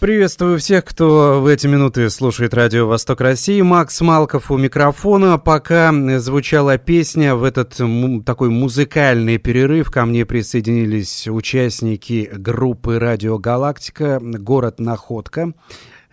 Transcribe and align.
Приветствую 0.00 0.60
всех, 0.60 0.84
кто 0.84 1.40
в 1.40 1.46
эти 1.48 1.66
минуты 1.66 2.08
слушает 2.08 2.54
радио 2.54 2.86
«Восток 2.86 3.20
России». 3.20 3.60
Макс 3.62 4.00
Малков 4.00 4.48
у 4.48 4.56
микрофона. 4.56 5.38
Пока 5.38 5.92
звучала 6.20 6.78
песня, 6.78 7.34
в 7.34 7.42
этот 7.42 7.80
такой 8.24 8.48
музыкальный 8.48 9.38
перерыв 9.38 9.90
ко 9.90 10.04
мне 10.04 10.24
присоединились 10.24 11.26
участники 11.26 12.30
группы 12.32 13.00
«Радио 13.00 13.38
Галактика», 13.38 14.20
«Город 14.22 14.78
Находка». 14.78 15.52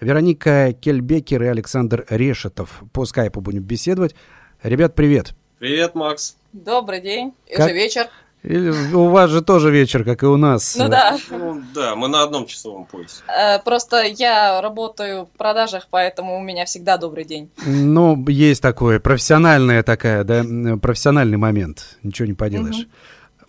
Вероника 0.02 0.74
Кельбекер 0.74 1.44
и 1.44 1.48
Александр 1.48 2.08
Решетов. 2.10 2.82
По 2.92 3.06
скайпу 3.06 3.40
будем 3.40 3.62
беседовать. 3.62 4.16
Ребят, 4.64 4.96
привет. 4.96 5.36
Привет, 5.60 5.94
Макс. 5.94 6.38
Добрый 6.54 7.02
день. 7.02 7.36
Как... 7.56 7.68
уже 7.68 7.76
вечер. 7.76 8.08
Или 8.46 8.70
у 8.94 9.10
вас 9.10 9.32
же 9.32 9.42
тоже 9.42 9.72
вечер, 9.72 10.04
как 10.04 10.22
и 10.22 10.28
у 10.28 10.38
нас. 10.38 10.76
Ну 10.76 10.88
да. 10.88 11.18
Ну 11.32 11.64
да, 11.74 11.96
мы 11.96 12.08
на 12.08 12.22
одном 12.22 12.46
часовом 12.46 12.86
поясе. 12.86 13.24
Э, 13.28 13.60
просто 13.60 14.04
я 14.04 14.62
работаю 14.62 15.26
в 15.26 15.38
продажах, 15.38 15.88
поэтому 15.90 16.38
у 16.38 16.42
меня 16.42 16.66
всегда 16.66 16.98
добрый 16.98 17.26
день. 17.26 17.50
Ну, 17.66 18.24
есть 18.28 18.62
такое, 18.62 19.00
профессиональная 19.00 19.82
такая, 19.82 20.24
да, 20.24 20.44
профессиональный 20.80 21.38
момент. 21.38 21.98
Ничего 22.04 22.28
не 22.28 22.34
поделаешь. 22.34 22.82
Угу. 22.82 22.88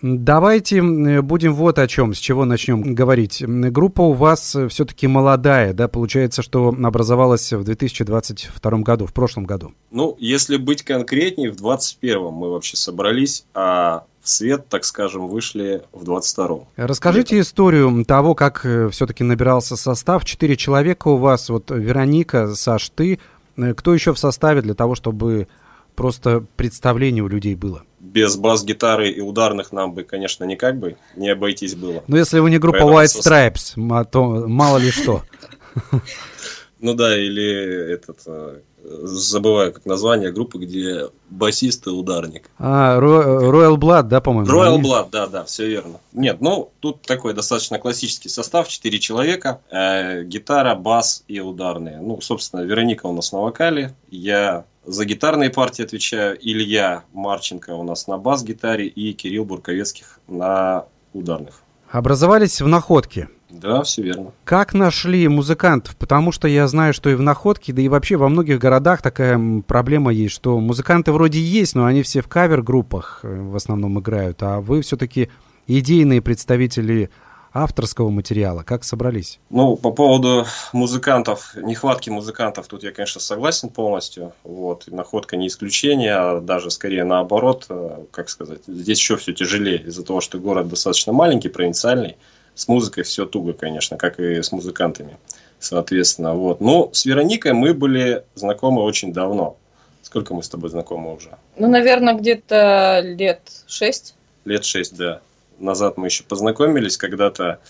Давайте 0.03 0.83
будем 1.23 1.55
вот 1.55 1.79
о 1.79 1.89
чем, 1.89 2.15
с 2.15 2.19
чего 2.19 2.45
начнем 2.45 2.95
говорить. 2.95 3.43
Группа 3.47 4.03
у 4.03 4.13
вас 4.13 4.55
все-таки 4.69 5.07
молодая, 5.07 5.73
да, 5.73 5.89
получается, 5.89 6.43
что 6.43 6.69
образовалась 6.69 7.53
в 7.53 7.65
2022 7.65 8.71
году, 8.79 9.07
в 9.07 9.15
прошлом 9.15 9.45
году. 9.45 9.73
Ну, 9.91 10.15
если 10.19 10.59
быть 10.59 10.83
конкретнее, 10.83 11.51
в 11.51 11.57
2021 11.57 12.31
мы 12.31 12.51
вообще 12.51 12.77
собрались, 12.77 13.47
а 13.55 14.05
свет, 14.29 14.69
так 14.69 14.85
скажем, 14.85 15.29
вышли 15.29 15.83
в 15.93 16.05
22-м. 16.05 16.67
Расскажите 16.77 17.37
Летом. 17.37 17.49
историю 17.49 18.05
того, 18.05 18.35
как 18.35 18.65
э, 18.65 18.89
все-таки 18.91 19.25
набирался 19.25 19.77
состав. 19.77 20.25
Четыре 20.25 20.57
человека 20.57 21.09
у 21.09 21.17
вас, 21.17 21.49
вот 21.49 21.71
Вероника, 21.71 22.55
Саш, 22.55 22.91
ты. 22.91 23.19
Э, 23.57 23.75
кто 23.75 23.95
еще 23.95 24.13
в 24.13 24.19
составе 24.19 24.63
для 24.63 24.75
того, 24.75 24.95
чтобы 24.95 25.49
просто 25.95 26.45
представление 26.57 27.25
у 27.25 27.29
людей 27.29 27.55
было? 27.55 27.83
Без 28.01 28.37
бас-гитары 28.37 29.11
и 29.11 29.21
ударных 29.21 29.73
нам 29.73 29.93
бы, 29.93 30.05
конечно, 30.05 30.45
никак 30.45 30.79
бы 30.79 30.97
не 31.17 31.31
обойтись 31.31 31.75
было. 31.75 32.05
Но 32.07 32.17
если 32.17 32.39
вы 32.39 32.51
не 32.51 32.59
группа 32.59 32.79
Поэтому 32.79 33.01
White 33.01 33.55
Stripes, 33.75 34.05
то 34.11 34.45
мало 34.47 34.79
ли 34.79 34.91
что. 34.91 35.23
Ну 36.79 36.93
да, 36.93 37.17
или 37.19 37.93
этот 37.95 38.19
э, 38.27 38.61
забываю 38.89 39.73
как 39.73 39.87
название 39.87 40.33
группы, 40.33 40.59
где 40.59 41.09
басист 41.29 41.87
и 41.87 41.91
ударник. 41.91 42.51
А, 42.59 42.99
Royal 42.99 43.77
Blood, 43.77 44.05
да, 44.05 44.21
по-моему? 44.21 44.51
Royal 44.51 44.81
Blood, 44.81 45.09
да, 45.11 45.27
да, 45.27 45.45
все 45.45 45.67
верно. 45.67 45.99
Нет, 46.13 46.41
ну, 46.41 46.71
тут 46.81 47.03
такой 47.03 47.35
достаточно 47.35 47.79
классический 47.79 48.29
состав, 48.29 48.69
четыре 48.69 48.99
человека, 48.99 49.61
э, 49.71 50.25
гитара, 50.25 50.75
бас 50.75 51.25
и 51.29 51.41
ударные. 51.41 51.99
Ну, 52.01 52.21
собственно, 52.21 52.61
Вероника 52.61 53.07
у 53.07 53.13
нас 53.13 53.33
на 53.33 53.41
вокале, 53.41 53.95
я 54.11 54.65
за 54.85 55.05
гитарные 55.05 55.51
партии 55.51 55.83
отвечаю, 55.83 56.39
Илья 56.41 57.05
Марченко 57.13 57.71
у 57.75 57.83
нас 57.83 58.07
на 58.07 58.19
бас-гитаре 58.19 58.87
и 58.87 59.13
Кирилл 59.13 59.45
Бурковецких 59.45 60.21
на 60.29 60.87
ударных. 61.13 61.63
Образовались 61.91 62.61
в 62.61 62.69
находке. 62.69 63.29
Да, 63.49 63.83
все 63.83 64.03
верно. 64.03 64.33
Как 64.45 64.75
нашли 64.75 65.29
музыкантов? 65.29 65.97
Потому 65.97 66.33
что 66.33 66.49
я 66.49 66.67
знаю, 66.67 66.93
что 66.93 67.11
и 67.11 67.15
в 67.15 67.23
Находке, 67.23 67.73
да 67.73 67.81
и 67.81 67.89
вообще 67.89 68.17
во 68.17 68.29
многих 68.29 68.59
городах 68.59 69.03
такая 69.03 69.41
проблема 69.67 70.13
есть, 70.13 70.35
что 70.35 70.59
музыканты 70.59 71.13
вроде 71.13 71.41
есть, 71.41 71.75
но 71.75 71.87
они 71.87 72.03
все 72.03 72.23
в 72.23 72.29
кавер-группах 72.29 73.21
э, 73.23 73.41
в 73.43 73.55
основном 73.55 74.01
играют, 74.01 74.43
а 74.43 74.61
вы 74.61 74.83
все-таки 74.83 75.31
идейные 75.67 76.23
представители 76.23 77.11
авторского 77.53 78.11
материала. 78.11 78.63
Как 78.63 78.85
собрались? 78.85 79.39
Ну, 79.51 79.77
по 79.77 79.91
поводу 79.91 80.47
музыкантов, 80.73 81.55
нехватки 81.57 82.11
музыкантов, 82.11 82.67
тут 82.67 82.83
я, 82.83 82.93
конечно, 82.93 83.21
согласен 83.21 83.71
полностью. 83.71 84.33
Вот. 84.45 84.85
находка 84.89 85.37
не 85.37 85.47
исключение, 85.47 86.15
а 86.15 86.41
даже 86.41 86.71
скорее 86.71 87.05
наоборот, 87.05 87.67
э, 87.69 88.05
как 88.11 88.29
сказать, 88.29 88.61
здесь 88.67 88.99
еще 88.99 89.17
все 89.17 89.33
тяжелее 89.33 89.79
из-за 89.79 90.05
того, 90.05 90.21
что 90.21 90.39
город 90.39 90.69
достаточно 90.69 91.13
маленький, 91.13 91.49
провинциальный. 91.49 92.17
С 92.57 92.69
музыкой 92.69 93.05
все 93.05 93.27
туго, 93.27 93.53
конечно, 93.53 93.99
как 93.99 94.19
и 94.19 94.43
с 94.43 94.51
музыкантами, 94.51 95.19
соответственно. 95.59 96.35
Вот. 96.35 96.63
Но 96.63 96.91
с 96.93 97.05
Вероникой 97.05 97.53
мы 97.53 97.75
были 97.75 98.25
знакомы 98.35 98.83
очень 98.83 99.13
давно. 99.13 99.59
Сколько 100.03 100.33
мы 100.33 100.43
с 100.43 100.49
тобой 100.49 100.71
знакомы 100.71 101.15
уже? 101.15 101.37
Ну, 101.59 101.69
наверное, 101.69 102.15
где-то 102.15 103.03
лет 103.05 103.41
шесть. 103.67 104.15
Лет 104.47 104.65
шесть, 104.65 104.97
да. 104.97 105.21
Назад 105.59 105.99
мы 105.99 106.07
еще 106.07 106.25
познакомились, 106.25 106.97
когда-то 106.97 107.61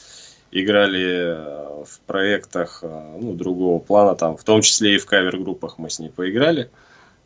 играли 0.53 1.35
э, 1.35 1.85
в 1.85 1.99
проектах 2.07 2.81
э, 2.83 3.17
ну, 3.21 3.35
другого 3.35 3.81
плана, 3.81 4.15
там, 4.15 4.37
в 4.37 4.45
том 4.45 4.63
числе 4.63 4.95
и 4.95 4.99
в 4.99 5.07
кавер-группах 5.07 5.79
мы 5.79 5.91
с 5.91 5.99
ней 5.99 6.11
поиграли. 6.11 6.71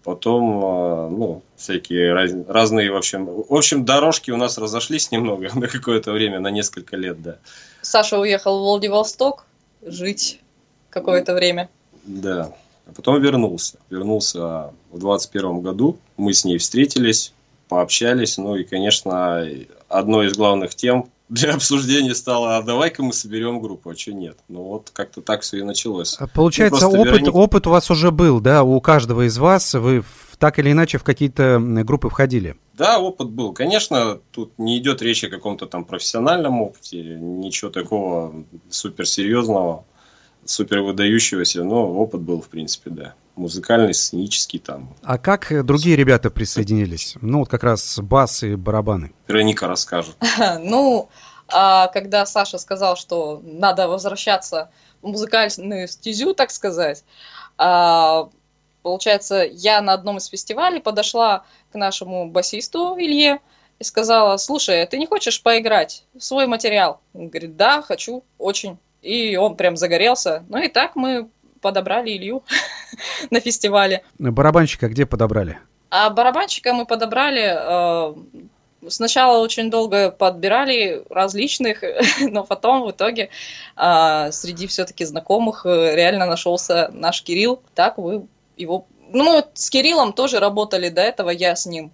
Потом, 0.03 0.65
э, 0.65 1.09
ну, 1.11 1.43
всякие 1.57 2.15
раз, 2.15 2.33
разные, 2.49 2.91
в 2.91 2.97
общем, 2.97 3.27
в 3.27 3.55
общем, 3.55 3.85
дорожки 3.85 4.31
у 4.31 4.37
нас 4.37 4.57
разошлись 4.57 5.11
немного 5.11 5.51
на 5.55 5.69
какое-то 5.69 6.13
время, 6.13 6.41
на 6.41 6.49
несколько 6.49 6.97
лет, 6.97 7.21
да. 7.23 7.37
Саша 7.83 8.19
уехал 8.19 8.59
в 8.59 8.63
Владивосток 8.63 9.47
жить 9.83 10.41
какое-то 10.89 11.35
время. 11.35 11.69
Да. 12.05 12.53
А 12.87 12.93
потом 12.93 13.21
вернулся. 13.21 13.79
Вернулся 13.91 14.73
в 14.91 14.99
21 14.99 15.61
году. 15.61 15.99
Мы 16.17 16.33
с 16.33 16.45
ней 16.45 16.59
встретились, 16.59 17.33
пообщались. 17.69 18.37
Ну 18.37 18.57
и, 18.57 18.65
конечно, 18.65 19.47
одной 19.89 20.27
из 20.27 20.37
главных 20.37 20.75
тем 20.75 21.11
для 21.31 21.55
обсуждения 21.55 22.15
стало, 22.15 22.59
а 22.59 22.63
давай-ка 22.63 23.03
мы 23.03 23.13
соберем 23.13 23.61
группу, 23.61 23.91
а 23.91 23.97
что 23.97 24.13
нет? 24.13 24.37
Ну 24.49 24.65
вот 24.65 24.91
как-то 24.93 25.23
так 25.23 25.43
все 25.43 25.59
и 25.59 25.63
началось. 25.63 26.17
А 26.19 26.27
получается, 26.27 26.89
ну, 26.89 27.01
опыт, 27.01 27.07
Вероника... 27.07 27.31
опыт 27.31 27.67
у 27.69 27.71
вас 27.71 27.91
уже 27.91 28.11
был, 28.11 28.41
да, 28.41 28.65
у 28.65 28.81
каждого 28.81 29.27
из 29.27 29.39
вас, 29.39 29.73
вы 29.75 30.03
так 30.39 30.59
или 30.59 30.73
иначе 30.73 30.99
в 30.99 31.05
какие-то 31.05 31.59
группы 31.61 32.09
входили? 32.09 32.57
Да, 32.75 32.99
опыт 32.99 33.31
был. 33.31 33.53
Конечно, 33.53 34.19
тут 34.33 34.59
не 34.59 34.79
идет 34.79 35.03
речь 35.03 35.23
о 35.23 35.29
каком-то 35.29 35.67
там 35.67 35.85
профессиональном 35.85 36.63
опыте, 36.63 37.01
ничего 37.01 37.71
такого 37.71 38.45
суперсерьезного, 38.69 39.85
супер 40.45 40.81
выдающегося, 40.81 41.63
но 41.63 41.95
опыт 41.95 42.23
был, 42.23 42.41
в 42.41 42.49
принципе, 42.49 42.91
да 42.91 43.15
музыкальный, 43.41 43.95
сценический 43.95 44.59
там. 44.59 44.95
А 45.03 45.19
как 45.19 45.65
другие 45.65 45.97
ребята 45.97 46.31
присоединились? 46.31 47.17
Ну, 47.21 47.41
вот 47.41 47.49
как 47.49 47.65
раз 47.65 47.99
бас 47.99 48.43
и 48.43 48.55
барабаны. 48.55 49.13
Вероника 49.27 49.67
расскажет. 49.67 50.17
Ну, 50.61 51.09
а 51.49 51.89
когда 51.89 52.27
Саша 52.27 52.59
сказал, 52.59 52.97
что 52.97 53.41
надо 53.43 53.89
возвращаться 53.89 54.71
в 55.03 55.09
музыкальную 55.09 55.89
стезю, 55.89 56.35
так 56.35 56.51
сказать, 56.51 57.05
а, 57.59 58.29
получается, 58.83 59.47
я 59.51 59.81
на 59.81 59.93
одном 59.93 60.19
из 60.19 60.27
фестивалей 60.27 60.81
подошла 60.81 61.45
к 61.73 61.75
нашему 61.75 62.31
басисту 62.31 62.97
Илье 62.99 63.41
и 63.79 63.85
сказала, 63.85 64.37
слушай, 64.37 64.87
ты 64.87 64.99
не 64.99 65.07
хочешь 65.07 65.43
поиграть 65.43 66.05
в 66.15 66.21
свой 66.21 66.47
материал? 66.47 67.01
Он 67.15 67.29
говорит, 67.29 67.57
да, 67.57 67.83
хочу, 67.83 68.23
очень. 68.39 68.79
И 69.03 69.37
он 69.37 69.57
прям 69.57 69.77
загорелся. 69.77 70.45
Ну 70.49 70.59
и 70.59 70.69
так 70.69 70.95
мы 70.95 71.29
подобрали 71.61 72.17
Илью 72.17 72.43
на 73.31 73.41
фестивале. 73.41 74.03
Барабанщика 74.19 74.89
где 74.89 75.07
подобрали? 75.07 75.59
А 75.91 76.11
барабанщика 76.11 76.73
мы 76.73 76.87
подобрали... 76.87 77.55
Э, 77.57 78.15
сначала 78.89 79.43
очень 79.43 79.71
долго 79.71 80.11
подбирали 80.11 81.03
различных, 81.11 81.83
но 82.21 82.45
потом 82.45 82.83
в 82.83 82.93
итоге 82.93 83.31
э, 83.77 84.29
среди 84.33 84.67
все-таки 84.69 85.05
знакомых 85.05 85.67
э, 85.67 85.97
реально 85.97 86.27
нашелся 86.27 86.91
наш 86.93 87.23
Кирилл. 87.23 87.63
Так 87.75 87.99
вы 87.99 88.27
его... 88.57 88.87
Ну, 89.13 89.45
с 89.55 89.71
Кириллом 89.71 90.13
тоже 90.13 90.39
работали 90.39 90.89
до 90.89 91.03
этого, 91.03 91.31
я 91.31 91.57
с 91.57 91.67
ним 91.67 91.93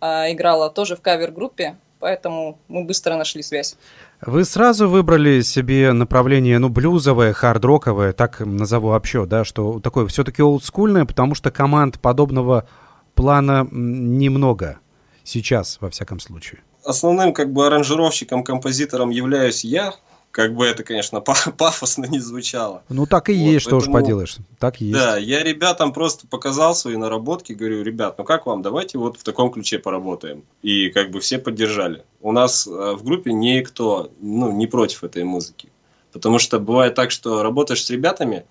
играла 0.00 0.70
тоже 0.70 0.94
в 0.94 1.00
кавер-группе, 1.00 1.76
поэтому 2.00 2.58
мы 2.68 2.84
быстро 2.84 3.16
нашли 3.16 3.42
связь. 3.42 3.76
Вы 4.20 4.44
сразу 4.44 4.88
выбрали 4.88 5.42
себе 5.42 5.92
направление, 5.92 6.58
ну, 6.58 6.68
блюзовое, 6.68 7.32
хард-роковое, 7.32 8.12
так 8.12 8.40
назову 8.40 8.88
вообще, 8.88 9.26
да, 9.26 9.44
что 9.44 9.80
такое 9.80 10.06
все-таки 10.06 10.42
олдскульное, 10.42 11.04
потому 11.04 11.34
что 11.34 11.50
команд 11.50 12.00
подобного 12.00 12.68
плана 13.14 13.66
немного 13.70 14.78
сейчас, 15.24 15.78
во 15.80 15.90
всяком 15.90 16.20
случае. 16.20 16.60
основным 16.84 17.32
как 17.32 17.52
бы 17.52 17.66
аранжировщиком, 17.66 18.42
композитором 18.44 19.10
являюсь 19.10 19.64
я, 19.64 19.92
как 20.30 20.54
бы 20.54 20.66
это, 20.66 20.82
конечно, 20.84 21.20
пафосно 21.56 22.06
не 22.06 22.18
звучало. 22.18 22.82
Ну, 22.88 23.06
так 23.06 23.28
и 23.28 23.32
вот, 23.32 23.38
есть, 23.38 23.64
поэтому, 23.66 23.80
что 23.80 23.90
уж 23.90 23.94
поделаешь. 23.94 24.36
Так 24.58 24.80
и 24.80 24.86
есть. 24.86 24.98
Да, 24.98 25.16
я 25.16 25.42
ребятам 25.42 25.92
просто 25.92 26.26
показал 26.26 26.74
свои 26.74 26.96
наработки, 26.96 27.52
говорю, 27.52 27.82
ребят, 27.82 28.18
ну 28.18 28.24
как 28.24 28.46
вам, 28.46 28.62
давайте 28.62 28.98
вот 28.98 29.18
в 29.18 29.24
таком 29.24 29.50
ключе 29.50 29.78
поработаем. 29.78 30.44
И 30.62 30.90
как 30.90 31.10
бы 31.10 31.20
все 31.20 31.38
поддержали. 31.38 32.04
У 32.20 32.32
нас 32.32 32.66
э, 32.66 32.70
в 32.70 33.04
группе 33.04 33.32
никто, 33.32 34.10
ну, 34.20 34.52
не 34.52 34.66
против 34.66 35.04
этой 35.04 35.24
музыки. 35.24 35.70
Потому 36.12 36.38
что 36.38 36.58
бывает 36.58 36.94
так, 36.94 37.10
что 37.10 37.42
работаешь 37.42 37.84
с 37.84 37.90
ребятами, 37.90 38.44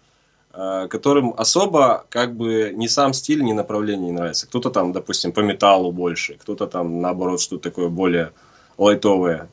э, 0.53 0.87
которым 0.89 1.33
особо 1.37 2.05
как 2.09 2.35
бы 2.35 2.71
ни 2.75 2.87
сам 2.87 3.13
стиль, 3.13 3.43
ни 3.43 3.53
направление 3.53 4.07
не 4.07 4.17
нравится. 4.17 4.47
Кто-то 4.47 4.69
там, 4.69 4.91
допустим, 4.91 5.31
по 5.31 5.41
металлу 5.41 5.91
больше, 5.91 6.35
кто-то 6.35 6.67
там, 6.67 7.01
наоборот, 7.01 7.41
что-то 7.41 7.69
такое 7.69 7.89
более 7.89 8.33
лайтовое. 8.77 9.49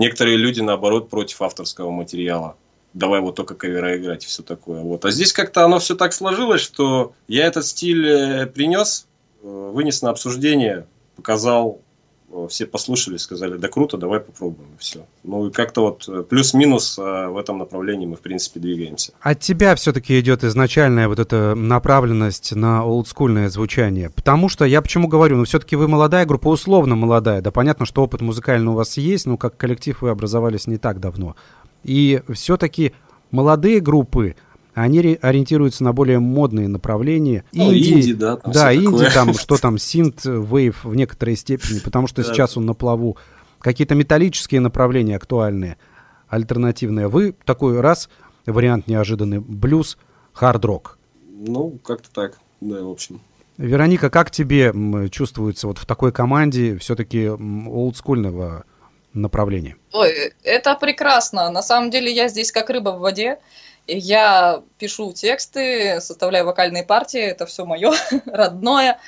Некоторые 0.00 0.38
люди, 0.38 0.62
наоборот, 0.62 1.10
против 1.10 1.42
авторского 1.42 1.90
материала. 1.90 2.56
Давай 2.94 3.20
вот 3.20 3.34
только 3.34 3.54
кавера 3.54 3.98
играть 3.98 4.24
и 4.24 4.28
все 4.28 4.42
такое. 4.42 4.80
Вот. 4.80 5.04
А 5.04 5.10
здесь 5.10 5.34
как-то 5.34 5.62
оно 5.62 5.78
все 5.78 5.94
так 5.94 6.14
сложилось, 6.14 6.62
что 6.62 7.12
я 7.28 7.44
этот 7.44 7.66
стиль 7.66 8.08
э, 8.08 8.46
принес, 8.46 9.06
э, 9.42 9.46
вынес 9.46 10.00
на 10.00 10.08
обсуждение, 10.08 10.86
показал, 11.16 11.82
все 12.48 12.66
послушали, 12.66 13.16
сказали, 13.16 13.56
да 13.56 13.68
круто, 13.68 13.96
давай 13.96 14.20
попробуем. 14.20 14.70
Все. 14.78 15.06
Ну 15.24 15.48
и 15.48 15.50
как-то 15.50 15.82
вот 15.82 16.28
плюс-минус 16.28 16.96
в 16.96 17.36
этом 17.38 17.58
направлении 17.58 18.06
мы, 18.06 18.16
в 18.16 18.20
принципе, 18.20 18.60
двигаемся. 18.60 19.12
От 19.20 19.40
тебя 19.40 19.74
все-таки 19.74 20.18
идет 20.20 20.44
изначальная 20.44 21.08
вот 21.08 21.18
эта 21.18 21.54
направленность 21.54 22.54
на 22.54 22.84
олдскульное 22.84 23.48
звучание. 23.48 24.10
Потому 24.10 24.48
что, 24.48 24.64
я 24.64 24.80
почему 24.82 25.08
говорю, 25.08 25.36
ну 25.36 25.44
все-таки 25.44 25.76
вы 25.76 25.88
молодая 25.88 26.24
группа, 26.24 26.48
условно 26.48 26.96
молодая. 26.96 27.40
Да 27.42 27.50
понятно, 27.50 27.86
что 27.86 28.02
опыт 28.02 28.20
музыкальный 28.20 28.72
у 28.72 28.74
вас 28.74 28.96
есть, 28.96 29.26
но 29.26 29.36
как 29.36 29.56
коллектив 29.56 30.00
вы 30.02 30.10
образовались 30.10 30.66
не 30.66 30.78
так 30.78 31.00
давно. 31.00 31.36
И 31.82 32.22
все-таки 32.32 32.92
молодые 33.30 33.80
группы, 33.80 34.36
они 34.74 35.18
ориентируются 35.20 35.84
на 35.84 35.92
более 35.92 36.18
модные 36.18 36.68
направления. 36.68 37.44
Ну, 37.52 37.72
инди, 37.72 37.92
инди 37.92 38.14
да. 38.14 38.36
Там 38.36 38.52
да, 38.52 38.74
инди, 38.74 38.84
такое. 38.84 39.10
там, 39.10 39.34
что 39.34 39.56
там, 39.56 39.78
синт, 39.78 40.24
вейв 40.24 40.84
в 40.84 40.94
некоторой 40.94 41.36
степени, 41.36 41.80
потому 41.80 42.06
что 42.06 42.22
сейчас 42.22 42.56
он 42.56 42.66
на 42.66 42.74
плаву. 42.74 43.16
Какие-то 43.58 43.94
металлические 43.94 44.60
направления 44.60 45.16
актуальные, 45.16 45.76
альтернативные. 46.28 47.08
Вы 47.08 47.34
такой 47.44 47.80
раз, 47.80 48.08
вариант 48.46 48.86
неожиданный, 48.86 49.40
блюз, 49.40 49.98
хард-рок. 50.32 50.98
Ну, 51.28 51.78
как-то 51.84 52.10
так, 52.10 52.38
да, 52.60 52.82
в 52.82 52.88
общем. 52.88 53.20
Вероника, 53.58 54.08
как 54.08 54.30
тебе 54.30 54.72
чувствуется 55.10 55.66
вот 55.66 55.76
в 55.76 55.84
такой 55.84 56.12
команде 56.12 56.78
все-таки 56.78 57.28
олдскульного 57.28 58.64
направлении? 59.12 59.76
Ой, 59.92 60.32
это 60.42 60.74
прекрасно. 60.76 61.50
На 61.50 61.62
самом 61.62 61.90
деле 61.90 62.10
я 62.10 62.28
здесь 62.28 62.52
как 62.52 62.70
рыба 62.70 62.90
в 62.90 63.00
воде. 63.00 63.38
Я 63.98 64.62
пишу 64.78 65.12
тексты, 65.12 66.00
составляю 66.00 66.44
вокальные 66.46 66.84
партии, 66.84 67.20
это 67.20 67.46
все 67.46 67.64
мое 67.64 67.92
родное. 68.26 69.00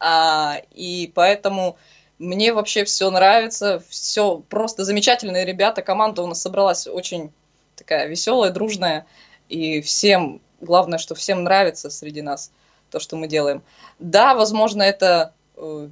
А, 0.00 0.60
и 0.72 1.12
поэтому 1.14 1.76
мне 2.18 2.52
вообще 2.52 2.84
все 2.84 3.10
нравится, 3.10 3.82
все 3.88 4.42
просто 4.48 4.84
замечательные 4.84 5.44
ребята. 5.44 5.82
Команда 5.82 6.22
у 6.22 6.26
нас 6.26 6.40
собралась 6.40 6.86
очень 6.86 7.32
такая 7.76 8.06
веселая, 8.06 8.50
дружная. 8.50 9.06
И 9.48 9.80
всем, 9.82 10.40
главное, 10.60 10.98
что 10.98 11.14
всем 11.14 11.44
нравится 11.44 11.90
среди 11.90 12.22
нас 12.22 12.50
то, 12.90 12.98
что 12.98 13.16
мы 13.16 13.28
делаем. 13.28 13.62
Да, 13.98 14.34
возможно, 14.34 14.82
это 14.82 15.32
э, 15.56 15.88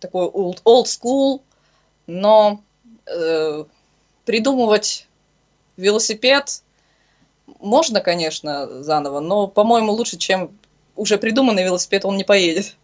такой 0.00 0.26
old, 0.26 0.62
old 0.64 0.84
school, 0.84 1.40
но 2.06 2.60
э, 3.06 3.64
придумывать 4.24 5.06
велосипед 5.76 6.62
можно, 7.60 8.00
конечно, 8.00 8.82
заново, 8.82 9.20
но, 9.20 9.46
по-моему, 9.46 9.92
лучше, 9.92 10.16
чем 10.16 10.50
уже 10.94 11.18
придуманный 11.18 11.64
велосипед, 11.64 12.04
он 12.04 12.16
не 12.16 12.24
поедет. 12.24 12.76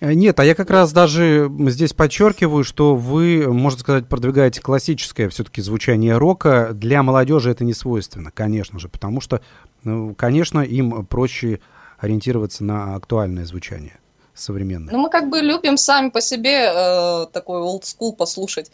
Э, 0.00 0.12
нет, 0.12 0.38
а 0.40 0.44
я 0.44 0.54
как 0.54 0.70
раз 0.70 0.92
даже 0.92 1.50
здесь 1.68 1.92
подчеркиваю, 1.92 2.64
что 2.64 2.94
вы, 2.94 3.52
можно 3.52 3.80
сказать, 3.80 4.08
продвигаете 4.08 4.60
классическое 4.60 5.28
все-таки 5.28 5.60
звучание 5.60 6.16
рока. 6.16 6.70
Для 6.72 7.02
молодежи 7.02 7.50
это 7.50 7.64
не 7.64 7.74
свойственно, 7.74 8.30
конечно 8.30 8.78
же, 8.78 8.88
потому 8.88 9.20
что, 9.20 9.40
ну, 9.84 10.14
конечно, 10.14 10.60
им 10.60 11.04
проще 11.06 11.60
ориентироваться 11.98 12.64
на 12.64 12.94
актуальное 12.94 13.44
звучание 13.44 13.98
современное. 14.34 14.92
Ну, 14.92 15.00
мы 15.00 15.10
как 15.10 15.28
бы 15.28 15.40
любим 15.40 15.76
сами 15.76 16.10
по 16.10 16.20
себе 16.20 16.70
э, 16.72 17.26
такой 17.32 17.60
old 17.60 17.82
school 17.82 18.14
послушать. 18.14 18.70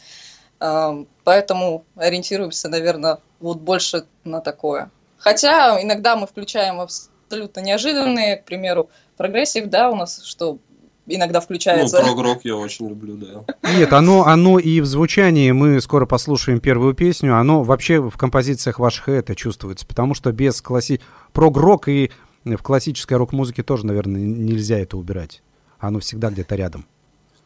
Поэтому 1.25 1.85
ориентируемся, 1.97 2.69
наверное, 2.69 3.19
вот 3.41 3.61
больше 3.61 4.05
на 4.23 4.41
такое. 4.41 4.89
Хотя 5.25 5.83
иногда 5.83 6.17
мы 6.17 6.27
включаем 6.27 6.81
абсолютно 6.81 7.61
неожиданные, 7.61 8.37
к 8.37 8.45
примеру, 8.45 8.91
прогрессив, 9.17 9.71
да, 9.71 9.91
у 9.91 9.97
нас, 9.97 10.23
что 10.23 10.59
иногда 11.07 11.41
включается. 11.41 12.01
Ну, 12.01 12.05
прогрок 12.05 12.41
я 12.45 12.57
очень 12.57 12.91
люблю, 12.91 13.17
да. 13.17 13.73
Нет, 13.73 13.91
оно, 13.95 14.27
оно 14.27 14.59
и 14.59 14.83
в 14.83 14.87
звучании, 14.87 15.51
мы 15.51 15.81
скоро 15.81 16.05
послушаем 16.05 16.61
первую 16.61 16.93
песню, 16.93 17.39
оно 17.39 17.63
вообще 17.63 18.01
в 18.01 18.19
композициях 18.19 18.79
ваших 18.79 19.09
это 19.09 19.35
чувствуется, 19.35 19.87
потому 19.87 20.13
что 20.13 20.31
без 20.31 20.61
класси... 20.61 21.01
прогрок 21.33 21.89
и 21.89 22.11
в 22.45 22.59
классической 22.59 23.17
рок-музыке 23.17 23.63
тоже, 23.63 23.87
наверное, 23.87 24.21
нельзя 24.21 24.79
это 24.79 24.99
убирать. 24.99 25.43
Оно 25.79 26.01
всегда 26.01 26.29
где-то 26.29 26.55
рядом. 26.55 26.85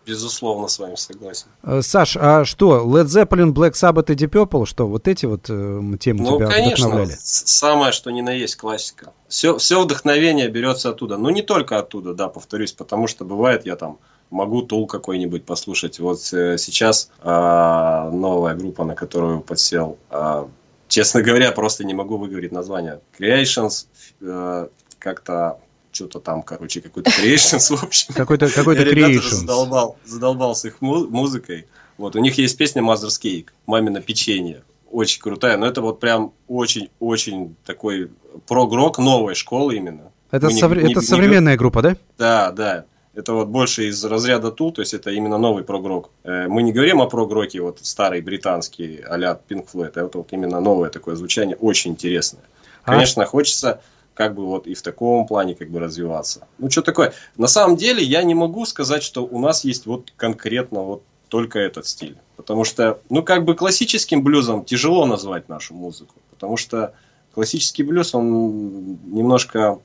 Безусловно, 0.09 0.69
с 0.69 0.79
вами 0.79 0.95
согласен. 0.95 1.49
Э, 1.63 1.83
Саш, 1.83 2.17
а 2.17 2.47
что, 2.47 2.83
Led 2.83 3.05
Zeppelin, 3.05 3.53
Black 3.53 3.73
Sabbath 3.73 4.11
и 4.11 4.15
Deep 4.15 4.31
Purple, 4.31 4.65
что, 4.65 4.89
вот 4.89 5.07
эти 5.07 5.27
вот 5.27 5.51
э, 5.51 5.83
темы 6.01 6.25
ну, 6.25 6.37
тебя 6.37 6.47
конечно, 6.47 6.87
вдохновляли? 6.87 7.19
самое, 7.21 7.93
что 7.93 8.11
ни 8.11 8.23
на 8.23 8.31
есть 8.31 8.57
классика. 8.57 9.13
Все, 9.29 9.59
все 9.59 9.83
вдохновение 9.83 10.49
берется 10.49 10.89
оттуда. 10.89 11.19
Ну, 11.19 11.29
не 11.29 11.43
только 11.43 11.79
оттуда, 11.79 12.15
да, 12.15 12.29
повторюсь, 12.29 12.73
потому 12.73 13.07
что 13.07 13.27
бывает, 13.27 13.67
я 13.67 13.77
там 13.77 13.99
могу 14.31 14.63
тул 14.63 14.87
какой-нибудь 14.87 15.45
послушать. 15.45 15.99
Вот 15.99 16.21
э, 16.33 16.57
сейчас 16.57 17.11
э, 17.21 18.11
новая 18.11 18.55
группа, 18.55 18.85
на 18.85 18.95
которую 18.95 19.43
подсел, 19.43 19.99
э, 20.11 20.47
честно 20.89 21.21
говоря, 21.21 21.53
просто 21.53 21.85
не 21.85 21.93
могу 21.93 22.17
выговорить 22.17 22.53
название. 22.53 23.01
Creations, 23.19 23.87
э, 24.23 24.69
как-то 24.99 25.59
что-то 25.99 26.21
там, 26.21 26.43
короче, 26.43 26.81
какой-то 26.81 27.11
Creations, 27.11 27.77
в 27.77 27.83
общем. 27.83 28.15
Какой-то 28.15 28.49
какой 28.49 28.77
Creations. 28.77 29.35
задолбал, 29.35 29.97
задолбал 30.05 30.55
с 30.55 30.65
их 30.65 30.81
музыкой. 30.81 31.67
Вот, 31.97 32.15
у 32.15 32.21
них 32.21 32.39
есть 32.39 32.57
песня 32.57 32.83
Mother's 32.83 33.21
Cake, 33.21 33.49
«Мамино 33.67 34.01
печенье». 34.01 34.63
Очень 34.91 35.21
крутая, 35.21 35.57
но 35.57 35.67
это 35.67 35.83
вот 35.83 36.01
прям 36.01 36.33
очень-очень 36.47 37.57
такой 37.67 38.11
прогрок 38.47 38.99
новой 38.99 39.35
школы 39.35 39.77
именно. 39.77 40.13
Это, 40.31 40.47
не, 40.47 40.63
совре- 40.63 40.83
не, 40.83 40.93
это 40.93 41.01
не, 41.01 41.07
современная 41.07 41.55
не... 41.55 41.59
группа, 41.59 41.83
да? 41.83 41.97
Да, 42.17 42.53
да. 42.53 42.85
Это 43.15 43.33
вот 43.33 43.49
больше 43.49 43.89
из 43.89 44.03
разряда 44.05 44.53
Тул, 44.53 44.73
то 44.73 44.81
есть 44.81 44.95
это 44.95 45.11
именно 45.11 45.37
новый 45.37 45.65
прогрок. 45.65 46.11
Э, 46.23 46.47
мы 46.47 46.63
не 46.63 46.73
говорим 46.73 47.03
о 47.03 47.07
прогроке 47.07 47.61
вот 47.61 47.81
старый 47.83 48.21
британский 48.21 49.01
а-ля 49.01 49.39
Pink 49.49 49.67
Floyd, 49.71 49.93
а 49.97 50.07
это 50.07 50.19
вот 50.19 50.33
именно 50.33 50.61
новое 50.61 50.89
такое 50.89 51.17
звучание, 51.17 51.57
очень 51.57 51.91
интересное. 51.91 52.45
А? 52.85 52.93
Конечно, 52.93 53.25
а? 53.25 53.27
хочется 53.27 53.81
как 54.19 54.35
бы 54.35 54.45
вот 54.47 54.67
и 54.67 54.75
в 54.75 54.83
таком 54.83 55.29
плане 55.29 55.55
как 55.55 55.71
бы 55.71 55.79
развиваться. 55.79 56.49
Ну, 56.59 56.69
что 56.69 56.83
такое? 56.83 57.13
На 57.37 57.47
самом 57.47 57.77
деле 57.77 58.03
я 58.03 58.25
не 58.25 58.35
могу 58.35 58.67
сказать, 58.67 59.05
что 59.05 59.25
у 59.25 59.39
нас 59.39 59.63
есть 59.63 59.87
вот 59.87 60.13
конкретно 60.17 60.83
вот 60.83 61.05
только 61.29 61.61
этот 61.61 61.87
стиль. 61.87 62.17
Потому 62.37 62.65
что, 62.65 63.01
ну, 63.11 63.23
как 63.23 63.45
бы 63.45 63.55
классическим 63.55 64.25
блюзом 64.25 64.65
тяжело 64.65 65.07
назвать 65.07 65.49
нашу 65.49 65.75
музыку. 65.75 66.17
Потому 66.31 66.57
что 66.57 66.95
классический 67.33 67.85
блюз, 67.85 68.13
он 68.13 68.99
немножко 69.05 69.79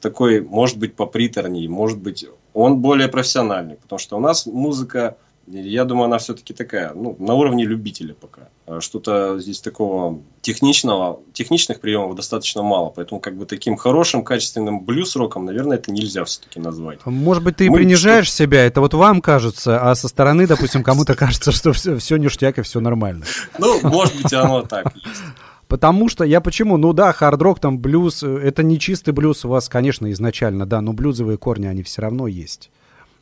такой, 0.00 0.40
может 0.40 0.78
быть, 0.78 0.94
поприторней, 0.94 1.68
может 1.68 1.98
быть, 1.98 2.24
он 2.54 2.78
более 2.78 3.08
профессиональный. 3.08 3.76
Потому 3.76 3.98
что 3.98 4.16
у 4.16 4.20
нас 4.20 4.46
музыка 4.46 5.18
я 5.50 5.84
думаю, 5.84 6.06
она 6.06 6.18
все-таки 6.18 6.52
такая, 6.52 6.92
ну, 6.94 7.16
на 7.18 7.34
уровне 7.34 7.64
любителя 7.64 8.14
пока. 8.14 8.48
А 8.66 8.80
что-то 8.80 9.38
здесь 9.38 9.60
такого 9.60 10.20
техничного, 10.42 11.20
техничных 11.32 11.80
приемов 11.80 12.14
достаточно 12.14 12.62
мало, 12.62 12.90
поэтому 12.90 13.20
как 13.20 13.36
бы 13.36 13.46
таким 13.46 13.76
хорошим, 13.76 14.24
качественным 14.24 14.80
блюз-роком, 14.80 15.44
наверное, 15.44 15.78
это 15.78 15.90
нельзя 15.90 16.24
все-таки 16.24 16.60
назвать. 16.60 17.04
Может 17.06 17.42
быть, 17.42 17.56
ты 17.56 17.70
Мы 17.70 17.78
принижаешь 17.78 18.26
что... 18.26 18.36
себя, 18.36 18.64
это 18.64 18.80
вот 18.80 18.94
вам 18.94 19.20
кажется, 19.20 19.80
а 19.80 19.94
со 19.94 20.08
стороны, 20.08 20.46
допустим, 20.46 20.82
кому-то 20.82 21.14
кажется, 21.14 21.52
что 21.52 21.72
все, 21.72 21.96
все 21.96 22.16
ништяк 22.16 22.58
и 22.58 22.62
все 22.62 22.80
нормально. 22.80 23.24
Ну, 23.58 23.80
может 23.82 24.16
быть, 24.16 24.32
оно 24.32 24.62
так 24.62 24.94
есть. 24.94 25.22
Потому 25.68 26.08
что 26.08 26.24
я 26.24 26.40
почему? 26.40 26.78
Ну 26.78 26.94
да, 26.94 27.12
хард-рок, 27.12 27.60
там 27.60 27.78
блюз, 27.78 28.22
э, 28.22 28.38
это 28.42 28.62
не 28.62 28.78
чистый 28.78 29.12
блюз 29.12 29.44
у 29.44 29.50
вас, 29.50 29.68
конечно, 29.68 30.10
изначально, 30.12 30.64
да, 30.64 30.80
но 30.80 30.94
блюзовые 30.94 31.36
корни, 31.36 31.66
они 31.66 31.82
все 31.82 32.00
равно 32.00 32.26
есть. 32.26 32.70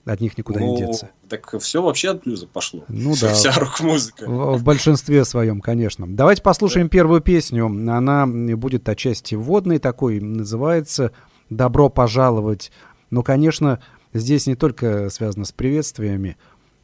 От 0.06 0.20
них 0.20 0.38
никуда 0.38 0.60
ну, 0.60 0.72
не 0.72 0.78
деться. 0.78 1.10
Так 1.28 1.52
все 1.60 1.82
вообще 1.82 2.10
от 2.10 2.22
блюза 2.22 2.46
пошло. 2.46 2.84
Ну 2.86 3.14
да. 3.20 3.34
Вся 3.34 3.52
рок-музыка. 3.52 4.24
В, 4.28 4.56
в 4.56 4.62
большинстве 4.62 5.24
своем, 5.24 5.60
конечно. 5.60 6.06
Давайте 6.06 6.42
послушаем 6.42 6.88
первую 6.88 7.20
песню. 7.20 7.66
Она 7.66 8.24
будет 8.26 8.88
отчасти 8.88 9.34
вводной 9.34 9.80
такой, 9.80 10.20
называется 10.20 11.10
«Добро 11.50 11.88
пожаловать». 11.88 12.70
Но, 13.10 13.24
конечно, 13.24 13.80
здесь 14.12 14.46
не 14.46 14.54
только 14.54 15.10
связано 15.10 15.44
с 15.44 15.50
приветствиями, 15.50 16.36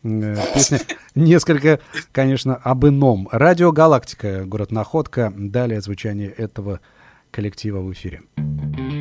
э, 0.03 0.37
песня 0.53 0.81
несколько, 1.15 1.79
конечно, 2.11 2.57
об 2.57 2.85
ином. 2.87 3.29
Радио 3.31 3.71
«Галактика», 3.71 4.45
город 4.45 4.73
Находка. 4.73 5.33
Далее 5.37 5.81
звучание 5.81 6.29
этого 6.29 6.81
коллектива 7.31 7.79
в 7.79 7.93
эфире. 7.93 8.23
Макси 8.37 8.92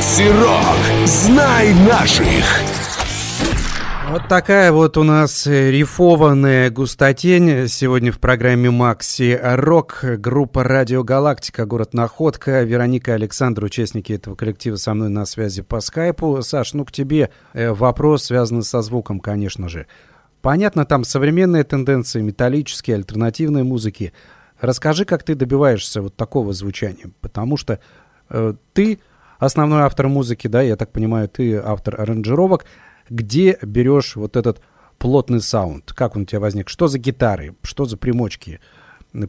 Рок. 0.00 1.06
Знай 1.06 1.74
наших. 1.74 2.46
Вот 4.08 4.28
такая 4.28 4.72
вот 4.72 4.96
у 4.96 5.02
нас 5.02 5.46
рифованная 5.46 6.70
густотень 6.70 7.68
сегодня 7.68 8.10
в 8.10 8.18
программе 8.18 8.70
Макси 8.70 9.38
Рок. 9.42 10.02
Группа 10.02 10.64
Радио 10.64 11.04
Галактика, 11.04 11.66
город 11.66 11.92
Находка. 11.92 12.62
Вероника 12.62 13.12
Александр, 13.12 13.64
участники 13.64 14.14
этого 14.14 14.36
коллектива 14.36 14.76
со 14.76 14.94
мной 14.94 15.10
на 15.10 15.26
связи 15.26 15.60
по 15.60 15.80
скайпу. 15.80 16.40
Саш, 16.40 16.72
ну 16.72 16.86
к 16.86 16.92
тебе 16.92 17.28
э, 17.52 17.70
вопрос, 17.70 18.24
связанный 18.24 18.62
со 18.62 18.80
звуком, 18.80 19.20
конечно 19.20 19.68
же. 19.68 19.86
Понятно, 20.40 20.86
там 20.86 21.04
современные 21.04 21.64
тенденции, 21.64 22.22
металлические, 22.22 22.96
альтернативные 22.96 23.64
музыки. 23.64 24.14
Расскажи, 24.62 25.04
как 25.04 25.24
ты 25.24 25.34
добиваешься 25.34 26.00
вот 26.00 26.16
такого 26.16 26.54
звучания, 26.54 27.10
потому 27.20 27.58
что 27.58 27.80
э, 28.30 28.54
ты 28.72 28.98
основной 29.40 29.82
автор 29.82 30.08
музыки, 30.08 30.46
да, 30.46 30.62
я 30.62 30.76
так 30.76 30.92
понимаю, 30.92 31.28
ты 31.28 31.56
автор 31.56 32.00
аранжировок. 32.00 32.64
Где 33.08 33.58
берешь 33.62 34.14
вот 34.14 34.36
этот 34.36 34.60
плотный 34.98 35.40
саунд? 35.40 35.92
Как 35.92 36.14
он 36.14 36.22
у 36.22 36.24
тебя 36.26 36.40
возник? 36.40 36.68
Что 36.68 36.86
за 36.86 36.98
гитары? 36.98 37.56
Что 37.62 37.86
за 37.86 37.96
примочки? 37.96 38.60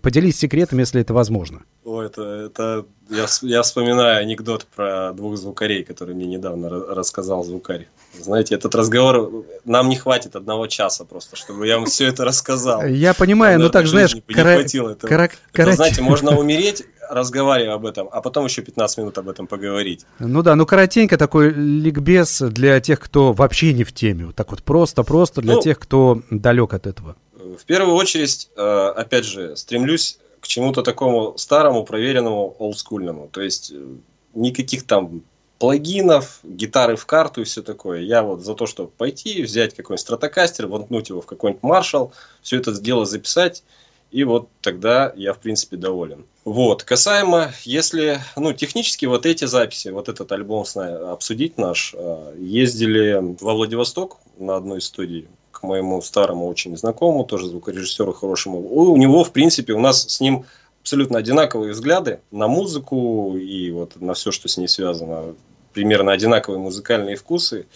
Поделись 0.04 0.38
секретом, 0.38 0.78
если 0.78 1.02
это 1.02 1.14
возможно. 1.16 1.64
О, 1.84 2.04
это, 2.04 2.22
это 2.22 2.86
я, 3.10 3.26
я 3.42 3.62
вспоминаю 3.64 4.22
анекдот 4.22 4.68
про 4.76 5.12
двух 5.14 5.38
звукарей, 5.38 5.84
который 5.84 6.14
мне 6.14 6.28
недавно 6.28 6.70
рассказал 6.70 7.44
звукарь. 7.44 7.88
Знаете, 8.20 8.54
этот 8.54 8.76
разговор, 8.76 9.44
нам 9.66 9.90
не 9.90 9.96
хватит 9.96 10.36
одного 10.36 10.68
часа 10.68 11.04
просто, 11.06 11.36
чтобы 11.36 11.66
я 11.66 11.78
вам 11.78 11.88
все 11.88 12.06
это 12.06 12.24
рассказал. 12.24 12.86
Я 12.86 13.16
понимаю, 13.16 13.60
но 13.60 13.70
так, 13.70 13.88
знаешь, 13.88 14.16
кара... 14.28 14.54
хватило 14.54 14.92
этого. 14.92 15.10
Кара... 15.10 15.32
Это, 15.54 15.72
знаете, 15.72 16.04
можно 16.04 16.38
умереть, 16.38 16.84
разговаривая 17.12 17.76
об 17.76 17.86
этом, 17.86 18.10
а 18.12 18.22
потом 18.22 18.46
еще 18.46 18.62
15 18.62 18.98
минут 19.00 19.18
об 19.18 19.30
этом 19.30 19.48
поговорить. 19.48 20.06
Ну 20.20 20.42
да, 20.42 20.56
ну 20.56 20.66
коротенько 20.66 21.18
такой 21.18 21.52
ликбез 21.54 22.42
для 22.42 22.80
тех, 22.80 23.00
кто 23.00 23.34
вообще 23.34 23.74
не 23.74 23.84
в 23.84 23.94
теме. 23.94 24.28
Вот 24.28 24.36
так 24.36 24.52
вот 24.52 24.64
просто-просто 24.64 25.42
для 25.42 25.56
ну, 25.56 25.62
тех, 25.62 25.80
кто 25.80 26.22
далек 26.30 26.74
от 26.74 26.88
этого. 26.88 27.16
В 27.34 27.66
первую 27.66 27.96
очередь, 27.96 28.50
э, 28.56 28.94
опять 28.96 29.26
же, 29.26 29.56
стремлюсь 29.56 30.20
к 30.40 30.48
чему-то 30.48 30.82
такому 30.82 31.38
старому, 31.38 31.84
проверенному, 31.84 32.56
олдскульному. 32.58 33.30
То 33.32 33.42
есть 33.42 33.72
э, 33.72 33.86
никаких 34.34 34.86
там 34.86 35.22
плагинов, 35.60 36.40
гитары 36.44 36.96
в 36.96 37.06
карту 37.06 37.42
и 37.42 37.44
все 37.44 37.62
такое. 37.62 38.02
Я 38.02 38.24
вот 38.24 38.42
за 38.42 38.56
то, 38.56 38.66
чтобы 38.66 38.90
пойти, 38.90 39.44
взять 39.44 39.76
какой-нибудь 39.76 40.02
стратокастер, 40.02 40.66
воткнуть 40.66 41.10
его 41.10 41.22
в 41.22 41.28
какой-нибудь 41.28 41.62
маршал, 41.62 42.14
все 42.42 42.58
это 42.58 42.74
дело 42.74 43.06
записать, 43.06 43.64
и 44.12 44.24
вот 44.24 44.50
тогда 44.62 45.14
я, 45.16 45.34
в 45.34 45.40
принципе, 45.40 45.78
доволен. 45.78 46.26
Вот. 46.44 46.84
Касаемо, 46.84 47.52
если, 47.64 48.20
ну, 48.36 48.52
технически 48.54 49.06
вот 49.06 49.26
эти 49.26 49.46
записи, 49.46 49.90
вот 49.90 50.10
этот 50.10 50.32
альбом 50.32 50.66
обсудить 50.76 51.58
наш, 51.58 51.94
э, 51.96 52.36
ездили 52.38 53.36
во 53.40 53.54
Владивосток 53.54 54.18
на 54.38 54.56
одной 54.56 54.80
из 54.80 54.86
студий 54.86 55.28
к 55.52 55.64
моему 55.64 56.02
старому 56.02 56.48
очень 56.48 56.76
знакомому, 56.76 57.24
тоже 57.24 57.48
звукорежиссеру 57.48 58.14
хорошему. 58.14 58.60
У 58.60 58.98
него, 58.98 59.24
в 59.24 59.32
принципе, 59.32 59.74
у 59.74 59.80
нас 59.80 60.04
с 60.08 60.20
ним 60.20 60.46
абсолютно 60.82 61.20
одинаковые 61.20 61.74
взгляды 61.74 62.20
на 62.32 62.48
музыку 62.48 63.38
и 63.38 63.70
вот 63.72 64.02
на 64.02 64.16
все, 64.16 64.32
что 64.32 64.48
с 64.48 64.58
ней 64.58 64.68
связано 64.68 65.36
примерно 65.74 66.12
одинаковые 66.12 66.60
музыкальные 66.60 67.16
вкусы 67.16 67.68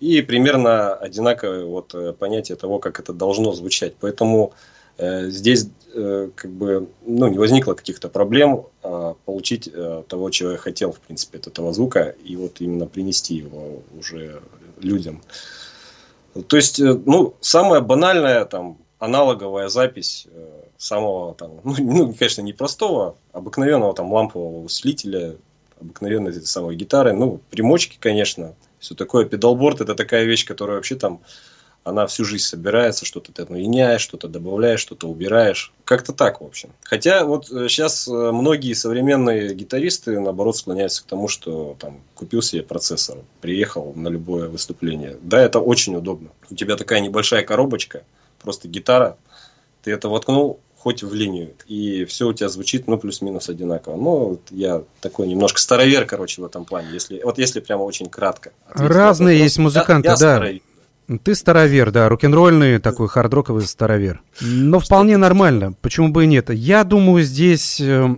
и 0.00 0.20
примерно 0.22 0.94
одинаковое 0.94 1.64
вот 1.64 1.94
э, 1.94 2.12
понятие 2.12 2.56
того, 2.56 2.78
как 2.78 3.00
это 3.00 3.12
должно 3.12 3.52
звучать. 3.52 3.94
Поэтому 4.00 4.52
здесь 4.98 5.68
э, 5.94 6.30
как 6.34 6.50
бы 6.50 6.88
ну, 7.06 7.28
не 7.28 7.38
возникло 7.38 7.74
каких-то 7.74 8.08
проблем 8.08 8.66
э, 8.82 9.14
получить 9.24 9.68
э, 9.72 10.02
того, 10.08 10.30
чего 10.30 10.52
я 10.52 10.56
хотел, 10.58 10.92
в 10.92 11.00
принципе, 11.00 11.38
от 11.38 11.46
этого 11.46 11.72
звука, 11.72 12.14
и 12.24 12.36
вот 12.36 12.60
именно 12.60 12.86
принести 12.86 13.36
его 13.36 13.82
уже 13.98 14.42
людям. 14.80 15.22
То 16.46 16.56
есть, 16.56 16.80
э, 16.80 16.94
ну, 17.04 17.34
самая 17.40 17.80
банальная 17.80 18.44
там 18.44 18.78
аналоговая 18.98 19.68
запись 19.68 20.26
э, 20.30 20.62
самого 20.76 21.34
там, 21.34 21.52
ну, 21.64 21.74
ну, 21.78 22.14
конечно, 22.14 22.42
не 22.42 22.52
простого, 22.52 23.16
обыкновенного 23.32 23.94
там 23.94 24.12
лампового 24.12 24.62
усилителя 24.64 25.36
обыкновенной 25.80 26.32
этой 26.32 26.46
самой 26.46 26.74
гитары. 26.74 27.12
Ну, 27.12 27.40
примочки, 27.50 27.98
конечно, 28.00 28.54
все 28.80 28.94
такое. 28.94 29.24
Педалборд 29.24 29.80
это 29.80 29.94
такая 29.94 30.24
вещь, 30.24 30.44
которая 30.44 30.76
вообще 30.76 30.96
там 30.96 31.20
она 31.88 32.06
всю 32.06 32.24
жизнь 32.24 32.44
собирается, 32.44 33.04
что-то 33.04 33.32
ты 33.32 33.46
меняешь, 33.52 34.00
что-то 34.00 34.28
добавляешь, 34.28 34.80
что-то 34.80 35.08
убираешь. 35.08 35.72
Как-то 35.84 36.12
так, 36.12 36.40
в 36.40 36.44
общем. 36.44 36.70
Хотя 36.82 37.24
вот 37.24 37.46
сейчас 37.46 38.06
э, 38.08 38.12
э, 38.12 38.32
многие 38.32 38.74
современные 38.74 39.54
гитаристы, 39.54 40.18
наоборот, 40.20 40.56
склоняются 40.56 41.02
к 41.02 41.06
тому, 41.06 41.28
что 41.28 41.76
там 41.78 42.00
купил 42.14 42.42
себе 42.42 42.62
процессор, 42.62 43.18
приехал 43.40 43.92
на 43.94 44.08
любое 44.08 44.48
выступление. 44.48 45.16
Да, 45.22 45.40
это 45.40 45.60
очень 45.60 45.96
удобно. 45.96 46.30
У 46.50 46.54
тебя 46.54 46.76
такая 46.76 47.00
небольшая 47.00 47.42
коробочка, 47.42 48.02
просто 48.42 48.68
гитара, 48.68 49.16
ты 49.82 49.92
это 49.92 50.08
воткнул, 50.08 50.60
хоть 50.78 51.02
в 51.02 51.12
линию. 51.12 51.54
И 51.66 52.04
все 52.04 52.28
у 52.28 52.32
тебя 52.32 52.48
звучит, 52.48 52.86
ну, 52.86 52.98
плюс-минус 52.98 53.48
одинаково. 53.48 53.96
Ну, 53.96 54.40
я 54.50 54.82
такой 55.00 55.26
немножко 55.26 55.60
старовер, 55.60 56.06
короче, 56.06 56.40
в 56.40 56.44
этом 56.44 56.64
плане. 56.64 56.88
Если, 56.92 57.20
вот 57.22 57.38
если 57.38 57.60
прямо 57.60 57.82
очень 57.82 58.08
кратко. 58.08 58.52
Разные 58.68 59.38
есть 59.38 59.58
музыканты, 59.58 60.08
я, 60.08 60.12
я 60.12 60.18
да. 60.18 60.36
Старовер. 60.36 60.62
Ты 61.22 61.34
старовер, 61.34 61.90
да, 61.90 62.08
рок-н-ролльный 62.10 62.78
такой 62.78 63.08
хардроковый 63.08 63.62
старовер. 63.62 64.20
Но 64.42 64.78
вполне 64.78 65.16
нормально, 65.16 65.72
почему 65.80 66.08
бы 66.08 66.24
и 66.24 66.26
нет. 66.26 66.50
Я 66.50 66.84
думаю, 66.84 67.24
здесь 67.24 67.80
э, 67.80 68.14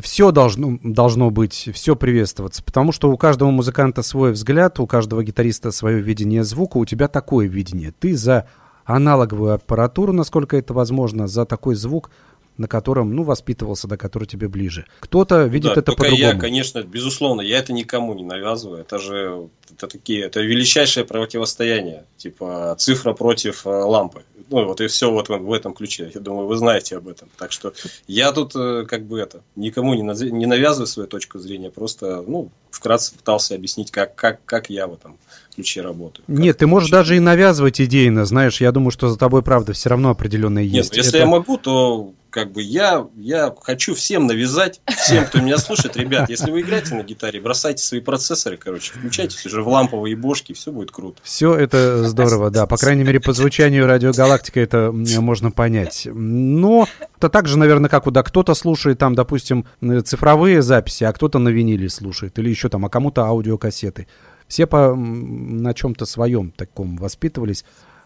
все 0.00 0.32
должно, 0.32 0.78
должно 0.82 1.30
быть, 1.30 1.68
все 1.72 1.94
приветствоваться, 1.94 2.64
потому 2.64 2.90
что 2.90 3.12
у 3.12 3.16
каждого 3.16 3.50
музыканта 3.50 4.02
свой 4.02 4.32
взгляд, 4.32 4.80
у 4.80 4.88
каждого 4.88 5.22
гитариста 5.22 5.70
свое 5.70 6.00
видение 6.00 6.42
звука, 6.42 6.78
у 6.78 6.84
тебя 6.84 7.06
такое 7.06 7.46
видение. 7.46 7.92
Ты 7.96 8.16
за 8.16 8.48
аналоговую 8.84 9.54
аппаратуру, 9.54 10.12
насколько 10.12 10.56
это 10.56 10.74
возможно, 10.74 11.28
за 11.28 11.44
такой 11.44 11.76
звук, 11.76 12.10
на 12.56 12.68
котором, 12.68 13.14
ну, 13.14 13.22
воспитывался, 13.22 13.88
да, 13.88 13.96
который 13.96 14.26
тебе 14.26 14.48
ближе. 14.48 14.86
Кто-то 15.00 15.44
видит 15.44 15.74
да, 15.74 15.80
это 15.80 15.92
по-другому. 15.92 16.16
я, 16.16 16.34
конечно, 16.34 16.82
безусловно, 16.82 17.40
я 17.40 17.58
это 17.58 17.72
никому 17.72 18.14
не 18.14 18.24
навязываю. 18.24 18.80
Это 18.80 18.98
же 18.98 19.48
это 19.72 19.86
такие, 19.86 20.24
это 20.24 20.40
величайшее 20.40 21.04
противостояние, 21.04 22.04
типа 22.16 22.76
цифра 22.78 23.14
против 23.14 23.66
э, 23.66 23.70
лампы. 23.70 24.22
Ну, 24.50 24.66
вот 24.66 24.80
и 24.82 24.86
все 24.86 25.10
вот 25.10 25.28
в 25.30 25.52
этом 25.52 25.72
ключе. 25.72 26.10
Я 26.14 26.20
думаю, 26.20 26.46
вы 26.46 26.56
знаете 26.56 26.98
об 26.98 27.08
этом. 27.08 27.28
Так 27.38 27.52
что 27.52 27.72
я 28.06 28.32
тут 28.32 28.54
э, 28.54 28.84
как 28.86 29.04
бы 29.06 29.18
это 29.18 29.42
никому 29.56 29.94
не, 29.94 30.02
не 30.30 30.46
навязываю 30.46 30.86
свою 30.86 31.08
точку 31.08 31.38
зрения, 31.38 31.70
просто, 31.70 32.22
ну, 32.26 32.50
вкратце 32.70 33.14
пытался 33.14 33.54
объяснить, 33.54 33.90
как, 33.90 34.14
как, 34.14 34.44
как 34.44 34.68
я 34.68 34.86
в 34.86 34.94
этом 34.94 35.16
ключе 35.54 35.80
работаю. 35.80 36.24
Нет, 36.28 36.58
ты 36.58 36.66
можешь 36.66 36.90
даже 36.90 37.16
и 37.16 37.20
навязывать 37.20 37.80
идейно, 37.80 38.26
знаешь, 38.26 38.60
я 38.60 38.72
думаю, 38.72 38.90
что 38.90 39.08
за 39.08 39.18
тобой, 39.18 39.42
правда, 39.42 39.72
все 39.72 39.88
равно 39.88 40.10
определенная 40.10 40.64
есть. 40.64 40.74
Нет, 40.74 40.88
ну, 40.90 40.96
если 40.96 41.10
это... 41.10 41.18
я 41.18 41.26
могу, 41.26 41.56
то 41.56 42.12
как 42.32 42.50
бы 42.50 42.62
я, 42.62 43.06
я 43.14 43.54
хочу 43.60 43.94
всем 43.94 44.26
навязать, 44.26 44.80
всем, 44.88 45.26
кто 45.26 45.40
меня 45.40 45.58
слушает, 45.58 45.96
ребят, 45.96 46.30
если 46.30 46.50
вы 46.50 46.62
играете 46.62 46.94
на 46.94 47.02
гитаре, 47.02 47.40
бросайте 47.40 47.84
свои 47.84 48.00
процессоры, 48.00 48.56
короче, 48.56 48.94
включайтесь 48.94 49.44
уже 49.44 49.62
в 49.62 49.68
ламповые 49.68 50.16
бошки, 50.16 50.54
все 50.54 50.72
будет 50.72 50.90
круто. 50.90 51.20
Все 51.22 51.54
это 51.54 52.08
здорово, 52.08 52.50
да, 52.50 52.66
по 52.66 52.78
крайней 52.78 53.04
мере, 53.04 53.20
по 53.20 53.34
звучанию 53.34 53.86
радио 53.86 54.12
Галактика 54.12 54.60
это 54.60 54.90
можно 54.92 55.50
понять. 55.50 56.08
Но 56.10 56.88
это 57.18 57.28
так 57.28 57.46
же, 57.46 57.58
наверное, 57.58 57.90
как 57.90 58.10
да, 58.10 58.22
кто-то 58.22 58.54
слушает 58.54 58.98
там, 58.98 59.14
допустим, 59.14 59.66
цифровые 60.04 60.62
записи, 60.62 61.04
а 61.04 61.12
кто-то 61.12 61.38
на 61.38 61.50
виниле 61.50 61.90
слушает, 61.90 62.38
или 62.38 62.48
еще 62.48 62.70
там, 62.70 62.86
а 62.86 62.88
кому-то 62.88 63.24
аудиокассеты. 63.24 64.08
Все 64.48 64.66
по, 64.66 64.94
на 64.94 65.74
чем-то 65.74 66.06
своем 66.06 66.50
таком 66.50 66.96
воспитывались. 66.96 67.64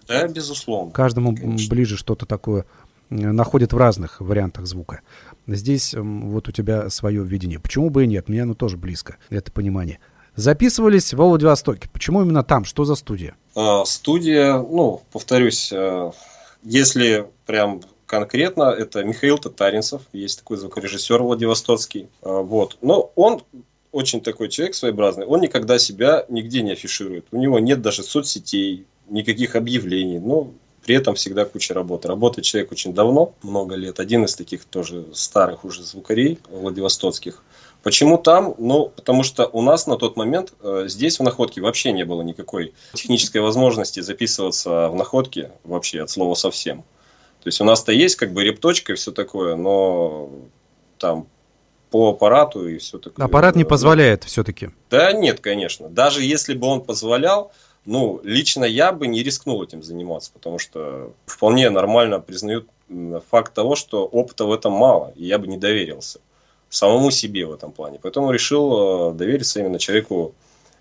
Да, 0.08 0.28
безусловно. 0.28 0.92
Каждому 0.92 1.34
конечно. 1.34 1.68
ближе 1.68 1.96
что-то 1.96 2.26
такое 2.26 2.64
находят 3.11 3.73
в 3.73 3.77
разных 3.77 4.21
вариантах 4.21 4.66
звука. 4.66 5.01
Здесь 5.47 5.95
вот 5.97 6.49
у 6.49 6.53
тебя 6.53 6.90
свое 6.90 7.25
видение. 7.25 7.61
Почему 7.61 7.90
бы 7.90 8.05
и 8.05 8.07
нет? 8.07 8.29
Мне 8.29 8.42
оно 8.42 8.55
тоже 8.55 8.77
близко, 8.77 9.16
это 9.31 9.53
понимание. 9.53 9.99
Записывались 10.35 11.14
в 11.14 11.16
Владивостоке. 11.16 11.88
Почему 11.90 12.23
именно 12.23 12.45
там? 12.45 12.64
Что 12.64 12.85
за 12.85 12.95
студия? 12.95 13.37
А, 13.55 13.85
студия, 13.87 14.59
ну, 14.59 15.03
повторюсь, 15.11 15.73
э, 15.73 16.11
если 16.62 17.27
прям 17.47 17.81
конкретно, 18.05 18.64
это 18.64 19.03
Михаил 19.03 19.38
Татаринцев, 19.38 20.03
есть 20.12 20.40
такой 20.40 20.59
звукорежиссер 20.59 21.23
Владивостокский. 21.23 22.09
А, 22.23 22.42
вот. 22.42 22.77
Но 22.83 23.12
он 23.14 23.42
очень 23.92 24.21
такой 24.21 24.51
человек 24.51 24.75
своеобразный, 24.75 25.25
он 25.25 25.40
никогда 25.40 25.79
себя 25.79 26.27
нигде 26.29 26.61
не 26.61 26.73
афиширует. 26.73 27.27
У 27.33 27.38
него 27.38 27.59
нет 27.59 27.81
даже 27.81 28.03
соцсетей, 28.03 28.85
никаких 29.09 29.57
объявлений. 29.57 30.19
Ну, 30.19 30.53
при 30.87 30.94
этом 30.94 31.16
всегда 31.16 31.44
куча 31.44 31.75
работы. 31.75 32.07
Работает 32.07 32.44
человек 32.44 32.70
очень 32.70 32.94
давно, 32.94 33.35
много 33.42 33.75
лет. 33.75 33.99
Один 33.99 34.25
из 34.25 34.37
таких 34.37 34.64
тоже 34.64 35.05
старых 35.14 35.64
уже 35.64 35.83
звукарей 35.83 36.38
владивостокских. 36.49 37.42
Почему 37.83 38.18
там? 38.18 38.55
Ну, 38.59 38.92
потому 38.94 39.25
что 39.25 39.46
у 39.46 39.62
нас 39.62 39.88
на 39.88 39.96
тот 39.96 40.16
момент 40.16 40.53
э, 40.62 40.85
здесь 40.87 41.18
в 41.18 41.25
находке 41.25 41.61
вообще 41.61 41.90
не 41.90 42.05
было 42.05 42.22
никакой 42.22 42.72
технической 42.94 43.40
возможности 43.40 43.99
записываться 43.99 44.88
в 44.88 44.94
находке 44.94 45.51
вообще 45.64 46.03
от 46.03 46.11
слова 46.11 46.35
совсем. 46.35 46.83
То 47.42 47.49
есть 47.49 47.61
у 47.61 47.64
нас-то 47.64 47.90
есть 47.90 48.14
как 48.14 48.33
бы 48.33 48.44
репточка 48.44 48.92
и 48.92 48.96
все 48.96 49.11
такое, 49.11 49.57
но 49.57 50.31
там 50.99 51.27
по 51.90 52.11
аппарату 52.11 52.68
и 52.68 52.79
все 52.79 52.99
такое. 52.99 53.27
Аппарат 53.27 53.57
не 53.57 53.64
позволяет 53.64 54.22
все-таки. 54.22 54.70
Да 54.88 55.12
нет, 55.12 55.40
конечно. 55.40 55.88
Даже 55.88 56.22
если 56.22 56.55
бы 56.55 56.68
он 56.68 56.81
позволял, 56.81 57.51
ну, 57.87 58.20
лично 58.25 58.64
я 58.64 58.92
бы 58.92 59.07
не 59.07 59.22
рискнул 59.22 59.62
этим 59.62 59.83
заниматься, 59.83 60.31
потому 60.33 60.59
что 60.59 61.12
вполне 61.25 61.70
нормально 61.70 62.20
признают 62.20 62.68
факт 63.31 63.55
того, 63.55 63.77
что 63.77 64.05
опыта 64.05 64.44
в 64.44 64.53
этом 64.53 64.72
мало, 64.72 65.12
и 65.16 65.25
я 65.25 65.38
бы 65.38 65.46
не 65.46 65.57
доверился 65.57 66.20
самому 66.68 67.11
себе 67.11 67.46
в 67.46 67.53
этом 67.53 67.72
плане. 67.72 67.99
Поэтому 68.03 68.31
решил 68.31 69.11
э, 69.11 69.14
довериться 69.14 69.61
именно 69.61 69.79
человеку 69.79 70.35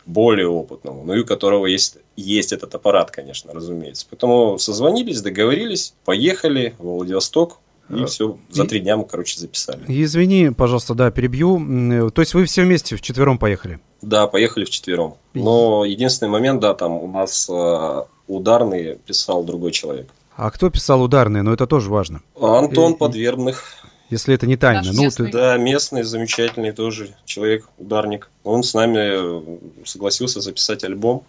более 0.06 0.48
опытному, 0.48 1.04
ну 1.04 1.14
и 1.14 1.20
у 1.20 1.26
которого 1.26 1.66
есть, 1.66 1.98
есть 2.16 2.54
этот 2.54 2.76
аппарат, 2.76 3.12
конечно, 3.12 3.54
разумеется. 3.54 4.06
Поэтому 4.10 4.60
созвонились, 4.60 5.22
договорились, 5.22 5.94
поехали 6.06 6.76
в 6.78 6.84
Владивосток, 6.84 7.60
и 7.90 8.02
э, 8.02 8.06
все, 8.06 8.38
за 8.50 8.66
три 8.66 8.80
дня 8.80 8.98
мы, 8.98 9.06
короче, 9.06 9.40
записали. 9.40 9.84
Извини, 9.88 10.50
пожалуйста, 10.50 10.96
да, 10.96 11.12
перебью. 11.12 12.12
То 12.12 12.22
есть 12.22 12.34
вы 12.34 12.46
все 12.46 12.64
вместе 12.64 12.96
вчетвером 12.96 13.38
поехали? 13.38 13.80
Да, 14.02 14.28
поехали 14.28 14.66
вчетвером. 14.66 15.16
Но 15.34 15.86
единственный 15.86 16.30
момент, 16.30 16.62
да, 16.62 16.74
там 16.74 16.94
у 16.94 17.08
нас 17.08 17.50
э, 17.50 18.04
ударные 18.28 18.96
писал 19.06 19.44
другой 19.44 19.72
человек. 19.72 20.10
А 20.36 20.52
кто 20.52 20.70
писал 20.70 21.02
ударные? 21.02 21.44
Но 21.44 21.50
ну, 21.50 21.56
это 21.56 21.66
тоже 21.66 21.90
важно. 21.90 22.22
Антон 22.40 22.94
и, 22.94 22.98
Подвербных. 22.98 23.64
Если 24.10 24.36
это 24.36 24.46
не 24.46 24.58
тайна. 24.58 24.84
ну, 24.94 25.10
ты... 25.10 25.32
Да, 25.32 25.58
местный, 25.58 26.04
замечательный 26.04 26.72
тоже 26.72 27.16
человек, 27.26 27.68
ударник. 27.78 28.30
Он 28.44 28.62
с 28.62 28.74
нами 28.74 28.98
э, 29.00 29.58
согласился 29.86 30.42
записать 30.42 30.84
альбом. 30.84 31.24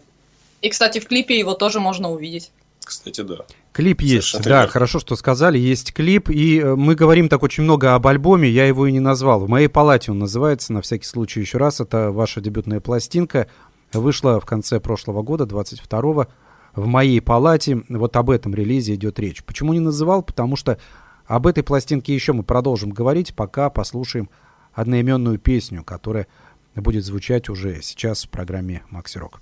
И, 0.60 0.68
кстати, 0.68 0.98
в 0.98 1.06
клипе 1.06 1.38
его 1.38 1.54
тоже 1.54 1.80
можно 1.80 2.10
увидеть. 2.10 2.50
Кстати, 2.86 3.20
да. 3.22 3.38
Клип 3.72 4.00
есть, 4.00 4.28
Совершенно 4.28 4.54
да, 4.54 4.60
верно. 4.60 4.72
хорошо, 4.72 5.00
что 5.00 5.16
сказали, 5.16 5.58
есть 5.58 5.92
клип, 5.92 6.30
и 6.30 6.60
э, 6.60 6.76
мы 6.76 6.94
говорим 6.94 7.28
так 7.28 7.42
очень 7.42 7.64
много 7.64 7.96
об 7.96 8.06
альбоме, 8.06 8.48
я 8.48 8.64
его 8.64 8.86
и 8.86 8.92
не 8.92 9.00
назвал. 9.00 9.40
В 9.40 9.48
моей 9.48 9.66
палате 9.66 10.12
он 10.12 10.20
называется, 10.20 10.72
на 10.72 10.82
всякий 10.82 11.04
случай 11.04 11.40
еще 11.40 11.58
раз, 11.58 11.80
это 11.80 12.12
ваша 12.12 12.40
дебютная 12.40 12.78
пластинка, 12.80 13.48
вышла 13.92 14.38
в 14.38 14.46
конце 14.46 14.78
прошлого 14.78 15.22
года, 15.22 15.44
22-го, 15.44 16.28
в 16.76 16.86
моей 16.86 17.20
палате, 17.20 17.82
вот 17.88 18.16
об 18.16 18.30
этом 18.30 18.54
релизе 18.54 18.94
идет 18.94 19.18
речь. 19.18 19.42
Почему 19.42 19.72
не 19.72 19.80
называл? 19.80 20.22
Потому 20.22 20.54
что 20.54 20.78
Об 21.26 21.48
этой 21.48 21.64
пластинке 21.64 22.14
еще 22.14 22.32
мы 22.32 22.44
продолжим 22.44 22.90
говорить, 22.90 23.34
пока 23.34 23.68
послушаем 23.68 24.30
одноименную 24.72 25.38
песню, 25.38 25.82
которая 25.82 26.28
будет 26.76 27.04
звучать 27.04 27.48
уже 27.48 27.82
сейчас 27.82 28.24
в 28.24 28.30
программе 28.30 28.84
«Макси 28.90 29.18
Рок». 29.18 29.40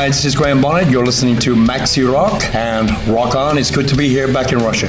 Hi, 0.00 0.06
this 0.06 0.24
is 0.26 0.36
Graham 0.36 0.60
Bonnet. 0.60 0.88
You're 0.92 1.04
listening 1.04 1.36
to 1.40 1.56
Maxi 1.56 2.04
Rock 2.06 2.54
and 2.54 2.88
Rock 3.08 3.34
On. 3.34 3.58
It's 3.58 3.72
good 3.72 3.88
to 3.88 3.96
be 3.96 4.08
here 4.08 4.28
back 4.32 4.52
in 4.52 4.60
Russia. 4.60 4.88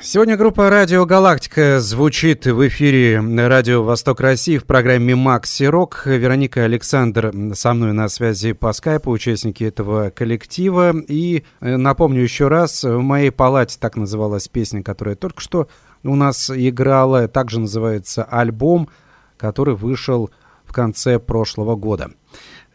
Сегодня 0.00 0.38
группа 0.38 0.70
«Радио 0.70 1.04
Галактика» 1.04 1.78
звучит 1.78 2.46
в 2.46 2.66
эфире 2.68 3.20
«Радио 3.20 3.82
Восток 3.82 4.20
России» 4.20 4.56
в 4.56 4.64
программе 4.64 5.14
«Макси 5.14 5.64
Рок». 5.64 6.06
Вероника 6.06 6.64
Александр 6.64 7.34
со 7.52 7.74
мной 7.74 7.92
на 7.92 8.08
связи 8.08 8.52
по 8.52 8.72
скайпу, 8.72 9.10
участники 9.10 9.62
этого 9.62 10.08
коллектива. 10.08 10.94
И 11.06 11.44
э, 11.60 11.76
напомню 11.76 12.22
еще 12.22 12.48
раз, 12.48 12.82
в 12.82 13.02
моей 13.02 13.30
палате 13.30 13.76
так 13.78 13.96
называлась 13.96 14.48
песня, 14.48 14.82
которая 14.82 15.16
только 15.16 15.42
что 15.42 15.68
у 16.02 16.16
нас 16.16 16.50
играла. 16.50 17.28
Также 17.28 17.60
называется 17.60 18.24
альбом, 18.24 18.88
который 19.36 19.74
вышел 19.74 20.30
в 20.64 20.72
конце 20.72 21.18
прошлого 21.18 21.76
года. 21.76 22.12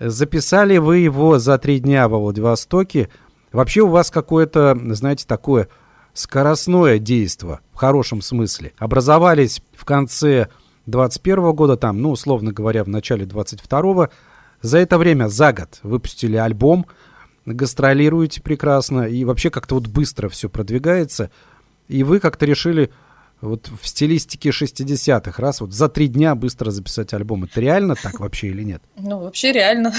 Записали 0.04 0.78
вы 0.78 0.98
его 0.98 1.38
за 1.38 1.60
три 1.60 1.80
дня 1.80 2.10
во 2.10 2.18
Владивостоке. 2.18 3.10
Вообще 3.52 3.82
у 3.82 3.88
вас 3.88 4.10
какое-то, 4.10 4.76
знаете, 4.96 5.26
такое 5.28 5.68
скоростное 6.14 6.98
действо 6.98 7.60
в 7.72 7.76
хорошем 7.76 8.24
смысле. 8.24 8.74
Образовались 8.80 9.62
в 9.76 9.86
конце 9.86 10.48
21 10.88 11.52
года, 11.54 11.78
там, 11.78 12.02
ну, 12.02 12.10
условно 12.10 12.52
говоря, 12.52 12.84
в 12.84 12.88
начале 12.88 13.28
22 13.28 14.10
За 14.64 14.80
это 14.80 14.98
время, 14.98 15.28
за 15.28 15.54
год, 15.54 15.80
выпустили 15.84 16.36
альбом, 16.36 16.88
гастролируете 17.46 18.42
прекрасно, 18.42 19.04
и 19.04 19.24
вообще 19.24 19.52
как-то 19.52 19.76
вот 19.76 19.86
быстро 19.86 20.30
все 20.30 20.50
продвигается. 20.50 21.30
И 21.88 22.04
вы 22.04 22.20
как-то 22.20 22.48
решили 22.48 22.90
Вот 23.42 23.70
в 23.70 23.88
стилистике 23.88 24.50
60-х, 24.50 25.42
раз 25.42 25.62
вот 25.62 25.74
за 25.74 25.90
три 25.90 26.08
дня 26.08 26.36
быстро 26.36 26.70
записать 26.70 27.14
альбом. 27.14 27.46
Это 27.46 27.60
реально 27.60 27.96
так 27.96 28.20
вообще 28.20 28.48
или 28.48 28.64
нет? 28.64 28.84
Ну, 28.96 29.20
вообще 29.20 29.52
реально. 29.52 29.94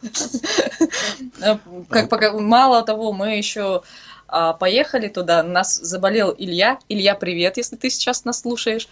Как 1.88 2.08
пока 2.08 2.32
мало 2.32 2.82
того, 2.82 3.12
мы 3.12 3.36
еще 3.36 3.82
а, 4.26 4.54
поехали 4.54 5.08
туда, 5.08 5.42
нас 5.42 5.74
заболел 5.76 6.34
Илья. 6.36 6.78
Илья, 6.88 7.14
привет, 7.14 7.58
если 7.58 7.76
ты 7.76 7.90
сейчас 7.90 8.24
нас 8.24 8.40
слушаешь. 8.40 8.88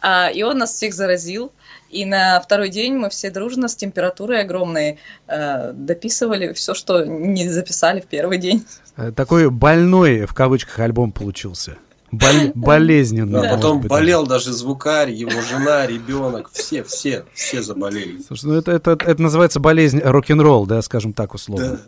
А, 0.00 0.30
и 0.30 0.42
он 0.42 0.58
нас 0.58 0.72
всех 0.72 0.94
заразил. 0.94 1.52
И 1.90 2.06
на 2.06 2.40
второй 2.40 2.70
день 2.70 2.94
мы 2.94 3.10
все 3.10 3.30
дружно 3.30 3.68
с 3.68 3.76
температурой 3.76 4.40
огромной 4.40 4.98
дописывали 5.28 6.52
все, 6.52 6.74
что 6.74 7.04
не 7.04 7.48
записали 7.48 8.00
в 8.00 8.06
первый 8.06 8.38
день. 8.38 8.66
Э, 8.96 9.12
такой 9.12 9.48
больной, 9.50 10.26
в 10.26 10.34
кавычках, 10.34 10.80
альбом 10.80 11.12
получился. 11.12 11.76
Бол- 12.18 12.52
болезненный. 12.54 13.34
Да, 13.44 13.56
потом 13.56 13.80
быть, 13.80 13.90
болел 13.90 14.26
даже 14.26 14.52
звукарь, 14.52 15.10
его 15.10 15.40
жена, 15.42 15.86
ребенок, 15.86 16.50
все, 16.52 16.82
все, 16.84 17.24
все 17.34 17.62
заболели. 17.62 18.20
Слушай, 18.26 18.44
ну 18.46 18.54
это, 18.54 18.72
это, 18.72 18.92
это 18.92 19.20
называется 19.20 19.60
болезнь 19.60 20.00
рок-н-ролл, 20.02 20.66
да, 20.66 20.82
скажем 20.82 21.12
так 21.12 21.34
условно. 21.34 21.80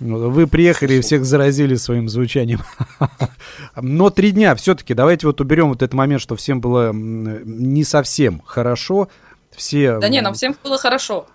Ну, 0.00 0.30
Вы 0.30 0.46
приехали 0.46 0.94
и 0.94 1.00
всех 1.00 1.24
заразили 1.24 1.74
своим 1.74 2.08
звучанием. 2.08 2.62
Но 3.76 4.10
три 4.10 4.30
дня 4.30 4.54
все-таки, 4.54 4.94
давайте 4.94 5.26
вот 5.26 5.40
уберем 5.40 5.70
вот 5.70 5.82
этот 5.82 5.94
момент, 5.94 6.22
что 6.22 6.36
всем 6.36 6.60
было 6.60 6.92
не 6.92 7.84
совсем 7.84 8.40
хорошо. 8.46 9.08
Все... 9.54 9.98
Да 9.98 10.08
не, 10.08 10.20
нам 10.20 10.34
всем 10.34 10.56
было 10.62 10.78
хорошо. 10.78 11.26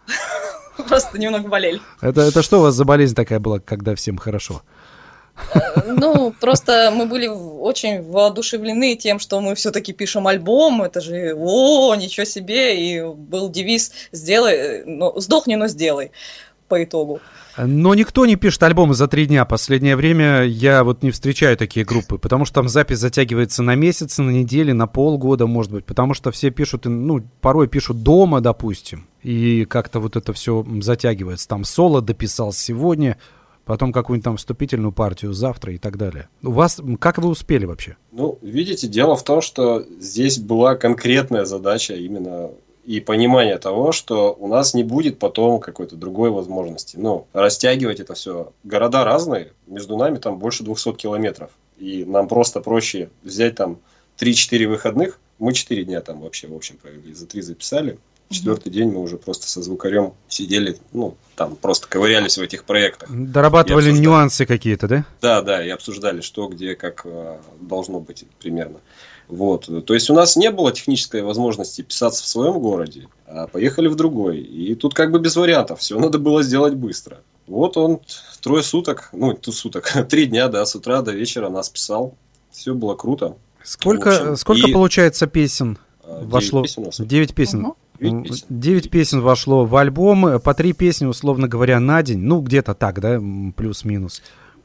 Просто 0.87 1.19
немного 1.19 1.49
болели. 1.49 1.81
Это, 2.01 2.21
это 2.21 2.41
что 2.41 2.59
у 2.59 2.61
вас 2.63 2.75
за 2.75 2.85
болезнь 2.85 3.15
такая 3.15 3.39
была, 3.39 3.59
когда 3.59 3.95
всем 3.95 4.17
хорошо? 4.17 4.61
Ну, 5.85 6.33
просто 6.39 6.91
мы 6.95 7.05
были 7.05 7.27
очень 7.27 8.01
воодушевлены 8.03 8.95
тем, 8.95 9.19
что 9.19 9.41
мы 9.41 9.55
все-таки 9.55 9.93
пишем 9.93 10.27
альбом. 10.27 10.81
Это 10.81 11.01
же, 11.01 11.33
о, 11.35 11.95
ничего 11.95 12.25
себе. 12.25 12.79
И 12.79 13.03
был 13.03 13.49
девиз 13.49 13.91
«Сделай, 14.11 14.83
ну, 14.85 15.19
сдохни, 15.19 15.55
но 15.55 15.67
сделай» 15.67 16.11
по 16.67 16.83
итогу. 16.83 17.19
Но 17.55 17.93
никто 17.93 18.25
не 18.25 18.35
пишет 18.35 18.63
альбомы 18.63 18.95
за 18.95 19.07
три 19.07 19.27
дня. 19.27 19.45
Последнее 19.45 19.95
время 19.95 20.43
я 20.43 20.83
вот 20.83 21.03
не 21.03 21.11
встречаю 21.11 21.55
такие 21.55 21.85
группы, 21.85 22.17
потому 22.17 22.45
что 22.45 22.55
там 22.55 22.67
запись 22.67 22.97
затягивается 22.97 23.61
на 23.61 23.75
месяцы, 23.75 24.23
на 24.23 24.31
недели, 24.31 24.71
на 24.71 24.87
полгода, 24.87 25.45
может 25.45 25.71
быть, 25.71 25.85
потому 25.85 26.15
что 26.15 26.31
все 26.31 26.49
пишут, 26.49 26.85
ну, 26.85 27.21
порой 27.41 27.67
пишут 27.67 28.01
дома, 28.01 28.41
допустим, 28.41 29.07
и 29.21 29.65
как-то 29.65 29.99
вот 29.99 30.15
это 30.15 30.33
все 30.33 30.65
затягивается. 30.81 31.47
Там 31.47 31.63
соло 31.63 32.01
дописал 32.01 32.53
сегодня, 32.53 33.17
потом 33.65 33.91
какую-нибудь 33.91 34.25
там 34.25 34.37
вступительную 34.37 34.91
партию 34.91 35.33
завтра 35.33 35.73
и 35.73 35.77
так 35.77 35.97
далее. 35.97 36.29
У 36.41 36.51
вас, 36.51 36.81
как 36.99 37.17
вы 37.17 37.29
успели 37.29 37.65
вообще? 37.65 37.97
Ну, 38.11 38.37
видите, 38.41 38.87
дело 38.87 39.15
в 39.15 39.23
том, 39.23 39.41
что 39.41 39.85
здесь 39.99 40.39
была 40.39 40.75
конкретная 40.75 41.45
задача 41.45 41.95
именно 41.95 42.51
и 42.85 42.99
понимание 42.99 43.57
того, 43.57 43.91
что 43.91 44.35
у 44.37 44.47
нас 44.47 44.73
не 44.73 44.83
будет 44.83 45.17
потом 45.17 45.59
какой-то 45.59 45.95
другой 45.95 46.31
возможности. 46.31 46.97
Ну, 46.97 47.27
растягивать 47.31 47.99
это 47.99 48.13
все. 48.13 48.51
Города 48.63 49.05
разные, 49.05 49.53
между 49.67 49.97
нами 49.97 50.17
там 50.17 50.37
больше 50.37 50.63
200 50.63 50.93
километров. 50.93 51.51
И 51.77 52.03
нам 52.05 52.27
просто 52.27 52.59
проще 52.59 53.09
взять 53.23 53.55
там 53.55 53.79
3-4 54.19 54.67
выходных. 54.67 55.19
Мы 55.39 55.53
4 55.53 55.83
дня 55.85 56.01
там 56.01 56.21
вообще, 56.21 56.47
в 56.47 56.55
общем, 56.55 56.77
провели. 56.77 57.13
За 57.13 57.25
3 57.25 57.41
записали. 57.41 57.99
Четвертый 58.29 58.71
день 58.71 58.89
мы 58.89 59.01
уже 59.01 59.17
просто 59.17 59.47
со 59.47 59.61
звукарем 59.61 60.13
сидели, 60.27 60.77
ну, 60.91 61.15
там 61.35 61.55
просто 61.55 61.87
ковырялись 61.87 62.37
в 62.37 62.41
этих 62.41 62.63
проектах. 62.63 63.09
Дорабатывали 63.11 63.91
нюансы 63.91 64.45
какие-то, 64.45 64.87
да? 64.87 65.05
Да, 65.21 65.41
да, 65.41 65.63
и 65.63 65.69
обсуждали, 65.69 66.21
что, 66.21 66.47
где, 66.47 66.75
как 66.75 67.01
э, 67.05 67.37
должно 67.61 67.99
быть 67.99 68.25
примерно. 68.39 68.79
Вот. 69.27 69.69
То 69.85 69.93
есть 69.93 70.09
у 70.09 70.13
нас 70.13 70.35
не 70.35 70.51
было 70.51 70.71
технической 70.71 71.21
возможности 71.21 71.81
писаться 71.81 72.23
в 72.23 72.27
своем 72.27 72.59
городе, 72.59 73.07
а 73.25 73.47
поехали 73.47 73.87
в 73.87 73.95
другой. 73.95 74.39
И 74.39 74.75
тут 74.75 74.93
как 74.93 75.11
бы 75.11 75.19
без 75.19 75.35
вариантов, 75.35 75.79
все 75.79 75.99
надо 75.99 76.19
было 76.19 76.43
сделать 76.43 76.73
быстро. 76.73 77.21
Вот 77.47 77.77
он 77.77 77.99
трое 78.41 78.63
суток, 78.63 79.09
ну, 79.11 79.33
тут 79.33 79.55
суток, 79.55 79.91
три 80.09 80.25
дня, 80.25 80.47
да, 80.47 80.65
с 80.65 80.75
утра 80.75 81.01
до 81.01 81.11
вечера 81.11 81.49
нас 81.49 81.69
писал. 81.69 82.15
Все 82.51 82.73
было 82.73 82.95
круто. 82.95 83.35
Сколько, 83.63 84.15
общем, 84.15 84.37
сколько 84.37 84.67
и... 84.67 84.73
получается 84.73 85.25
песен? 85.25 85.77
А, 86.03 86.21
вошло 86.23 86.63
9 86.63 86.75
песен. 86.85 87.07
9 87.07 87.33
песен. 87.33 87.65
Угу. 87.65 87.77
9 88.11 88.89
песен. 88.89 89.21
вошло 89.21 89.65
в 89.65 89.75
альбом, 89.75 90.25
э, 90.27 90.39
по 90.39 90.53
3 90.53 90.73
песни, 90.73 91.05
условно 91.05 91.47
говоря, 91.47 91.79
на 91.79 92.01
день, 92.03 92.19
ну, 92.19 92.41
где-то 92.41 92.73
так, 92.73 92.99
да, 92.99 93.21
плюс-минус. 93.55 94.21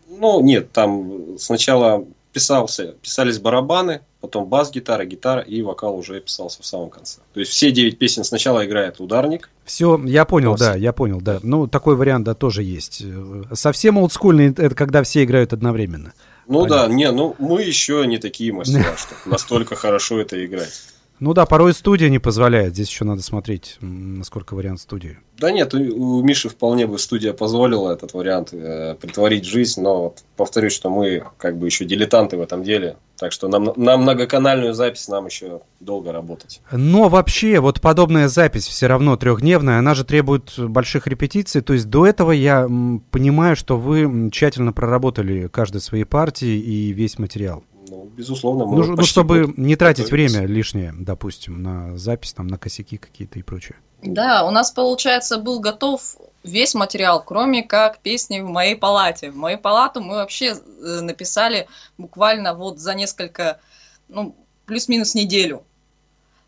Ну, 0.09 0.41
нет, 0.41 0.73
там 0.73 1.39
сначала 1.39 2.05
писался, 2.33 2.95
писались 3.03 3.39
барабаны, 3.39 4.03
потом 4.21 4.47
бас-гитара, 4.47 5.05
гитара 5.05 5.41
и 5.41 5.63
вокал 5.63 5.97
уже 5.97 6.21
писался 6.21 6.63
в 6.63 6.67
самом 6.67 6.91
конце. 6.91 7.21
То 7.33 7.41
есть 7.41 7.53
все 7.53 7.71
9 7.71 7.99
песен 7.99 8.25
сначала 8.25 8.65
играет 8.65 9.01
ударник. 9.01 9.51
Все, 9.65 10.01
я 10.05 10.25
понял, 10.25 10.53
бас. 10.53 10.61
да, 10.61 10.75
я 10.75 10.93
понял, 10.93 11.21
да. 11.21 11.41
Ну, 11.43 11.67
такой 11.67 11.97
вариант, 11.97 12.27
да, 12.27 12.35
тоже 12.35 12.63
есть. 12.63 13.03
Э, 13.05 13.43
совсем 13.55 13.99
олдскульный, 13.99 14.49
э, 14.49 14.55
это 14.57 14.75
когда 14.75 15.03
все 15.03 15.25
играют 15.25 15.53
одновременно. 15.53 16.13
Ну 16.47 16.63
Понятно. 16.63 16.89
да, 16.89 16.95
не, 16.95 17.11
ну 17.13 17.37
мы 17.39 17.63
еще 17.63 18.07
не 18.07 18.17
такие 18.17 18.53
мастера, 18.55 18.97
что 18.97 19.15
настолько 19.27 19.77
хорошо 19.77 20.19
это 20.19 20.43
играть. 20.45 20.73
Ну 21.21 21.35
да, 21.35 21.47
порой 21.47 21.75
студия 21.75 22.09
не 22.09 22.19
позволяет. 22.19 22.75
Здесь 22.75 22.89
еще 22.89 23.05
надо 23.05 23.23
смотреть, 23.23 23.77
насколько 23.81 24.55
вариант 24.55 24.81
студии. 24.81 25.19
Да 25.39 25.51
нет, 25.53 25.75
у, 25.75 25.79
у 25.79 26.23
Миши 26.23 26.49
вполне 26.49 26.87
бы 26.87 26.99
студия 26.99 27.33
позволила 27.33 27.93
этот 27.93 28.13
вариант 28.13 28.53
э, 28.53 28.97
притворить 29.01 29.47
в 29.47 29.49
жизнь, 29.49 29.81
но 29.81 30.15
повторюсь, 30.37 30.73
что 30.73 30.91
мы 30.91 31.25
как 31.39 31.59
бы 31.59 31.67
еще 31.67 31.85
дилетанты 31.85 32.37
в 32.37 32.41
этом 32.41 32.65
деле, 32.65 32.97
так 33.17 33.33
что 33.33 33.49
нам 33.49 33.73
на 33.77 33.97
многоканальную 33.97 34.75
запись 34.75 35.09
нам 35.09 35.27
еще 35.27 35.61
долго 35.81 36.13
работать. 36.13 36.61
Но 36.73 37.09
вообще, 37.09 37.61
вот 37.61 37.81
подобная 37.81 38.29
запись 38.29 38.67
все 38.67 38.87
равно 38.87 39.17
трехдневная, 39.17 39.79
она 39.79 39.95
же 39.95 40.05
требует 40.05 40.59
больших 40.59 41.07
репетиций. 41.07 41.61
То 41.61 41.73
есть 41.73 41.89
до 41.89 42.07
этого 42.07 42.33
я 42.33 42.63
м, 42.63 43.03
понимаю, 43.11 43.55
что 43.57 43.77
вы 43.77 44.31
тщательно 44.33 44.73
проработали 44.73 45.49
каждой 45.49 45.81
своей 45.81 46.05
партии 46.05 46.59
и 46.59 46.93
весь 46.93 47.19
материал. 47.19 47.65
Ну, 47.91 48.05
безусловно, 48.17 48.67
мы 48.67 48.77
Ну, 48.77 48.97
ну, 48.97 49.03
чтобы 49.05 49.47
год 49.47 49.59
не 49.59 49.77
тратить 49.77 50.11
время 50.11 50.47
лишнее, 50.47 50.95
допустим, 50.97 51.63
на 51.63 51.97
запись, 51.99 52.33
там, 52.33 52.47
на 52.47 52.59
косяки 52.59 52.97
какие-то 52.97 53.39
и 53.39 53.43
прочее. 53.43 53.77
Да, 54.03 54.45
у 54.47 54.51
нас, 54.51 54.71
получается, 54.71 55.39
был 55.39 55.61
готов 55.61 56.17
весь 56.45 56.75
материал, 56.75 57.23
кроме 57.23 57.63
как 57.63 57.99
песни 57.99 58.41
в 58.41 58.49
моей 58.49 58.77
палате. 58.77 59.31
В 59.31 59.37
мою 59.37 59.59
палату 59.59 60.01
мы 60.01 60.17
вообще 60.17 60.55
э, 60.55 61.01
написали 61.01 61.67
буквально 61.99 62.55
вот 62.55 62.79
за 62.79 62.95
несколько, 62.95 63.61
ну, 64.09 64.35
плюс-минус 64.67 65.15
неделю. 65.15 65.63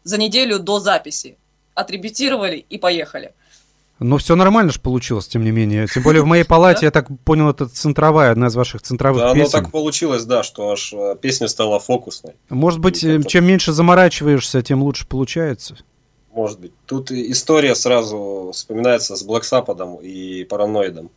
За 0.05 0.17
неделю 0.17 0.59
до 0.59 0.79
записи. 0.79 1.37
Отрепетировали 1.75 2.65
и 2.69 2.79
поехали. 2.79 3.35
Но 4.01 4.17
все 4.17 4.35
нормально 4.35 4.73
же 4.73 4.81
получилось, 4.81 5.29
тем 5.29 5.45
не 5.45 5.51
менее. 5.51 5.87
Тем 5.87 6.03
более 6.03 6.23
в 6.23 6.27
моей 6.27 6.45
палате, 6.47 6.87
я 6.87 6.91
так 6.91 7.07
понял, 7.25 7.51
это 7.51 7.67
центровая, 7.67 8.33
одна 8.33 8.47
из 8.49 8.55
ваших 8.57 8.81
центровых 8.83 9.21
Да, 9.21 9.31
оно 9.33 9.45
песен. 9.45 9.51
так 9.53 9.71
получилось, 9.71 10.25
да, 10.25 10.43
что 10.43 10.71
аж 10.71 10.93
э, 10.93 11.17
песня 11.21 11.49
стала 11.49 11.79
фокусной. 11.79 12.33
Может 12.49 12.81
быть, 12.81 13.03
Ну, 13.03 13.21
э, 13.21 13.23
чем 13.25 13.47
меньше 13.47 13.73
заморачиваешься, 13.73 14.63
тем 14.63 14.83
лучше 14.83 15.07
получается. 15.07 15.77
Может 16.33 16.61
быть. 16.61 16.73
Тут 16.87 17.11
история 17.11 17.75
сразу 17.75 18.51
вспоминается 18.55 19.17
с 19.17 19.27
Black 19.27 19.43
Sabbath 19.43 20.03
и 20.03 20.45
Параноидом. 20.45 21.11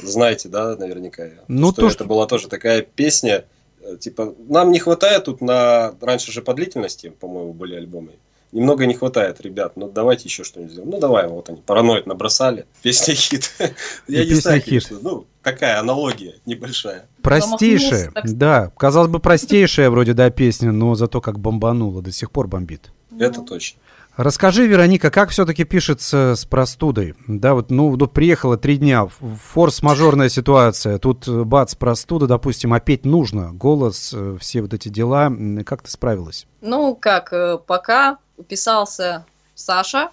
Знаете, 0.00 0.48
да, 0.48 0.76
наверняка. 0.76 1.24
Ну, 1.48 1.68
что 1.72 1.80
то, 1.82 1.86
это 1.86 1.94
что- 1.94 2.04
была 2.04 2.26
тоже 2.26 2.48
такая 2.48 2.82
песня, 2.82 3.44
э, 3.80 3.96
типа, 3.98 4.34
нам 4.48 4.70
не 4.70 4.78
хватает 4.80 5.24
тут 5.24 5.40
на... 5.40 5.94
Раньше 6.00 6.32
же 6.32 6.42
по 6.42 6.54
длительности, 6.54 7.08
по-моему, 7.08 7.52
были 7.52 7.74
альбомы. 7.76 8.12
Немного 8.52 8.84
не 8.84 8.92
хватает, 8.92 9.40
ребят, 9.40 9.76
ну 9.76 9.90
давайте 9.90 10.24
еще 10.24 10.44
что-нибудь 10.44 10.72
сделаем. 10.72 10.90
Ну 10.90 11.00
давай, 11.00 11.26
вот 11.26 11.48
они, 11.48 11.62
параноид 11.62 12.06
набросали, 12.06 12.66
песня 12.82 13.14
хит. 13.14 13.50
Я 14.08 14.24
не 14.26 14.34
знаю, 14.34 14.60
песня 14.60 14.80
хит. 14.80 14.88
конечно, 14.88 15.10
ну, 15.10 15.26
такая 15.42 15.80
аналогия 15.80 16.34
небольшая. 16.44 17.06
Простейшая, 17.22 18.12
да, 18.24 18.70
казалось 18.76 19.10
бы, 19.10 19.20
простейшая 19.20 19.88
вроде, 19.88 20.12
да, 20.12 20.28
песня, 20.28 20.70
но 20.70 20.94
зато 20.94 21.22
как 21.22 21.38
бомбанула, 21.38 22.02
до 22.02 22.12
сих 22.12 22.30
пор 22.30 22.46
бомбит. 22.46 22.92
Это 23.18 23.40
точно. 23.40 23.80
Расскажи, 24.16 24.66
Вероника, 24.66 25.10
как 25.10 25.30
все-таки 25.30 25.64
пишется 25.64 26.34
с 26.36 26.44
простудой? 26.44 27.14
Да, 27.26 27.54
вот, 27.54 27.70
ну, 27.70 27.96
вот 27.96 28.12
приехала 28.12 28.58
три 28.58 28.76
дня, 28.76 29.06
форс-мажорная 29.06 30.28
ситуация, 30.28 30.98
тут 30.98 31.26
э, 31.26 31.44
бац, 31.44 31.74
простуда, 31.74 32.26
допустим, 32.26 32.74
опять 32.74 33.06
нужно, 33.06 33.52
голос, 33.54 34.12
э, 34.14 34.36
все 34.38 34.60
вот 34.60 34.74
эти 34.74 34.90
дела, 34.90 35.32
как 35.64 35.82
ты 35.82 35.90
справилась? 35.90 36.46
Ну, 36.60 36.94
как, 36.94 37.32
э, 37.32 37.56
пока 37.66 38.18
писался 38.48 39.26
Саша, 39.54 40.10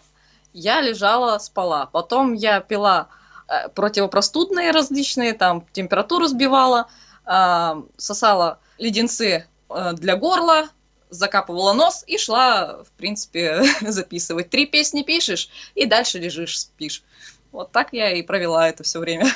я 0.53 0.81
лежала, 0.81 1.37
спала. 1.37 1.85
Потом 1.87 2.33
я 2.33 2.59
пила 2.59 3.07
э, 3.47 3.69
противопростудные 3.69 4.71
различные, 4.71 5.33
там, 5.33 5.65
температуру 5.71 6.27
сбивала, 6.27 6.87
а, 7.25 7.83
сосала 7.97 8.59
леденцы 8.77 9.45
э, 9.69 9.93
для 9.93 10.15
горла, 10.15 10.69
закапывала 11.09 11.73
нос 11.73 12.03
и 12.07 12.17
шла, 12.17 12.83
в 12.83 12.91
принципе, 12.97 13.63
записывать. 13.81 14.49
Три 14.49 14.65
песни 14.65 15.03
пишешь, 15.03 15.49
и 15.75 15.85
дальше 15.85 16.19
лежишь, 16.19 16.59
спишь. 16.59 17.03
Вот 17.51 17.71
так 17.71 17.89
я 17.93 18.11
и 18.11 18.21
провела 18.21 18.67
это 18.69 18.83
все 18.83 18.99
время. 18.99 19.27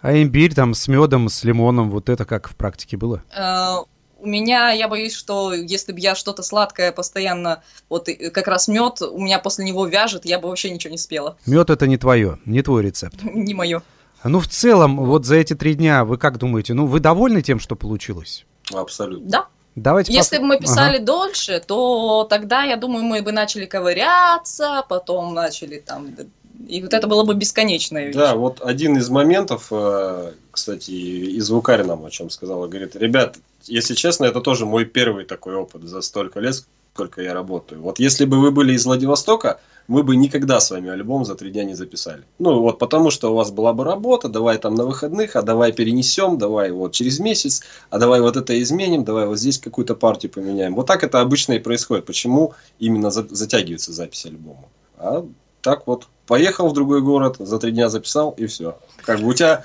А 0.00 0.12
имбирь 0.12 0.54
там 0.54 0.74
с 0.74 0.88
медом, 0.88 1.28
с 1.28 1.44
лимоном, 1.44 1.90
вот 1.90 2.08
это 2.08 2.24
как 2.24 2.48
в 2.48 2.56
практике 2.56 2.96
было? 2.96 3.22
У 4.20 4.26
меня, 4.26 4.70
я 4.72 4.88
боюсь, 4.88 5.14
что 5.14 5.52
если 5.52 5.92
бы 5.92 6.00
я 6.00 6.14
что-то 6.14 6.42
сладкое 6.42 6.90
постоянно, 6.90 7.62
вот 7.88 8.08
как 8.32 8.48
раз 8.48 8.66
мед, 8.66 9.00
у 9.00 9.18
меня 9.20 9.38
после 9.38 9.64
него 9.64 9.86
вяжет, 9.86 10.24
я 10.24 10.40
бы 10.40 10.48
вообще 10.48 10.70
ничего 10.70 10.90
не 10.90 10.98
спела. 10.98 11.36
Мед 11.46 11.70
это 11.70 11.86
не 11.86 11.96
твое, 11.96 12.38
не 12.44 12.62
твой 12.62 12.82
рецепт. 12.82 13.16
Не 13.22 13.54
мое. 13.54 13.82
Ну, 14.24 14.40
в 14.40 14.48
целом, 14.48 14.96
вот 14.96 15.24
за 15.24 15.36
эти 15.36 15.54
три 15.54 15.74
дня 15.74 16.04
вы 16.04 16.18
как 16.18 16.38
думаете, 16.38 16.74
ну, 16.74 16.86
вы 16.86 16.98
довольны 16.98 17.40
тем, 17.42 17.60
что 17.60 17.76
получилось? 17.76 18.44
Абсолютно. 18.74 19.28
Да. 19.30 19.46
Давайте 19.76 20.12
Если 20.12 20.36
пос... 20.36 20.42
бы 20.42 20.46
мы 20.46 20.58
писали 20.58 20.96
Ага. 20.96 21.04
дольше, 21.04 21.62
то 21.64 22.26
тогда, 22.28 22.64
я 22.64 22.76
думаю, 22.76 23.04
мы 23.04 23.22
бы 23.22 23.30
начали 23.30 23.64
ковыряться, 23.64 24.84
потом 24.88 25.34
начали 25.34 25.78
там... 25.78 26.08
И 26.66 26.82
вот 26.82 26.92
это 26.92 27.06
было 27.06 27.22
бы 27.22 27.34
бесконечная 27.34 28.06
вещь. 28.06 28.16
Да, 28.16 28.34
вот 28.34 28.60
один 28.60 28.96
из 28.96 29.08
моментов, 29.08 29.68
э, 29.70 30.32
кстати, 30.58 30.90
и 30.90 31.40
звукарь 31.40 31.84
нам 31.84 32.04
о 32.04 32.10
чем 32.10 32.30
сказала, 32.30 32.66
говорит, 32.66 32.96
ребят, 32.96 33.38
если 33.64 33.94
честно, 33.94 34.24
это 34.24 34.40
тоже 34.40 34.66
мой 34.66 34.84
первый 34.84 35.24
такой 35.24 35.54
опыт 35.54 35.84
за 35.84 36.02
столько 36.02 36.40
лет, 36.40 36.64
сколько 36.94 37.22
я 37.22 37.32
работаю. 37.32 37.80
Вот 37.80 38.00
если 38.00 38.24
бы 38.24 38.40
вы 38.40 38.50
были 38.50 38.72
из 38.72 38.84
Владивостока, 38.84 39.60
мы 39.86 40.02
бы 40.02 40.16
никогда 40.16 40.58
с 40.58 40.70
вами 40.70 40.90
альбом 40.90 41.24
за 41.24 41.36
три 41.36 41.50
дня 41.50 41.62
не 41.62 41.74
записали. 41.74 42.24
Ну 42.40 42.60
вот 42.60 42.80
потому 42.80 43.10
что 43.10 43.30
у 43.32 43.36
вас 43.36 43.52
была 43.52 43.72
бы 43.72 43.84
работа, 43.84 44.28
давай 44.28 44.58
там 44.58 44.74
на 44.74 44.84
выходных, 44.84 45.36
а 45.36 45.42
давай 45.42 45.72
перенесем, 45.72 46.38
давай 46.38 46.72
вот 46.72 46.92
через 46.92 47.20
месяц, 47.20 47.62
а 47.88 47.98
давай 47.98 48.20
вот 48.20 48.36
это 48.36 48.60
изменим, 48.60 49.04
давай 49.04 49.26
вот 49.26 49.38
здесь 49.38 49.58
какую-то 49.58 49.94
партию 49.94 50.32
поменяем. 50.32 50.74
Вот 50.74 50.86
так 50.86 51.04
это 51.04 51.20
обычно 51.20 51.52
и 51.52 51.58
происходит. 51.60 52.04
Почему 52.04 52.54
именно 52.80 53.10
за- 53.10 53.28
затягивается 53.30 53.92
запись 53.92 54.26
альбома? 54.26 54.68
А 54.98 55.24
так 55.62 55.86
вот, 55.86 56.08
поехал 56.26 56.68
в 56.68 56.74
другой 56.74 57.00
город, 57.00 57.36
за 57.38 57.58
три 57.58 57.70
дня 57.70 57.88
записал 57.88 58.32
и 58.32 58.46
все. 58.46 58.76
Как 59.04 59.20
бы 59.20 59.28
у 59.28 59.34
тебя 59.34 59.64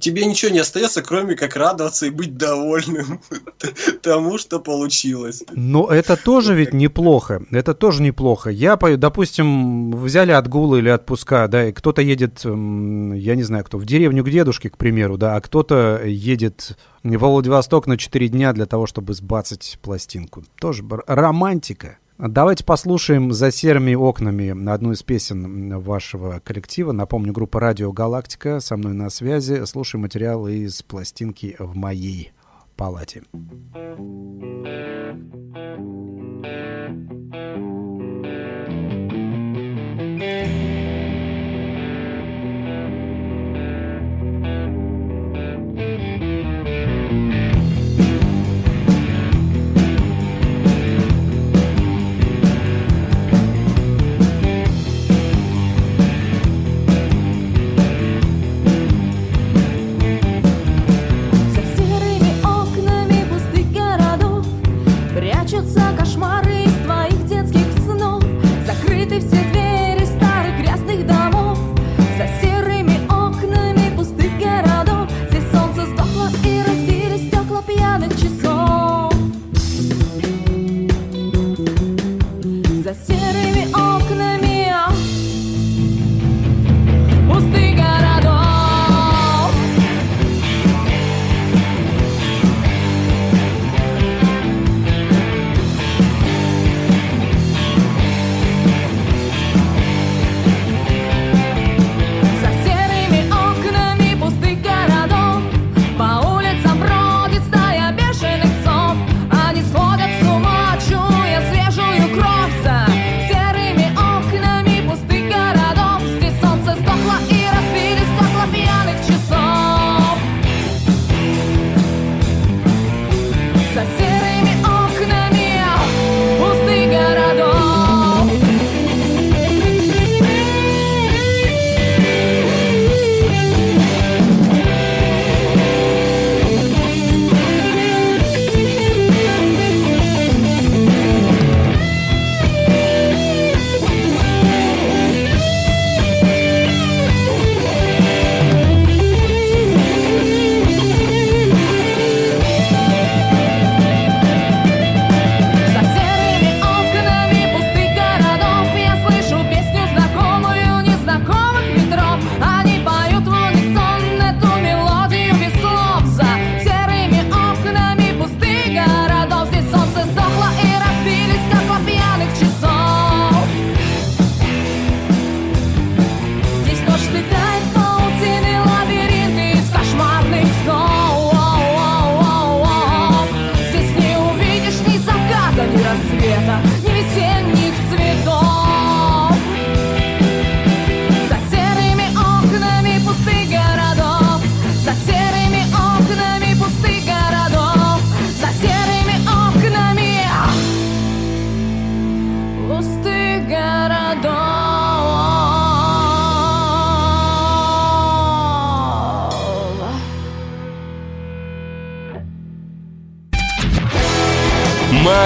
тебе 0.00 0.26
ничего 0.26 0.52
не 0.52 0.58
остается, 0.58 1.02
кроме 1.02 1.36
как 1.36 1.56
радоваться 1.56 2.06
и 2.06 2.10
быть 2.10 2.36
довольным 2.36 3.20
тому, 4.02 4.38
что 4.38 4.60
получилось. 4.60 5.42
Но 5.52 5.88
это 5.88 6.16
тоже 6.16 6.54
ведь 6.54 6.72
неплохо. 6.72 7.42
Это 7.50 7.74
тоже 7.74 8.02
неплохо. 8.02 8.50
Я, 8.50 8.76
допустим, 8.76 9.92
взяли 9.92 10.32
отгулы 10.32 10.78
или 10.78 10.88
отпуска, 10.88 11.48
да, 11.48 11.68
и 11.68 11.72
кто-то 11.72 12.02
едет, 12.02 12.44
я 12.44 13.34
не 13.34 13.42
знаю 13.42 13.64
кто, 13.64 13.78
в 13.78 13.86
деревню 13.86 14.24
к 14.24 14.30
дедушке, 14.30 14.70
к 14.70 14.76
примеру, 14.76 15.16
да, 15.16 15.36
а 15.36 15.40
кто-то 15.40 16.02
едет 16.04 16.76
в 17.02 17.16
Владивосток 17.16 17.86
на 17.86 17.96
4 17.96 18.28
дня 18.28 18.52
для 18.52 18.66
того, 18.66 18.86
чтобы 18.86 19.14
сбацать 19.14 19.78
пластинку. 19.82 20.44
Тоже 20.60 20.84
романтика. 21.06 21.98
Давайте 22.28 22.64
послушаем 22.64 23.32
«За 23.32 23.50
серыми 23.50 23.94
окнами» 23.94 24.70
одну 24.70 24.92
из 24.92 25.02
песен 25.02 25.80
вашего 25.80 26.38
коллектива. 26.44 26.92
Напомню, 26.92 27.32
группа 27.32 27.60
«Радио 27.60 27.92
Галактика» 27.92 28.60
со 28.60 28.76
мной 28.76 28.92
на 28.92 29.08
связи. 29.08 29.64
Слушаем 29.64 30.02
материал 30.02 30.46
из 30.46 30.82
пластинки 30.82 31.56
«В 31.58 31.74
моей 31.74 32.32
палате». 32.76 33.22
За 33.32 34.30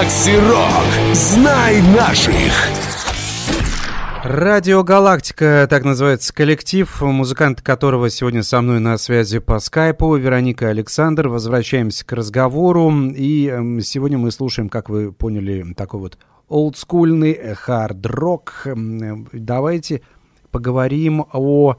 Макси. 0.05 1.13
Знай 1.13 1.81
наших. 1.81 2.51
Радио 4.23 4.83
Галактика, 4.83 5.65
так 5.67 5.83
называется 5.83 6.31
коллектив, 6.33 7.01
музыкант 7.01 7.61
которого 7.61 8.11
сегодня 8.11 8.43
со 8.43 8.61
мной 8.61 8.79
на 8.79 8.97
связи 8.99 9.39
по 9.39 9.57
скайпу, 9.59 10.15
Вероника 10.15 10.69
Александр. 10.69 11.27
Возвращаемся 11.27 12.05
к 12.05 12.11
разговору, 12.11 12.91
и 12.91 13.47
эм, 13.47 13.81
сегодня 13.81 14.19
мы 14.19 14.29
слушаем, 14.29 14.69
как 14.69 14.89
вы 14.89 15.11
поняли, 15.11 15.73
такой 15.73 15.99
вот 15.99 16.19
олдскульный 16.49 17.55
хард-рок. 17.55 18.61
Эм, 18.65 19.27
Давайте 19.31 20.01
поговорим 20.51 21.25
о 21.33 21.77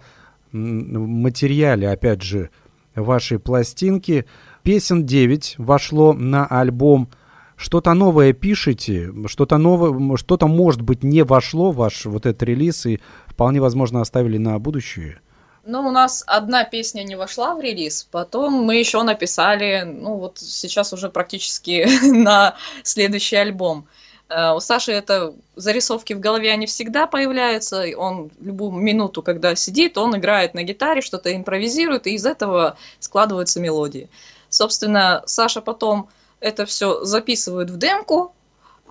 материале, 0.52 1.88
опять 1.88 2.22
же, 2.22 2.50
вашей 2.96 3.38
пластинки. 3.38 4.26
Песен 4.64 5.06
9 5.06 5.56
вошло 5.58 6.12
на 6.12 6.44
альбом. 6.46 7.08
Что-то 7.56 7.94
новое 7.94 8.34
пишете, 8.34 9.12
что-то 9.26 9.56
новое, 9.56 10.16
что-то, 10.16 10.46
может 10.46 10.82
быть, 10.82 11.02
не 11.02 11.22
вошло 11.22 11.72
в 11.72 11.76
ваш 11.76 12.04
вот 12.04 12.26
этот 12.26 12.42
релиз 12.42 12.84
и 12.84 13.00
вполне 13.26 13.60
возможно 13.60 14.02
оставили 14.02 14.36
на 14.36 14.58
будущее? 14.58 15.20
Ну, 15.64 15.88
у 15.88 15.90
нас 15.90 16.22
одна 16.26 16.64
песня 16.64 17.02
не 17.02 17.16
вошла 17.16 17.54
в 17.54 17.60
релиз, 17.60 18.06
потом 18.10 18.52
мы 18.52 18.76
еще 18.76 19.02
написали, 19.02 19.82
ну 19.84 20.16
вот 20.16 20.38
сейчас 20.38 20.92
уже 20.92 21.08
практически 21.08 21.88
на 22.12 22.54
следующий 22.84 23.36
альбом. 23.36 23.86
Э, 24.28 24.52
У 24.52 24.60
Саши 24.60 24.92
это 24.92 25.34
зарисовки 25.56 26.12
в 26.12 26.20
голове, 26.20 26.52
они 26.52 26.66
всегда 26.66 27.06
появляются. 27.06 27.84
Он 27.96 28.30
любую 28.40 28.72
минуту, 28.72 29.22
когда 29.22 29.56
сидит, 29.56 29.98
он 29.98 30.16
играет 30.16 30.54
на 30.54 30.62
гитаре, 30.62 31.00
что-то 31.00 31.34
импровизирует, 31.34 32.06
и 32.06 32.14
из 32.14 32.26
этого 32.26 32.76
складываются 33.00 33.58
мелодии. 33.58 34.08
Собственно, 34.48 35.22
Саша 35.26 35.60
потом 35.60 36.08
это 36.40 36.66
все 36.66 37.04
записывает 37.04 37.70
в 37.70 37.78
демку, 37.78 38.34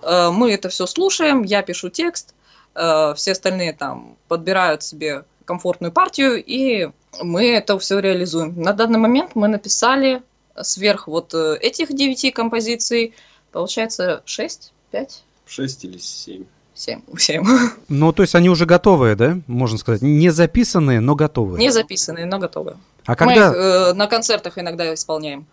э, 0.02 0.30
мы 0.30 0.52
это 0.52 0.68
все 0.68 0.86
слушаем, 0.86 1.42
я 1.42 1.62
пишу 1.62 1.88
текст, 1.88 2.34
э, 2.74 3.14
все 3.16 3.32
остальные 3.32 3.72
там 3.72 4.16
подбирают 4.28 4.82
себе 4.82 5.24
комфортную 5.44 5.92
партию, 5.92 6.42
и 6.44 6.90
мы 7.22 7.50
это 7.50 7.78
все 7.78 7.98
реализуем. 7.98 8.60
На 8.60 8.72
данный 8.72 8.98
момент 8.98 9.32
мы 9.34 9.48
написали 9.48 10.22
сверх 10.60 11.06
вот 11.06 11.34
э, 11.34 11.56
этих 11.60 11.94
девяти 11.94 12.30
композиций, 12.30 13.14
получается 13.52 14.22
6, 14.24 14.72
5, 14.90 15.24
6 15.46 15.84
или 15.84 15.98
7. 15.98 16.44
7, 16.74 17.00
7. 17.16 17.44
Ну, 17.88 18.12
то 18.12 18.22
есть 18.22 18.34
они 18.34 18.50
уже 18.50 18.66
готовые, 18.66 19.16
да, 19.16 19.38
можно 19.46 19.78
сказать? 19.78 20.02
Не 20.02 20.28
записанные, 20.28 21.00
но 21.00 21.14
готовые. 21.14 21.58
Не 21.58 21.70
записанные, 21.70 22.26
но 22.26 22.38
готовы. 22.38 22.76
А 23.06 23.12
Мы 23.12 23.16
когда, 23.16 23.48
их 23.48 23.56
э, 23.56 23.92
на 23.94 24.06
концертах 24.06 24.58
иногда 24.58 24.92
исполняем. 24.92 25.46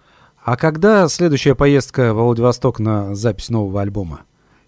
А 0.43 0.55
когда 0.57 1.07
следующая 1.07 1.55
поездка 1.55 2.13
в 2.13 2.17
Владивосток 2.17 2.79
на 2.79 3.15
запись 3.15 3.49
нового 3.49 3.81
альбома? 3.81 4.21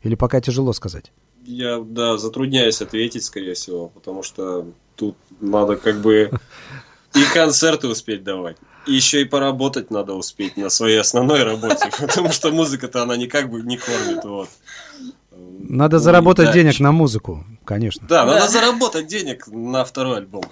Или 0.03 0.15
пока 0.15 0.39
тяжело 0.41 0.71
сказать? 0.73 1.11
Я, 1.43 1.79
да, 1.79 2.17
затрудняюсь 2.17 2.81
ответить, 2.81 3.23
скорее 3.23 3.53
всего, 3.53 3.89
потому 3.89 4.23
что 4.23 4.65
тут 4.95 5.15
надо 5.41 5.75
как 5.77 5.99
бы 6.01 6.31
и 7.13 7.23
концерты 7.33 7.87
успеть 7.87 8.23
давать, 8.23 8.57
и 8.87 8.93
еще 8.93 9.21
и 9.21 9.25
поработать 9.25 9.89
надо 9.91 10.13
успеть 10.13 10.57
на 10.57 10.69
своей 10.69 10.99
основной 10.99 11.43
работе, 11.43 11.89
потому 11.99 12.31
что 12.31 12.51
музыка-то 12.51 13.03
она 13.03 13.15
никак 13.15 13.49
бы 13.49 13.61
не 13.61 13.77
кормит, 13.77 14.23
вот. 14.23 14.49
Надо 15.67 15.97
Ну, 15.97 16.03
заработать 16.03 16.51
денег 16.53 16.73
еще- 16.73 16.83
на 16.83 16.91
музыку, 16.91 17.43
конечно. 17.65 18.07
Да, 18.07 18.25
надо 18.25 18.47
заработать 18.47 19.07
денег 19.07 19.47
на 19.47 19.83
второй 19.85 20.17
альбом, 20.17 20.43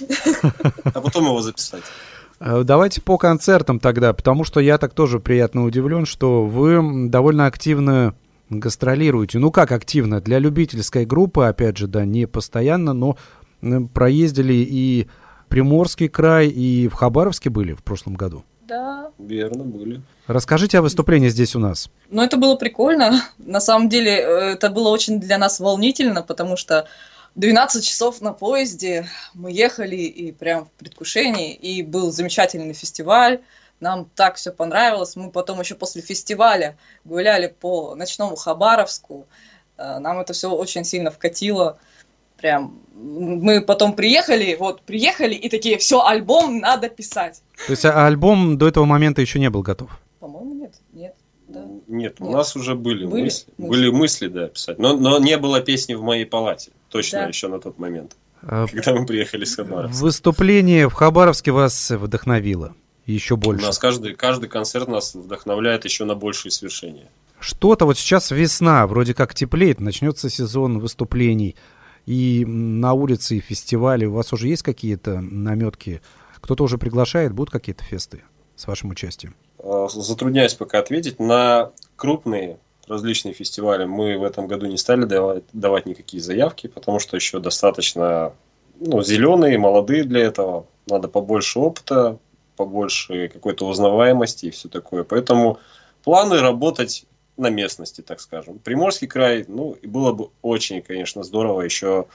а 0.84 1.00
потом 1.00 1.26
его 1.26 1.42
записать. 1.42 1.82
Э, 2.40 2.62
Давайте 2.64 3.00
по 3.00 3.18
концертам 3.18 3.78
тогда, 3.78 4.12
потому 4.12 4.44
что 4.44 4.60
я 4.60 4.78
так 4.78 4.94
тоже 4.94 5.20
приятно 5.20 5.64
удивлен, 5.64 6.06
что 6.06 6.44
вы 6.44 7.08
довольно 7.08 7.46
активно 7.46 8.14
гастролируете. 8.48 9.38
Ну 9.38 9.50
как 9.50 9.70
активно? 9.72 10.20
Для 10.20 10.38
любительской 10.38 11.04
группы, 11.04 11.44
опять 11.44 11.76
же, 11.76 11.86
да, 11.86 12.04
не 12.04 12.26
постоянно, 12.26 12.92
но 12.92 13.16
проездили 13.92 14.54
и 14.54 15.08
Приморский 15.48 16.08
край, 16.08 16.48
и 16.48 16.88
в 16.88 16.94
Хабаровске 16.94 17.50
были 17.50 17.74
в 17.74 17.82
прошлом 17.82 18.14
году. 18.14 18.44
Да. 18.62 19.10
Верно, 19.18 19.64
были. 19.64 20.00
Расскажите 20.28 20.78
о 20.78 20.82
выступлении 20.82 21.28
здесь 21.28 21.54
у 21.56 21.58
нас. 21.58 21.90
Ну, 22.08 22.22
это 22.22 22.36
было 22.36 22.54
прикольно. 22.54 23.20
На 23.38 23.60
самом 23.60 23.88
деле, 23.88 24.12
э, 24.12 24.52
это 24.52 24.70
было 24.70 24.88
очень 24.88 25.20
для 25.20 25.38
нас 25.38 25.60
волнительно, 25.60 26.22
потому 26.22 26.56
что 26.56 26.86
12 27.36 27.84
часов 27.84 28.20
на 28.20 28.32
поезде 28.32 29.06
мы 29.34 29.52
ехали 29.52 29.96
и 29.96 30.32
прям 30.32 30.64
в 30.66 30.70
предвкушении, 30.72 31.54
и 31.54 31.82
был 31.82 32.10
замечательный 32.10 32.74
фестиваль. 32.74 33.40
Нам 33.78 34.10
так 34.14 34.34
все 34.36 34.52
понравилось. 34.52 35.16
Мы 35.16 35.30
потом 35.30 35.60
еще 35.60 35.74
после 35.74 36.02
фестиваля 36.02 36.76
гуляли 37.04 37.46
по 37.46 37.94
ночному 37.94 38.36
Хабаровску. 38.36 39.26
Э, 39.78 39.98
Нам 39.98 40.18
это 40.18 40.32
все 40.32 40.50
очень 40.50 40.84
сильно 40.84 41.10
вкатило. 41.10 41.78
Прям 42.36 42.80
мы 42.94 43.60
потом 43.62 43.94
приехали, 43.94 44.56
вот 44.58 44.82
приехали 44.82 45.34
и 45.34 45.48
такие, 45.48 45.78
все, 45.78 46.04
альбом 46.04 46.58
надо 46.58 46.88
писать. 46.88 47.42
То 47.66 47.72
есть 47.72 47.84
а- 47.84 48.06
альбом 48.06 48.58
до 48.58 48.68
этого 48.68 48.84
момента 48.84 49.20
еще 49.20 49.38
не 49.38 49.50
был 49.50 49.62
готов. 49.62 49.90
По-моему, 50.20 50.54
нет, 50.54 50.74
нет. 50.92 51.14
Да. 51.52 51.64
Нет, 51.88 52.16
у 52.20 52.24
Нет. 52.26 52.32
нас 52.34 52.54
уже 52.56 52.74
были, 52.74 53.04
Были 53.06 53.22
мысли. 53.22 53.46
мысли. 53.58 53.68
Были 53.68 53.90
мысли, 53.90 54.28
да, 54.28 54.46
писать. 54.48 54.78
Но, 54.78 54.96
но 54.96 55.18
не 55.18 55.36
было 55.36 55.60
песни 55.60 55.94
в 55.94 56.02
моей 56.02 56.24
палате. 56.24 56.70
Точно 56.90 57.20
Да. 57.20 57.26
еще 57.26 57.48
на 57.48 57.58
тот 57.58 57.78
момент, 57.78 58.16
Э, 58.42 58.66
когда 58.72 58.94
мы 58.94 59.04
приехали 59.06 59.44
с 59.44 59.56
Хабаровска. 59.56 60.02
Выступление 60.02 60.88
в 60.88 60.92
Хабаровске 60.94 61.50
вас 61.52 61.90
вдохновило 61.90 62.74
еще 63.06 63.34
У 63.34 63.36
больше. 63.36 63.66
нас 63.66 63.78
каждый, 63.78 64.14
каждый 64.14 64.48
концерт 64.48 64.86
нас 64.88 65.14
вдохновляет 65.14 65.84
еще 65.84 66.04
на 66.04 66.14
большие 66.14 66.52
свершения. 66.52 67.08
Что-то 67.40 67.84
вот 67.86 67.98
сейчас 67.98 68.30
весна, 68.30 68.86
вроде 68.86 69.14
как 69.14 69.34
теплеет, 69.34 69.80
начнется 69.80 70.30
сезон 70.30 70.78
выступлений. 70.78 71.56
И 72.06 72.44
на 72.46 72.92
улице, 72.94 73.36
и 73.36 73.40
фестивали. 73.40 74.04
У 74.06 74.12
вас 74.12 74.32
уже 74.32 74.48
есть 74.48 74.62
какие-то 74.62 75.20
наметки? 75.20 76.00
Кто-то 76.40 76.64
уже 76.64 76.78
приглашает? 76.78 77.32
Будут 77.32 77.50
какие-то 77.50 77.84
фесты 77.84 78.22
с 78.60 78.66
вашим 78.66 78.90
участием? 78.90 79.34
А, 79.58 79.88
Затрудняюсь 79.88 80.54
пока 80.54 80.78
ответить. 80.78 81.18
На 81.18 81.70
крупные 81.96 82.58
различные 82.86 83.32
фестивали 83.32 83.84
мы 83.84 84.18
в 84.18 84.24
этом 84.24 84.46
году 84.46 84.66
не 84.66 84.76
стали 84.76 85.04
давать, 85.04 85.44
давать 85.52 85.86
никакие 85.86 86.22
заявки, 86.22 86.66
потому 86.66 86.98
что 86.98 87.16
еще 87.16 87.38
достаточно 87.38 88.34
ну, 88.78 89.02
зеленые, 89.02 89.58
молодые 89.58 90.04
для 90.04 90.20
этого. 90.22 90.66
Надо 90.86 91.08
побольше 91.08 91.58
опыта, 91.58 92.18
побольше 92.56 93.28
какой-то 93.28 93.66
узнаваемости 93.66 94.46
и 94.46 94.50
все 94.50 94.68
такое. 94.68 95.04
Поэтому 95.04 95.58
планы 96.02 96.40
работать 96.40 97.06
на 97.36 97.48
местности, 97.48 98.02
так 98.02 98.20
скажем. 98.20 98.58
Приморский 98.58 99.06
край, 99.06 99.44
ну, 99.48 99.72
и 99.72 99.86
было 99.86 100.12
бы 100.12 100.28
очень, 100.42 100.82
конечно, 100.82 101.22
здорово 101.22 101.62
еще 101.62 102.06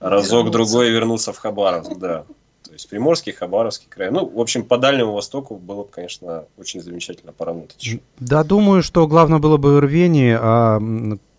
разок-другой 0.00 0.90
вернуться 0.90 1.32
в 1.32 1.38
Хабаровск, 1.38 1.96
да. 1.96 2.24
То 2.72 2.76
есть 2.76 2.88
Приморский, 2.88 3.32
Хабаровский 3.34 3.86
край. 3.90 4.10
Ну, 4.10 4.26
в 4.26 4.40
общем, 4.40 4.64
по 4.64 4.78
Дальнему 4.78 5.12
Востоку 5.12 5.56
было 5.56 5.82
бы, 5.84 5.90
конечно, 5.90 6.46
очень 6.56 6.80
замечательно 6.80 7.30
поработать. 7.30 8.00
Да, 8.18 8.44
думаю, 8.44 8.82
что 8.82 9.06
главное 9.06 9.40
было 9.40 9.58
бы 9.58 9.78
рвение, 9.78 10.38
а 10.40 10.80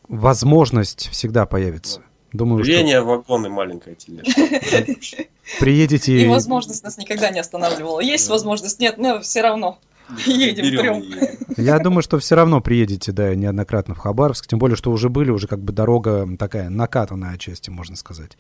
возможность 0.08 1.10
всегда 1.10 1.48
появится. 1.48 2.04
Думаю, 2.34 2.64
Рвение, 2.64 3.02
вагон 3.02 3.46
и 3.46 3.50
маленькая 3.50 3.96
тележка. 3.96 5.02
что 5.02 5.24
приедете... 5.60 6.20
И 6.20 6.28
возможность 6.28 6.84
нас 6.84 6.98
никогда 6.98 7.30
не 7.30 7.40
останавливала. 7.40 8.00
Есть 8.00 8.28
возможность, 8.30 8.80
нет, 8.80 8.98
но 8.98 9.22
все 9.22 9.42
равно. 9.42 9.80
Едем, 10.26 10.66
Берем 10.66 10.82
прям. 10.82 11.02
едем. 11.02 11.38
Я 11.56 11.80
думаю, 11.80 12.02
что 12.02 12.20
все 12.20 12.36
равно 12.36 12.62
приедете, 12.62 13.12
да, 13.12 13.34
неоднократно 13.36 13.96
в 13.96 14.00
Хабаровск, 14.00 14.48
тем 14.48 14.60
более, 14.60 14.76
что 14.76 14.92
уже 14.92 15.10
были, 15.10 15.30
уже 15.30 15.48
как 15.48 15.60
бы 15.60 15.72
дорога 15.72 16.28
такая 16.38 16.70
накатанная 16.70 17.36
отчасти, 17.36 17.70
можно 17.70 17.96
сказать. 17.96 18.38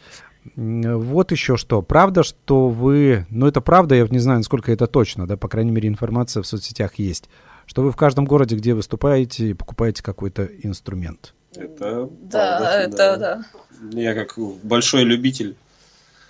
Вот 0.55 1.31
еще 1.31 1.55
что. 1.55 1.81
Правда, 1.81 2.23
что 2.23 2.67
вы, 2.69 3.25
ну 3.29 3.47
это 3.47 3.61
правда, 3.61 3.95
я 3.95 4.05
не 4.07 4.19
знаю, 4.19 4.39
насколько 4.39 4.71
это 4.71 4.87
точно, 4.87 5.25
да, 5.25 5.37
по 5.37 5.47
крайней 5.47 5.71
мере, 5.71 5.87
информация 5.87 6.43
в 6.43 6.47
соцсетях 6.47 6.95
есть, 6.95 7.29
что 7.65 7.81
вы 7.81 7.91
в 7.91 7.95
каждом 7.95 8.25
городе, 8.25 8.55
где 8.55 8.73
выступаете, 8.73 9.55
покупаете 9.55 10.03
какой-то 10.03 10.45
инструмент. 10.63 11.33
Это 11.55 12.09
Да, 12.23 12.57
правда, 12.59 12.79
это 12.79 13.17
да. 13.17 13.45
Я 13.91 14.13
как 14.13 14.37
большой 14.63 15.03
любитель, 15.03 15.55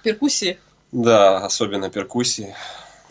Перкуссии. 0.03 0.57
да, 0.91 1.45
особенно 1.45 1.89
перкуссии, 1.89 2.55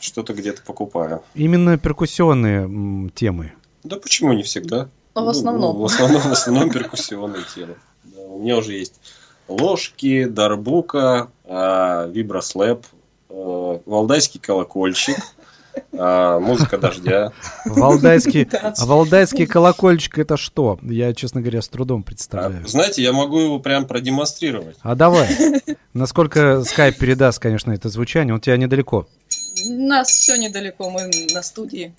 что-то 0.01 0.35
где-то 0.35 0.63
покупаю. 0.63 1.23
Именно 1.35 1.79
перкуссионные 1.79 3.11
темы. 3.15 3.53
Да 3.85 3.97
почему 3.97 4.33
не 4.33 4.43
всегда? 4.43 4.89
Но 5.15 5.25
в 5.25 5.29
основном. 5.29 5.77
Ну, 5.77 5.83
в 5.83 5.85
основном, 5.85 6.23
в 6.23 6.33
основном 6.33 6.71
перкуссионные 6.71 7.45
темы. 7.55 7.77
Да, 8.05 8.21
у 8.23 8.41
меня 8.41 8.57
уже 8.57 8.73
есть 8.75 8.95
ложки, 9.49 10.25
дарбука, 10.25 11.31
а, 11.45 12.07
виброслэп, 12.09 12.85
а, 13.29 13.81
валдайский 13.87 14.41
колокольчик, 14.41 15.17
а, 15.93 16.39
музыка 16.41 16.79
дождя. 16.79 17.33
Валдайский, 17.65 18.45
Да. 18.45 18.75
а 18.77 18.87
валдайский 18.87 19.47
колокольчик 19.47 20.19
это 20.19 20.37
что? 20.37 20.79
Я, 20.83 21.15
честно 21.15 21.41
говоря, 21.41 21.63
с 21.63 21.69
трудом 21.69 22.01
А, 22.01 22.05
представляю. 22.05 22.67
знаете, 22.67 23.03
я 23.03 23.13
могу 23.13 23.39
его 23.41 23.59
прям 23.59 23.87
продемонстрировать. 23.87 24.77
А 24.83 24.95
давай. 24.95 25.29
Насколько 25.95 26.63
скайп 26.65 26.97
передаст, 26.99 27.39
конечно, 27.39 27.73
это 27.73 27.89
звучание, 27.89 28.35
он 28.35 28.41
тебя 28.41 28.57
недалеко. 28.57 29.07
У 29.67 29.71
нас 29.73 30.09
все 30.09 30.37
недалеко, 30.37 30.91
мы 30.91 31.11
на 31.35 31.43
студии. 31.43 31.95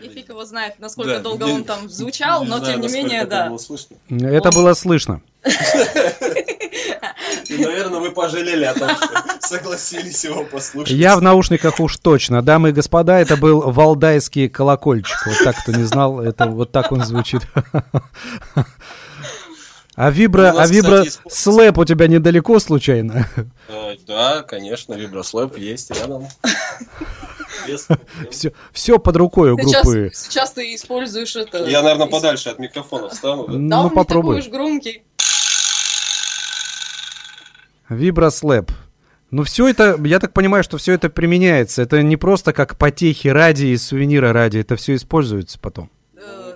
И 0.00 0.08
фиг 0.08 0.21
его 0.32 0.44
знает, 0.44 0.74
насколько 0.78 1.14
Да, 1.14 1.20
долго 1.20 1.46
не- 1.46 1.52
он 1.52 1.64
там 1.64 1.88
звучал, 1.88 2.44
но 2.44 2.58
знаю, 2.58 2.74
тем 2.74 2.80
не 2.82 2.88
менее, 2.92 3.20
это 3.20 3.30
да. 3.30 3.48
было 3.48 3.58
слышно. 3.58 3.96
Это 4.10 4.48
Он- 4.48 4.54
было 4.54 4.74
слышно. 4.74 5.20
И, 7.48 7.56
наверное, 7.58 8.00
вы 8.00 8.12
пожалели 8.12 8.64
о 8.64 8.74
том, 8.74 8.88
что 8.90 9.08
согласились 9.40 10.24
его 10.24 10.44
послушать. 10.44 10.94
Я 10.94 11.16
в 11.16 11.22
наушниках 11.22 11.80
уж 11.80 11.96
точно. 11.98 12.42
Дамы 12.42 12.70
и 12.70 12.72
господа, 12.72 13.18
это 13.20 13.36
был 13.36 13.60
валдайский 13.72 14.48
колокольчик. 14.48 15.26
Вот 15.26 15.36
так, 15.44 15.56
кто 15.62 15.72
не 15.72 15.84
знал, 15.84 16.20
это 16.20 16.46
вот 16.46 16.70
так 16.72 16.92
он 16.92 17.04
звучит. 17.04 17.42
А 19.94 20.10
вибро, 20.10 20.52
У 20.52 20.56
нас, 20.56 20.70
а 20.70 20.72
вибро 20.72 21.04
кстати, 21.04 21.18
слэп 21.34 21.76
у 21.78 21.84
тебя 21.84 22.06
недалеко 22.06 22.58
случайно? 22.58 23.28
Э, 23.68 23.94
Да, 24.06 24.40
конечно, 24.42 24.94
виброслэп 24.94 25.58
есть 25.58 25.90
рядом. 25.90 26.28
Все, 28.30 28.52
все 28.72 28.98
под 28.98 29.16
рукой 29.16 29.52
у 29.52 29.56
группы. 29.56 30.10
сейчас 30.14 30.52
ты 30.52 30.74
используешь 30.74 31.36
это. 31.36 31.64
Я, 31.68 31.82
наверное, 31.82 32.06
подальше 32.06 32.48
от 32.50 32.58
микрофона 32.58 33.08
встану. 33.08 33.46
Ну, 33.48 33.58
не 33.58 33.68
такой 33.68 33.90
попробуй. 33.94 34.38
уж 34.38 34.48
громкий. 34.48 35.02
Виброслэп. 37.88 38.70
Ну, 39.30 39.44
все 39.44 39.68
это, 39.68 39.98
я 40.04 40.20
так 40.20 40.34
понимаю, 40.34 40.62
что 40.62 40.76
все 40.76 40.92
это 40.92 41.08
применяется. 41.08 41.82
Это 41.82 42.02
не 42.02 42.16
просто 42.16 42.52
как 42.52 42.76
потехи 42.76 43.28
ради 43.28 43.66
и 43.66 43.76
сувенира 43.78 44.32
ради, 44.32 44.58
это 44.58 44.76
все 44.76 44.94
используется 44.94 45.58
потом. 45.58 45.90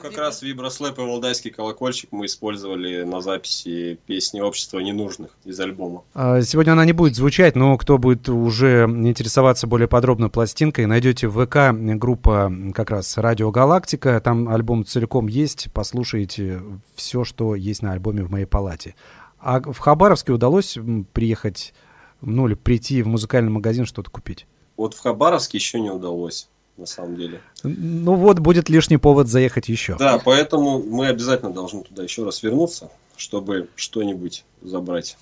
Как 0.07 0.15
вибро- 0.15 0.21
раз 0.21 0.43
виброслэп 0.43 0.99
и 0.99 1.03
валдайский 1.03 1.51
колокольчик 1.51 2.13
мы 2.13 2.27
использовали 2.27 3.03
на 3.03 3.21
записи 3.21 3.99
песни 4.07 4.41
«Общество 4.41 4.79
ненужных» 4.79 5.31
из 5.45 5.59
альбома. 5.59 6.05
А, 6.15 6.41
Сегодня 6.43 6.73
она 6.73 6.85
не 6.85 6.93
будет 6.93 7.17
звучать, 7.17 7.57
но 7.57 7.77
кто 7.77 7.99
будет 7.99 8.29
уже 8.29 8.85
интересоваться 8.85 9.67
более 9.67 9.89
подробно 9.89 10.29
пластинкой, 10.29 10.87
найдете 10.87 11.29
в 11.29 11.45
ВК 11.45 11.73
группа 11.99 12.53
как 12.75 12.91
раз 12.91 13.19
«Радио 13.19 13.51
Галактика». 13.51 14.21
Там 14.21 14.49
альбом 14.49 14.85
целиком 14.85 15.27
есть, 15.27 15.69
послушайте 15.73 16.63
все, 16.95 17.25
что 17.25 17.55
есть 17.55 17.83
на 17.83 17.93
альбоме 17.93 18.23
в 18.23 18.31
моей 18.31 18.47
палате. 18.47 18.95
А 19.39 19.61
в 19.61 19.79
Хабаровске 19.79 20.33
удалось 20.33 20.79
приехать, 21.13 21.75
ну 22.21 22.47
или 22.47 22.55
прийти 22.55 23.03
в 23.03 23.09
музыкальный 23.09 23.51
магазин 23.51 23.87
что-то 23.87 24.11
купить? 24.11 24.47
Вот 24.77 24.95
в 24.95 25.01
Хабаровске 25.01 25.59
еще 25.59 25.81
не 25.81 25.91
удалось, 25.91 26.49
на 26.77 26.87
самом 26.87 27.17
деле. 27.17 27.41
Ну 27.63 28.15
вот, 28.15 28.39
будет 28.39 28.69
лишний 28.69 28.97
повод 28.99 29.29
заехать 29.29 29.69
еще. 29.69 29.97
Да, 29.99 30.21
поэтому 30.25 30.83
мы 30.83 31.09
обязательно 31.09 31.53
должны 31.53 31.83
туда 31.83 32.03
еще 32.03 32.25
раз 32.25 32.43
вернуться, 32.43 32.91
чтобы 33.17 33.69
что-нибудь 33.77 34.45
забрать, 34.63 35.17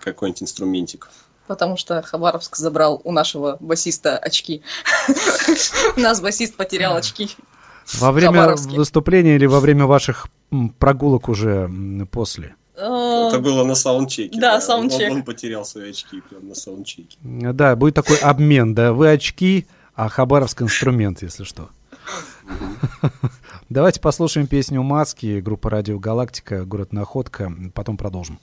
какой-нибудь 0.00 0.42
инструментик. 0.42 1.08
Потому 1.46 1.76
что 1.76 2.00
Хабаровск 2.02 2.56
забрал 2.56 3.00
у 3.04 3.12
нашего 3.12 3.56
басиста 3.60 4.16
очки. 4.16 4.62
У 5.96 6.00
нас 6.00 6.20
басист 6.20 6.56
потерял 6.56 6.96
очки. 6.96 7.28
Во 7.94 8.12
время 8.12 8.54
выступления 8.56 9.34
или 9.36 9.46
во 9.46 9.60
время 9.60 9.86
ваших 9.86 10.28
прогулок 10.78 11.28
уже 11.28 11.70
после? 12.10 12.54
Э, 12.76 13.28
Это 13.28 13.38
было 13.40 13.64
на 13.64 13.74
саундчеке. 13.74 14.38
Да, 14.40 14.54
Он- 14.56 14.60
саундчек. 14.62 15.10
Он, 15.10 15.16
он 15.18 15.22
потерял 15.24 15.64
свои 15.64 15.90
очки 15.90 16.20
прямо 16.20 16.46
на 16.46 16.54
саундчеке. 16.54 17.16
Да, 17.22 17.76
будет 17.76 17.94
такой 17.94 18.16
обмен, 18.18 18.74
да. 18.74 18.92
Вы 18.92 19.10
очки, 19.10 19.66
а 19.94 20.08
Хабаровск 20.08 20.62
инструмент, 20.62 21.22
если 21.22 21.44
что. 21.44 21.70
Давайте 23.68 24.00
послушаем 24.00 24.46
песню 24.46 24.82
«Маски», 24.82 25.40
группа 25.40 25.70
«Радио 25.70 25.98
Галактика», 25.98 26.64
город 26.64 26.92
Находка, 26.92 27.52
потом 27.74 27.96
продолжим. 27.96 28.38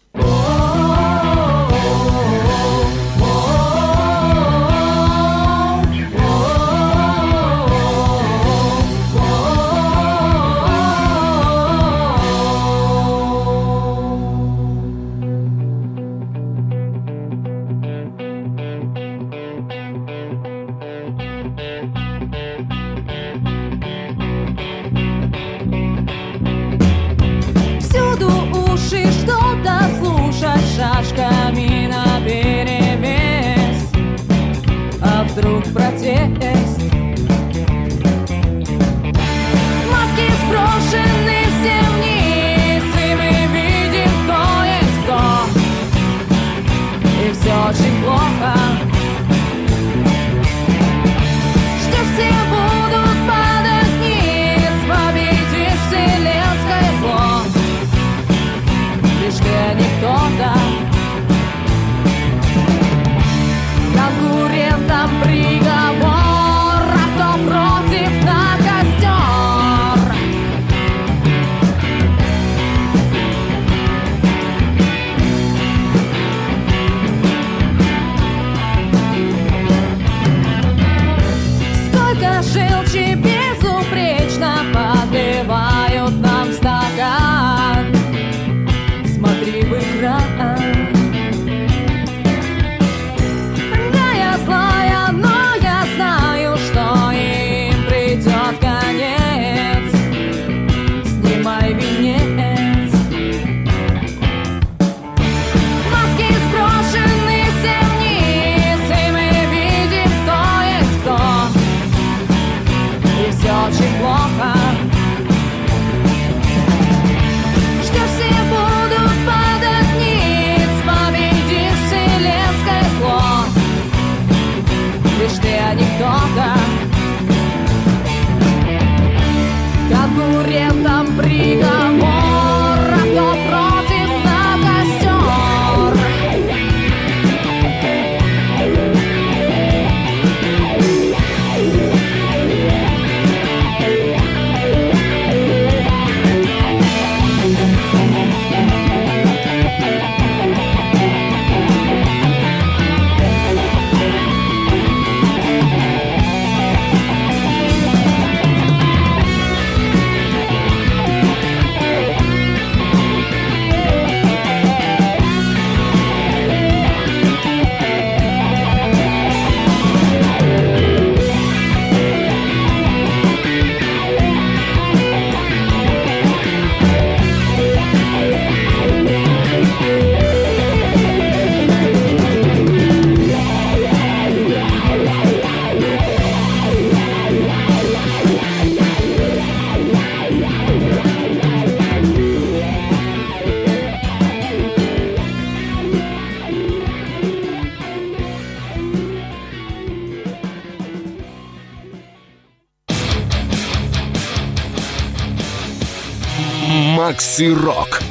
Макси 207.09 207.51
Рок. 207.51 208.03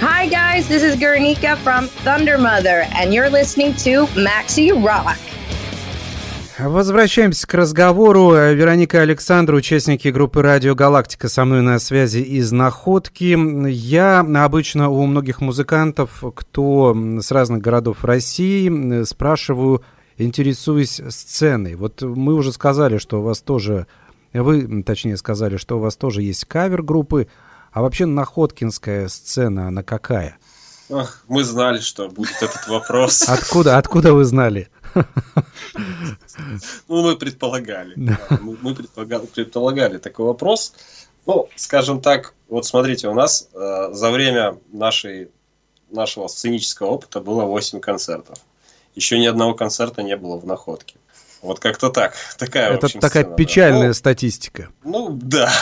Hi, 0.00 0.26
guys, 0.30 0.66
this 0.66 0.82
is 0.82 0.96
Guernica 0.96 1.58
from 1.62 1.88
Thunder 2.04 2.38
Mother, 2.38 2.86
and 2.98 3.12
you're 3.12 3.28
listening 3.28 3.74
to 3.74 4.06
Maxi 4.16 4.72
Rock. 4.72 5.18
Возвращаемся 6.58 7.46
к 7.46 7.52
разговору. 7.52 8.30
Вероника 8.32 9.02
Александра, 9.02 9.54
участники 9.54 10.08
группы 10.08 10.40
«Радио 10.40 10.74
Галактика» 10.74 11.28
со 11.28 11.44
мной 11.44 11.60
на 11.60 11.78
связи 11.78 12.20
из 12.20 12.50
Находки. 12.50 13.36
Я 13.68 14.20
обычно 14.20 14.88
у 14.88 15.04
многих 15.04 15.42
музыкантов, 15.42 16.24
кто 16.34 16.96
с 17.20 17.30
разных 17.30 17.60
городов 17.60 18.06
России, 18.06 19.04
спрашиваю, 19.04 19.82
интересуюсь 20.16 21.02
сценой. 21.10 21.74
Вот 21.74 22.00
мы 22.00 22.32
уже 22.32 22.52
сказали, 22.54 22.96
что 22.96 23.20
у 23.20 23.22
вас 23.22 23.42
тоже, 23.42 23.86
вы, 24.32 24.82
точнее, 24.82 25.18
сказали, 25.18 25.58
что 25.58 25.76
у 25.76 25.80
вас 25.80 25.96
тоже 25.96 26.22
есть 26.22 26.46
кавер-группы, 26.46 27.28
а 27.76 27.82
вообще 27.82 28.06
находкинская 28.06 29.06
сцена, 29.06 29.68
она 29.68 29.82
какая? 29.82 30.38
Мы 31.28 31.44
знали, 31.44 31.78
что 31.80 32.08
будет 32.08 32.36
этот 32.40 32.66
вопрос. 32.68 33.22
Откуда, 33.28 33.76
откуда 33.76 34.14
вы 34.14 34.24
знали? 34.24 34.70
Ну, 36.88 37.02
мы 37.02 37.16
предполагали. 37.16 37.92
Да. 37.96 38.18
Мы, 38.40 38.56
мы 38.62 38.74
предполагали, 38.74 39.26
предполагали 39.26 39.98
такой 39.98 40.24
вопрос. 40.26 40.72
Ну, 41.26 41.48
скажем 41.54 42.00
так, 42.00 42.32
вот 42.48 42.64
смотрите, 42.64 43.08
у 43.08 43.14
нас 43.14 43.48
э, 43.52 43.88
за 43.92 44.10
время 44.10 44.58
нашей, 44.72 45.30
нашего 45.90 46.28
сценического 46.28 46.88
опыта 46.88 47.20
было 47.20 47.44
8 47.44 47.80
концертов. 47.80 48.38
Еще 48.94 49.18
ни 49.18 49.26
одного 49.26 49.54
концерта 49.54 50.02
не 50.02 50.16
было 50.16 50.38
в 50.38 50.46
находке. 50.46 50.96
Вот 51.42 51.60
как-то 51.60 51.90
так. 51.90 52.14
Такая, 52.38 52.72
Это 52.72 52.86
общем, 52.86 53.00
такая 53.00 53.24
сцена, 53.24 53.36
печальная 53.36 53.80
да. 53.82 53.86
ну, 53.88 53.94
статистика. 53.94 54.68
Ну, 54.82 55.10
да. 55.10 55.52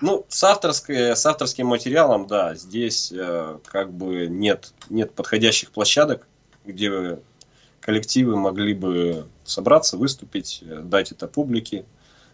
Ну, 0.00 0.24
с, 0.28 0.42
авторской, 0.44 1.16
с 1.16 1.26
авторским 1.26 1.66
материалом, 1.66 2.26
да, 2.26 2.54
здесь 2.54 3.12
э, 3.12 3.58
как 3.64 3.92
бы 3.92 4.26
нет, 4.28 4.72
нет 4.88 5.12
подходящих 5.12 5.70
площадок, 5.70 6.26
где 6.64 7.18
коллективы 7.80 8.36
могли 8.36 8.74
бы 8.74 9.26
собраться, 9.44 9.96
выступить, 9.96 10.62
э, 10.62 10.80
дать 10.80 11.12
это 11.12 11.26
публике, 11.26 11.84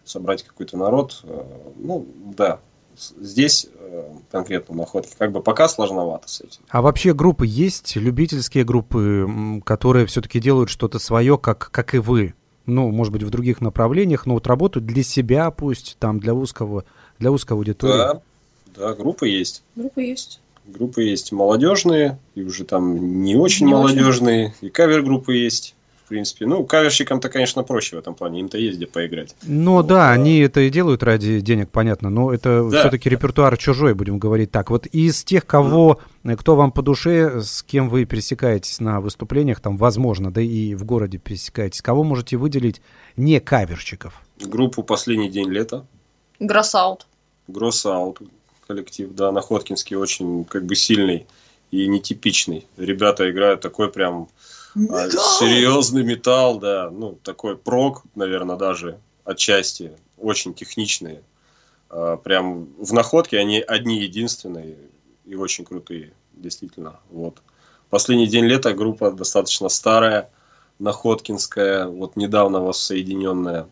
собрать 0.04 0.42
какой-то 0.44 0.76
народ. 0.76 1.20
Э, 1.24 1.44
ну, 1.76 2.06
да, 2.36 2.60
здесь 2.96 3.68
э, 3.78 4.12
конкретно 4.30 4.74
находки 4.74 5.14
как 5.18 5.32
бы 5.32 5.42
пока 5.42 5.68
сложновато 5.68 6.28
с 6.28 6.40
этим. 6.40 6.60
А 6.68 6.82
вообще 6.82 7.14
группы 7.14 7.46
есть, 7.46 7.96
любительские 7.96 8.64
группы, 8.64 9.60
которые 9.64 10.06
все-таки 10.06 10.40
делают 10.40 10.70
что-то 10.70 10.98
свое, 10.98 11.38
как, 11.38 11.70
как 11.70 11.94
и 11.94 11.98
вы? 11.98 12.34
Ну, 12.66 12.90
может 12.90 13.12
быть, 13.12 13.22
в 13.22 13.30
других 13.30 13.60
направлениях, 13.60 14.26
но 14.26 14.34
вот 14.34 14.46
работают 14.48 14.86
для 14.86 15.04
себя, 15.04 15.50
пусть 15.52 15.96
там 16.00 16.18
для 16.18 16.34
узкого 16.34 16.84
для 17.18 17.30
узкой 17.30 17.54
аудитории? 17.54 17.92
Да, 17.92 18.22
да, 18.76 18.94
группы 18.94 19.28
есть. 19.28 19.62
Группы 19.74 20.02
есть. 20.02 20.40
Группы 20.66 21.02
есть 21.02 21.32
молодежные, 21.32 22.18
и 22.34 22.42
уже 22.42 22.64
там 22.64 23.22
не 23.22 23.36
очень 23.36 23.66
не 23.66 23.72
молодежные, 23.72 24.48
очень. 24.48 24.68
и 24.68 24.70
кавер-группы 24.70 25.34
есть. 25.34 25.74
В 26.04 26.08
принципе, 26.08 26.46
ну, 26.46 26.64
каверщикам-то, 26.64 27.28
конечно, 27.28 27.64
проще 27.64 27.96
в 27.96 27.98
этом 27.98 28.14
плане, 28.14 28.38
им-то 28.38 28.56
есть 28.58 28.76
где 28.76 28.86
поиграть. 28.86 29.34
Ну 29.42 29.72
вот, 29.72 29.88
да, 29.88 30.10
а... 30.10 30.12
они 30.12 30.38
это 30.38 30.60
и 30.60 30.70
делают 30.70 31.02
ради 31.02 31.40
денег, 31.40 31.70
понятно, 31.70 32.10
но 32.10 32.32
это 32.32 32.68
да. 32.70 32.78
все-таки 32.78 33.08
репертуар 33.08 33.56
чужой, 33.56 33.94
будем 33.94 34.20
говорить 34.20 34.52
так. 34.52 34.70
Вот 34.70 34.86
из 34.86 35.24
тех, 35.24 35.44
кого, 35.46 35.98
mm. 36.22 36.36
кто 36.36 36.54
вам 36.54 36.70
по 36.70 36.82
душе, 36.82 37.40
с 37.42 37.64
кем 37.64 37.88
вы 37.88 38.04
пересекаетесь 38.04 38.78
на 38.78 39.00
выступлениях, 39.00 39.58
там, 39.58 39.76
возможно, 39.76 40.30
да 40.30 40.40
и 40.40 40.76
в 40.76 40.84
городе 40.84 41.18
пересекаетесь, 41.18 41.82
кого 41.82 42.04
можете 42.04 42.36
выделить 42.36 42.80
не 43.16 43.40
каверщиков? 43.40 44.22
Группу 44.40 44.84
«Последний 44.84 45.28
день 45.28 45.50
лета». 45.50 45.86
Гроссаут. 46.38 47.06
Гроссаут 47.48 48.20
коллектив, 48.66 49.14
да, 49.14 49.32
Находкинский 49.32 49.96
очень 49.96 50.44
как 50.44 50.64
бы 50.64 50.74
сильный 50.74 51.26
и 51.70 51.86
нетипичный. 51.86 52.66
Ребята 52.76 53.30
играют 53.30 53.60
такой 53.60 53.90
прям 53.90 54.28
а, 54.74 55.08
серьезный 55.08 56.02
металл, 56.02 56.58
да, 56.58 56.90
ну 56.90 57.18
такой 57.22 57.56
прок, 57.56 58.02
наверное, 58.14 58.56
даже 58.56 58.98
отчасти, 59.24 59.92
очень 60.18 60.54
техничные. 60.54 61.22
А, 61.88 62.16
прям 62.16 62.68
в 62.78 62.92
Находке 62.92 63.38
они 63.38 63.60
одни 63.60 64.00
единственные 64.00 64.76
и 65.24 65.34
очень 65.34 65.64
крутые, 65.64 66.12
действительно. 66.34 66.98
Вот. 67.10 67.38
Последний 67.90 68.26
день 68.26 68.44
лета 68.44 68.74
группа 68.74 69.10
достаточно 69.10 69.68
старая, 69.68 70.30
Находкинская, 70.78 71.86
вот 71.86 72.16
недавно 72.16 72.60
воссоединенная 72.60 73.66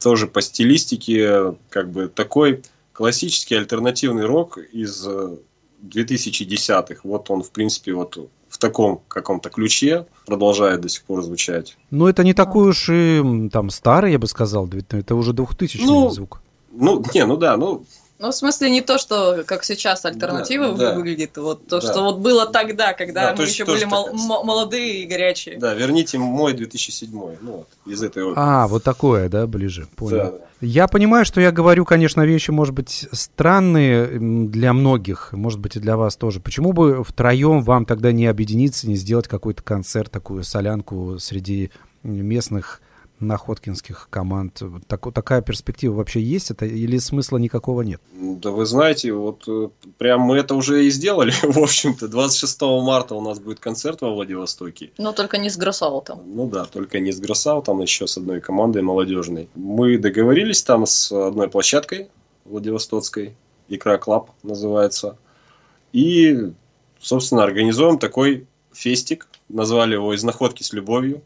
тоже 0.00 0.26
по 0.26 0.40
стилистике, 0.40 1.56
как 1.70 1.90
бы 1.90 2.08
такой 2.08 2.62
классический 2.92 3.56
альтернативный 3.56 4.24
рок 4.24 4.58
из 4.58 5.06
2010-х. 5.82 6.94
Э, 6.94 6.96
вот 7.04 7.30
он, 7.30 7.42
в 7.42 7.50
принципе, 7.50 7.92
вот 7.92 8.18
в 8.48 8.58
таком 8.58 9.02
каком-то 9.08 9.50
ключе 9.50 10.06
продолжает 10.24 10.80
до 10.80 10.88
сих 10.88 11.02
пор 11.04 11.22
звучать. 11.22 11.76
Ну, 11.90 12.06
это 12.06 12.24
не 12.24 12.32
такой 12.32 12.70
уж 12.70 12.88
и 12.90 13.50
там 13.52 13.70
старый, 13.70 14.12
я 14.12 14.18
бы 14.18 14.26
сказал, 14.26 14.68
это 14.68 15.14
уже 15.14 15.32
2000 15.32 15.84
ну, 15.84 16.10
звук. 16.10 16.40
Ну, 16.72 17.02
не, 17.14 17.26
ну 17.26 17.36
да, 17.36 17.56
ну 17.56 17.84
ну, 18.18 18.30
в 18.30 18.34
смысле, 18.34 18.70
не 18.70 18.80
то, 18.80 18.96
что 18.96 19.44
как 19.46 19.62
сейчас 19.62 20.04
альтернатива 20.06 20.72
да, 20.72 20.94
выглядит, 20.94 21.32
да, 21.34 21.42
вот 21.42 21.66
то, 21.66 21.80
да. 21.80 21.86
что 21.86 22.02
вот 22.02 22.18
было 22.18 22.46
тогда, 22.46 22.94
когда 22.94 23.32
да, 23.32 23.36
мы 23.36 23.44
еще 23.44 23.66
были 23.66 23.84
мол- 23.84 24.12
молодые 24.14 25.02
и 25.02 25.06
горячие. 25.06 25.58
Да, 25.58 25.74
верните 25.74 26.16
мой 26.16 26.54
2007, 26.54 27.10
ну 27.12 27.36
вот, 27.42 27.68
из 27.84 28.02
этой 28.02 28.22
оперы. 28.22 28.34
А, 28.36 28.68
вот 28.68 28.82
такое, 28.82 29.28
да, 29.28 29.46
ближе, 29.46 29.86
понял. 29.96 30.16
Да, 30.16 30.30
да. 30.30 30.38
Я 30.62 30.88
понимаю, 30.88 31.26
что 31.26 31.42
я 31.42 31.52
говорю, 31.52 31.84
конечно, 31.84 32.22
вещи, 32.22 32.50
может 32.50 32.74
быть, 32.74 33.06
странные 33.12 34.18
для 34.48 34.72
многих, 34.72 35.32
может 35.32 35.60
быть, 35.60 35.76
и 35.76 35.80
для 35.80 35.98
вас 35.98 36.16
тоже. 36.16 36.40
Почему 36.40 36.72
бы 36.72 37.04
втроем 37.04 37.62
вам 37.62 37.84
тогда 37.84 38.12
не 38.12 38.26
объединиться, 38.26 38.88
не 38.88 38.96
сделать 38.96 39.28
какой-то 39.28 39.62
концерт, 39.62 40.10
такую 40.10 40.42
солянку 40.42 41.18
среди 41.18 41.70
местных 42.02 42.80
находкинских 43.20 44.08
команд. 44.10 44.62
Так, 44.86 45.12
такая 45.12 45.42
перспектива 45.42 45.94
вообще 45.94 46.20
есть 46.20 46.50
это 46.50 46.66
или 46.66 46.98
смысла 46.98 47.38
никакого 47.38 47.82
нет? 47.82 48.00
Да 48.12 48.50
вы 48.50 48.66
знаете, 48.66 49.12
вот 49.12 49.44
э, 49.48 49.68
прям 49.98 50.22
мы 50.22 50.36
это 50.38 50.54
уже 50.54 50.84
и 50.84 50.90
сделали, 50.90 51.32
в 51.42 51.58
общем-то. 51.58 52.08
26 52.08 52.62
марта 52.62 53.14
у 53.14 53.20
нас 53.20 53.38
будет 53.38 53.60
концерт 53.60 54.00
во 54.02 54.10
Владивостоке. 54.10 54.90
Но 54.98 55.12
только 55.12 55.38
не 55.38 55.50
с 55.50 55.56
Гроссаутом. 55.56 56.22
Ну 56.26 56.48
да, 56.48 56.64
только 56.64 57.00
не 57.00 57.12
с 57.12 57.20
Гроссаутом, 57.20 57.80
еще 57.80 58.06
с 58.06 58.16
одной 58.16 58.40
командой 58.40 58.82
молодежной. 58.82 59.48
Мы 59.54 59.98
договорились 59.98 60.62
там 60.62 60.86
с 60.86 61.10
одной 61.12 61.48
площадкой 61.48 62.08
Владивостокской, 62.44 63.36
Ikra 63.68 63.98
Club 63.98 64.30
называется. 64.42 65.18
И, 65.92 66.52
собственно, 67.00 67.42
организуем 67.42 67.98
такой 67.98 68.46
фестик. 68.72 69.28
Назвали 69.48 69.94
его 69.94 70.12
«Из 70.12 70.22
находки 70.24 70.62
с 70.62 70.72
любовью» 70.72 71.22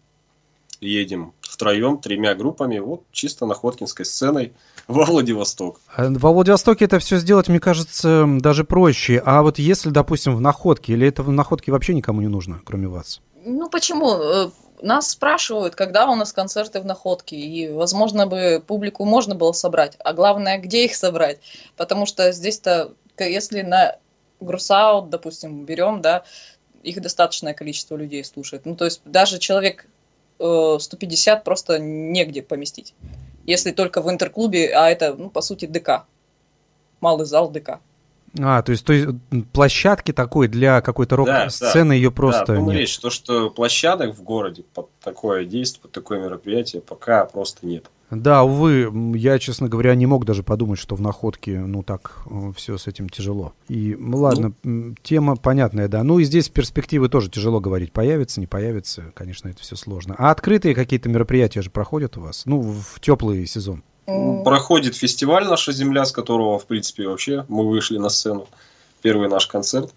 едем 0.80 1.34
втроем, 1.40 1.98
тремя 1.98 2.34
группами, 2.34 2.78
вот 2.78 3.02
чисто 3.12 3.46
находкинской 3.46 4.04
сценой 4.04 4.52
во 4.88 5.04
Владивосток. 5.04 5.80
А 5.94 6.08
во 6.08 6.32
Владивостоке 6.32 6.86
это 6.86 6.98
все 6.98 7.18
сделать, 7.18 7.48
мне 7.48 7.60
кажется, 7.60 8.26
даже 8.40 8.64
проще. 8.64 9.22
А 9.24 9.42
вот 9.42 9.58
если, 9.58 9.90
допустим, 9.90 10.36
в 10.36 10.40
Находке, 10.40 10.94
или 10.94 11.06
это 11.06 11.22
в 11.22 11.30
Находке 11.30 11.72
вообще 11.72 11.94
никому 11.94 12.20
не 12.20 12.28
нужно, 12.28 12.60
кроме 12.64 12.88
вас? 12.88 13.20
Ну 13.44 13.68
почему? 13.68 14.14
Э, 14.14 14.50
нас 14.82 15.10
спрашивают, 15.10 15.74
когда 15.74 16.08
у 16.08 16.14
нас 16.14 16.32
концерты 16.32 16.80
в 16.80 16.86
Находке, 16.86 17.36
и, 17.36 17.70
возможно, 17.70 18.26
бы 18.26 18.62
публику 18.66 19.04
можно 19.04 19.34
было 19.34 19.52
собрать, 19.52 19.96
а 19.98 20.12
главное, 20.12 20.58
где 20.58 20.84
их 20.84 20.94
собрать, 20.94 21.38
потому 21.76 22.06
что 22.06 22.32
здесь-то, 22.32 22.94
если 23.18 23.62
на 23.62 23.96
Грусаут, 24.40 25.10
допустим, 25.10 25.64
берем, 25.64 26.00
да, 26.00 26.24
их 26.82 27.00
достаточное 27.02 27.52
количество 27.52 27.96
людей 27.96 28.24
слушает. 28.24 28.64
Ну, 28.64 28.74
то 28.74 28.86
есть 28.86 29.02
даже 29.04 29.38
человек 29.38 29.86
150 30.40 31.38
э, 31.38 31.44
просто 31.44 31.78
негде 31.78 32.42
поместить. 32.42 32.94
Если 33.46 33.72
только 33.72 34.00
в 34.00 34.10
интерклубе, 34.10 34.72
а 34.74 34.90
это, 34.90 35.14
ну, 35.14 35.30
по 35.30 35.40
сути, 35.42 35.66
ДК. 35.66 36.06
Малый 37.00 37.26
зал 37.26 37.50
ДК. 37.50 37.80
А, 38.38 38.62
то 38.62 38.72
есть, 38.72 38.84
то 38.84 38.92
есть 38.92 39.08
площадки 39.52 40.12
такой 40.12 40.48
для 40.48 40.80
какой-то 40.80 41.16
рок-сцены 41.16 41.90
да, 41.90 41.94
ее 41.94 42.10
просто 42.10 42.54
да, 42.54 42.60
нет. 42.60 42.74
речь, 42.74 42.98
то, 42.98 43.10
что 43.10 43.50
площадок 43.50 44.14
в 44.16 44.22
городе 44.22 44.64
под 44.74 44.88
такое 45.00 45.44
действие, 45.44 45.82
под 45.82 45.92
такое 45.92 46.20
мероприятие 46.20 46.80
пока 46.80 47.24
просто 47.24 47.66
нет. 47.66 47.86
Да, 48.10 48.42
увы, 48.42 48.90
я, 49.16 49.38
честно 49.38 49.68
говоря, 49.68 49.94
не 49.94 50.06
мог 50.06 50.24
даже 50.24 50.42
подумать, 50.42 50.80
что 50.80 50.96
в 50.96 51.00
находке, 51.00 51.60
ну 51.60 51.84
так, 51.84 52.22
э, 52.28 52.52
все 52.56 52.76
с 52.76 52.88
этим 52.88 53.08
тяжело. 53.08 53.52
И, 53.68 53.96
ну, 53.98 54.18
ладно, 54.18 54.52
ну, 54.64 54.94
тема 55.02 55.36
понятная, 55.36 55.86
да. 55.86 56.02
Ну 56.02 56.18
и 56.18 56.24
здесь 56.24 56.48
перспективы 56.48 57.08
тоже 57.08 57.30
тяжело 57.30 57.60
говорить. 57.60 57.92
Появится, 57.92 58.40
не 58.40 58.48
появится, 58.48 59.12
конечно, 59.14 59.48
это 59.48 59.60
все 59.60 59.76
сложно. 59.76 60.16
А 60.18 60.32
открытые 60.32 60.74
какие-то 60.74 61.08
мероприятия 61.08 61.62
же 61.62 61.70
проходят 61.70 62.16
у 62.16 62.22
вас? 62.22 62.46
Ну, 62.46 62.60
в 62.60 62.98
теплый 63.00 63.46
сезон. 63.46 63.84
Проходит 64.44 64.96
фестиваль 64.96 65.44
«Наша 65.46 65.72
земля», 65.72 66.04
с 66.04 66.12
которого, 66.12 66.58
в 66.58 66.66
принципе, 66.66 67.06
вообще 67.06 67.44
мы 67.48 67.68
вышли 67.68 67.98
на 67.98 68.08
сцену. 68.08 68.48
Первый 69.02 69.28
наш 69.28 69.46
концерт. 69.46 69.94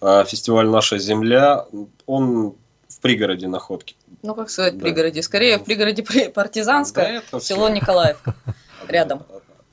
А 0.00 0.24
фестиваль 0.24 0.68
«Наша 0.68 0.98
земля», 0.98 1.66
он 2.06 2.54
в 2.88 3.00
пригороде 3.00 3.48
Находки. 3.48 3.96
Ну, 4.22 4.34
как 4.34 4.50
сказать, 4.50 4.74
в 4.74 4.78
пригороде? 4.78 5.22
Скорее, 5.22 5.58
в 5.58 5.64
пригороде 5.64 6.02
Партизанское, 6.34 7.22
да, 7.32 7.40
село 7.40 7.68
Николаевка, 7.68 8.34
рядом. 8.88 9.22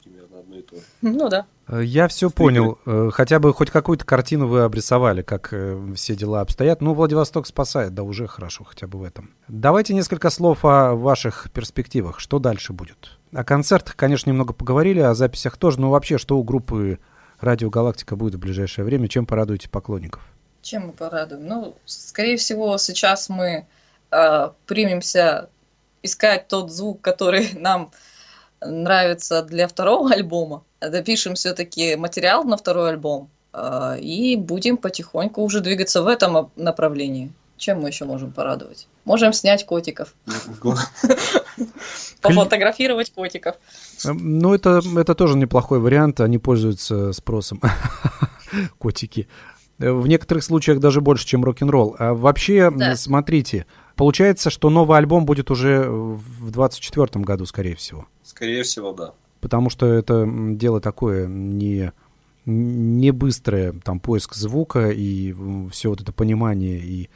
Примерно 0.03 0.39
одно 0.39 0.57
и 0.57 0.61
то 0.61 0.75
же. 0.75 0.81
Ну 1.01 1.29
да. 1.29 1.45
Э, 1.67 1.81
Я 1.83 2.07
все 2.07 2.29
понял. 2.29 2.77
Э, 2.85 3.09
Хотя 3.13 3.39
бы 3.39 3.53
хоть 3.53 3.69
какую-то 3.71 4.05
картину 4.05 4.47
вы 4.47 4.61
обрисовали, 4.61 5.21
как 5.21 5.49
э, 5.51 5.79
все 5.95 6.15
дела 6.15 6.41
обстоят. 6.41 6.81
Ну, 6.81 6.93
Владивосток 6.93 7.47
спасает, 7.47 7.93
да 7.93 8.03
уже 8.03 8.27
хорошо 8.27 8.63
хотя 8.63 8.87
бы 8.87 8.99
в 8.99 9.03
этом. 9.03 9.31
Давайте 9.47 9.93
несколько 9.93 10.29
слов 10.29 10.65
о 10.65 10.95
ваших 10.95 11.49
перспективах. 11.53 12.19
Что 12.19 12.39
дальше 12.39 12.73
будет? 12.73 13.17
О 13.33 13.43
концертах, 13.45 13.95
конечно, 13.95 14.29
немного 14.29 14.53
поговорили, 14.53 14.99
о 14.99 15.13
записях 15.13 15.55
тоже, 15.57 15.79
но 15.79 15.89
вообще, 15.89 16.17
что 16.17 16.37
у 16.37 16.43
группы 16.43 16.99
«Радио 17.39 17.69
Галактика» 17.69 18.17
будет 18.17 18.35
в 18.35 18.39
ближайшее 18.39 18.83
время? 18.83 19.07
Чем 19.07 19.25
порадуете 19.25 19.69
поклонников? 19.69 20.21
Чем 20.61 20.87
мы 20.87 20.91
порадуем? 20.91 21.47
Ну, 21.47 21.75
скорее 21.85 22.35
всего, 22.35 22.77
сейчас 22.77 23.29
мы 23.29 23.65
э, 24.11 24.49
примемся 24.65 25.49
искать 26.03 26.49
тот 26.49 26.71
звук, 26.71 26.99
который 27.01 27.51
нам 27.57 27.91
нравится 28.59 29.43
для 29.43 29.67
второго 29.67 30.11
альбома. 30.11 30.63
Допишем 30.81 31.35
все-таки 31.35 31.95
материал 31.95 32.43
на 32.43 32.57
второй 32.57 32.89
альбом 32.89 33.29
э, 33.53 33.99
и 34.01 34.35
будем 34.35 34.75
потихоньку 34.75 35.41
уже 35.41 35.61
двигаться 35.61 36.01
в 36.01 36.07
этом 36.07 36.51
направлении. 36.57 37.31
Чем 37.57 37.81
мы 37.81 37.89
еще 37.89 38.05
можем 38.05 38.31
порадовать? 38.31 38.87
Можем 39.05 39.33
снять 39.33 39.65
котиков, 39.65 40.15
пофотографировать 42.21 43.11
котиков. 43.13 43.55
Э, 44.05 44.11
Ну, 44.13 44.53
это, 44.53 44.81
это 44.97 45.15
тоже 45.15 45.37
неплохой 45.37 45.79
вариант. 45.79 46.19
Они 46.21 46.37
пользуются 46.37 47.11
спросом. 47.13 47.61
Котики. 48.77 49.27
Э, 49.79 49.91
В 49.91 50.07
некоторых 50.07 50.43
случаях 50.43 50.79
даже 50.79 51.01
больше, 51.01 51.25
чем 51.25 51.43
рок-н-ролл. 51.43 51.95
А 51.99 52.13
вообще, 52.13 52.71
Да. 52.71 52.95
смотрите, 52.95 53.65
получается, 53.95 54.49
что 54.49 54.69
новый 54.69 54.97
альбом 54.97 55.25
будет 55.25 55.51
уже 55.51 55.83
в 55.89 56.51
24 56.51 57.23
году, 57.23 57.45
скорее 57.45 57.75
всего. 57.75 58.05
Скорее 58.23 58.63
всего, 58.63 58.91
да. 58.93 59.13
Потому 59.39 59.69
что 59.69 59.87
это 59.87 60.27
дело 60.29 60.79
такое 60.81 61.27
не, 61.27 61.91
не 62.45 63.11
быстрое, 63.11 63.73
там, 63.83 63.99
поиск 63.99 64.35
звука 64.35 64.89
и 64.89 65.33
все 65.71 65.89
вот 65.89 66.01
это 66.01 66.11
понимание 66.11 66.79
и 66.79 67.09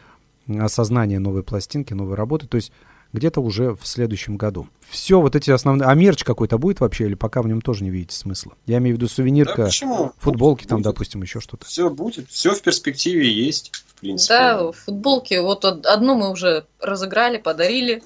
осознание 0.59 1.19
новой 1.19 1.43
пластинки, 1.43 1.93
новой 1.93 2.15
работы. 2.15 2.47
То 2.47 2.55
есть 2.55 2.71
где-то 3.15 3.41
уже 3.41 3.73
в 3.75 3.87
следующем 3.87 4.37
году. 4.37 4.67
Все 4.89 5.19
вот 5.19 5.35
эти 5.35 5.49
основные... 5.49 5.87
А 5.87 5.93
мерч 5.95 6.23
какой-то 6.23 6.57
будет 6.59 6.79
вообще 6.79 7.05
или 7.05 7.15
пока 7.15 7.41
в 7.41 7.47
нем 7.47 7.61
тоже 7.61 7.83
не 7.83 7.89
видите 7.89 8.15
смысла? 8.15 8.53
Я 8.67 8.77
имею 8.77 8.95
в 8.95 8.99
виду 8.99 9.07
сувенирка, 9.09 9.57
Да 9.57 9.65
почему? 9.65 10.11
футболки 10.19 10.65
там, 10.65 10.77
Будет. 10.79 10.93
допустим, 10.93 11.21
еще 11.23 11.39
что-то. 11.39 11.65
Все 11.65 11.89
будет, 11.89 12.29
все 12.29 12.53
в 12.53 12.61
перспективе 12.61 13.31
есть, 13.31 13.71
в 13.87 13.99
принципе. 14.01 14.33
Да, 14.35 14.71
футболки. 14.71 15.33
Вот 15.39 15.65
од- 15.65 15.85
одну 15.85 16.15
мы 16.15 16.31
уже 16.31 16.65
разыграли, 16.79 17.37
подарили. 17.37 18.03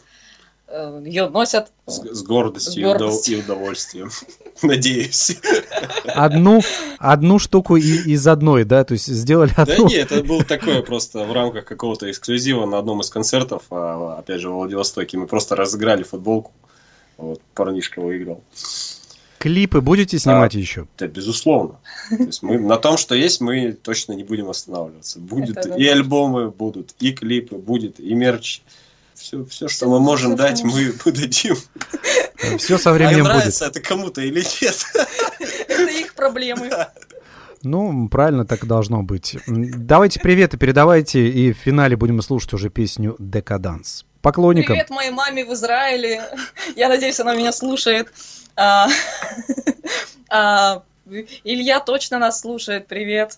Ее 1.04 1.28
носят. 1.30 1.72
С, 1.88 1.98
с 2.00 2.24
гордостью 2.24 2.74
С 2.74 2.78
и 2.78 2.84
удов- 2.84 2.98
гордостью. 3.00 3.38
и 3.38 3.42
удовольствием. 3.42 4.10
Надеюсь. 4.62 5.38
Одну, 6.06 6.62
одну 6.98 7.40
штуку 7.40 7.76
и- 7.78 7.82
из 8.12 8.28
одной, 8.28 8.64
да? 8.64 8.84
То 8.84 8.94
есть 8.94 9.08
сделали 9.08 9.52
Да 9.56 9.64
одну... 9.64 9.88
нет, 9.88 10.12
это 10.12 10.24
было 10.24 10.44
такое 10.44 10.82
просто 10.82 11.26
в 11.26 11.32
рамках 11.34 11.66
какого-то 11.66 12.10
эксклюзива 12.10 12.66
на 12.66 12.80
одном 12.80 13.02
из 13.02 13.10
концертов, 13.10 13.64
а, 13.70 14.18
опять 14.20 14.42
же, 14.42 14.50
в 14.50 14.54
Владивостоке. 14.54 15.18
Мы 15.18 15.28
просто 15.28 15.56
разыграли 15.56 16.04
футболку. 16.04 16.52
Вот, 17.18 17.42
парнишка 17.54 18.00
выиграл. 18.02 18.42
Клипы 19.40 19.80
будете 19.80 20.20
снимать 20.20 20.54
еще? 20.54 20.86
Да, 20.98 21.08
безусловно. 21.08 21.80
То 22.10 22.24
есть 22.24 22.44
мы 22.44 22.60
на 22.60 22.76
том, 22.78 22.98
что 22.98 23.16
есть, 23.16 23.40
мы 23.40 23.72
точно 23.72 24.12
не 24.14 24.24
будем 24.26 24.50
останавливаться. 24.50 25.20
Будет 25.20 25.58
Это 25.58 25.70
да. 25.70 25.76
и 25.78 25.86
альбомы 25.86 26.50
будут, 26.52 26.94
и 27.00 27.14
клипы, 27.14 27.56
будет 27.56 28.00
и 28.02 28.14
мерч. 28.14 28.62
Все, 29.16 29.46
все, 29.46 29.68
что 29.70 29.86
Всё, 29.86 29.90
мы 29.90 30.00
можем 30.02 30.36
дать, 30.36 30.64
мы 30.64 30.94
дадим. 31.06 31.56
Все 32.58 32.78
со 32.78 32.92
А 32.92 32.94
временем 32.94 33.24
будет. 33.24 33.34
нравится 33.36 33.66
это 33.66 33.80
кому-то 33.82 34.22
или 34.22 34.40
нет? 34.62 34.86
Это 35.68 35.92
их 35.92 36.14
проблемы. 36.14 36.70
Ну, 37.62 38.08
правильно 38.10 38.46
так 38.46 38.64
и 38.64 38.68
должно 38.68 39.04
быть. 39.04 39.36
Давайте 39.48 40.20
приветы 40.20 40.58
передавайте, 40.58 41.28
и 41.28 41.52
в 41.52 41.58
финале 41.58 41.98
будем 41.98 42.22
слушать 42.22 42.54
уже 42.54 42.70
песню 42.70 43.16
«Декаданс». 43.20 44.06
Поклонникам. 44.22 44.76
Привет 44.76 44.90
моей 44.90 45.12
маме 45.12 45.46
в 45.46 45.54
Израиле. 45.54 46.24
Я 46.76 46.90
надеюсь, 46.90 47.20
она 47.20 47.36
меня 47.36 47.52
слушает. 47.52 48.12
А, 48.56 48.88
а, 50.30 50.84
Илья 51.44 51.80
точно 51.80 52.20
нас 52.20 52.42
слушает. 52.42 52.88
Привет. 52.88 53.38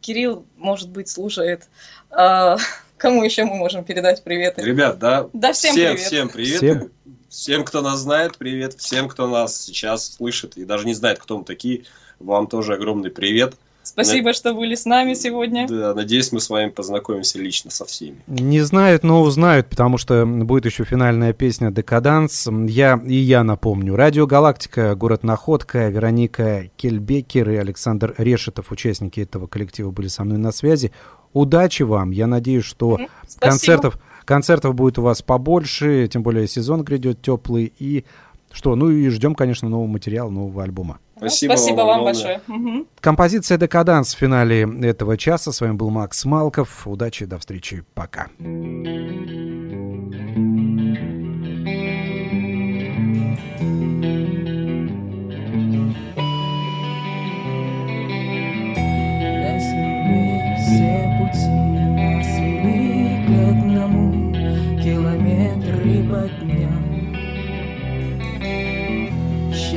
Кирилл, 0.00 0.46
может 0.56 0.88
быть, 0.90 1.08
слушает. 1.08 1.68
А, 2.10 2.56
Кому 2.98 3.22
еще 3.22 3.44
мы 3.44 3.54
можем 3.54 3.84
передать 3.84 4.24
приветы? 4.24 4.60
Ребят, 4.62 4.98
да, 4.98 5.28
Да, 5.32 5.52
всем 5.52 5.72
всем, 5.72 5.84
привет. 5.94 6.00
всем 6.00 6.28
привет. 6.28 6.56
Всем. 6.56 6.90
Всем, 7.38 7.62
кто 7.62 7.82
нас 7.82 8.00
знает, 8.00 8.36
привет. 8.36 8.74
Всем, 8.78 9.08
кто 9.08 9.28
нас 9.28 9.56
сейчас 9.62 10.16
слышит 10.16 10.56
и 10.56 10.64
даже 10.64 10.84
не 10.84 10.94
знает, 10.94 11.20
кто 11.20 11.38
мы 11.38 11.44
такие, 11.44 11.84
вам 12.18 12.48
тоже 12.48 12.74
огромный 12.74 13.10
привет. 13.10 13.54
Спасибо, 13.84 14.32
что 14.32 14.54
были 14.54 14.74
с 14.74 14.84
нами 14.84 15.14
сегодня. 15.14 15.68
Да, 15.68 15.94
надеюсь, 15.94 16.32
мы 16.32 16.40
с 16.40 16.50
вами 16.50 16.70
познакомимся 16.70 17.38
лично 17.38 17.70
со 17.70 17.84
всеми. 17.84 18.24
Не 18.26 18.62
знают, 18.62 19.04
но 19.04 19.22
узнают, 19.22 19.68
потому 19.68 19.98
что 19.98 20.26
будет 20.26 20.66
еще 20.66 20.82
финальная 20.82 21.32
песня 21.32 21.70
«Декаданс». 21.70 22.48
Я 22.66 23.00
и 23.06 23.14
я 23.14 23.44
напомню. 23.44 23.94
Радио 23.94 24.26
«Галактика», 24.26 24.96
город 24.96 25.22
Находка, 25.22 25.86
Вероника 25.90 26.68
Кельбекер 26.76 27.50
и 27.50 27.56
Александр 27.56 28.16
Решетов, 28.18 28.72
участники 28.72 29.20
этого 29.20 29.46
коллектива, 29.46 29.92
были 29.92 30.08
со 30.08 30.24
мной 30.24 30.38
на 30.38 30.50
связи. 30.50 30.90
Удачи 31.32 31.84
вам. 31.84 32.10
Я 32.10 32.26
надеюсь, 32.26 32.64
что 32.64 32.98
Спасибо. 33.28 33.40
концертов, 33.40 33.98
концертов 34.28 34.74
будет 34.74 34.98
у 34.98 35.02
вас 35.02 35.22
побольше, 35.22 36.06
тем 36.06 36.22
более 36.22 36.46
сезон 36.46 36.84
грядет 36.84 37.22
теплый. 37.22 37.72
И 37.78 38.04
что, 38.52 38.76
ну 38.76 38.90
и 38.90 39.08
ждем, 39.08 39.34
конечно, 39.34 39.68
нового 39.68 39.86
материала, 39.86 40.30
нового 40.30 40.62
альбома. 40.62 40.98
Спасибо, 41.16 41.52
Спасибо 41.52 41.78
вам 41.78 41.86
вам 41.86 42.04
большое. 42.04 42.40
Мгм. 42.46 42.86
Композиция 43.00 43.58
«Декаданс» 43.58 44.14
в 44.14 44.18
финале 44.18 44.68
этого 44.82 45.16
часа. 45.16 45.50
С 45.50 45.60
вами 45.60 45.72
был 45.72 45.90
Макс 45.90 46.24
Малков. 46.24 46.86
Удачи, 46.86 47.24
до 47.24 47.38
встречи, 47.38 47.84
пока. 47.94 48.28
На 48.38 49.57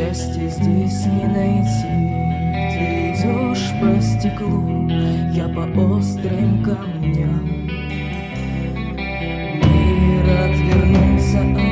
Счастья 0.02 0.48
здесь 0.48 1.06
не 1.06 1.28
найти. 1.28 1.86
Ты 2.74 3.12
идешь 3.12 3.70
по 3.80 4.02
стеклу 4.02 4.90
Я 5.32 5.48
по 5.48 5.80
острым 5.96 6.64
камням. 6.64 7.68
Мир 9.62 10.26
отвернулся 10.26 11.42
от 11.42 11.58
а 11.58 11.71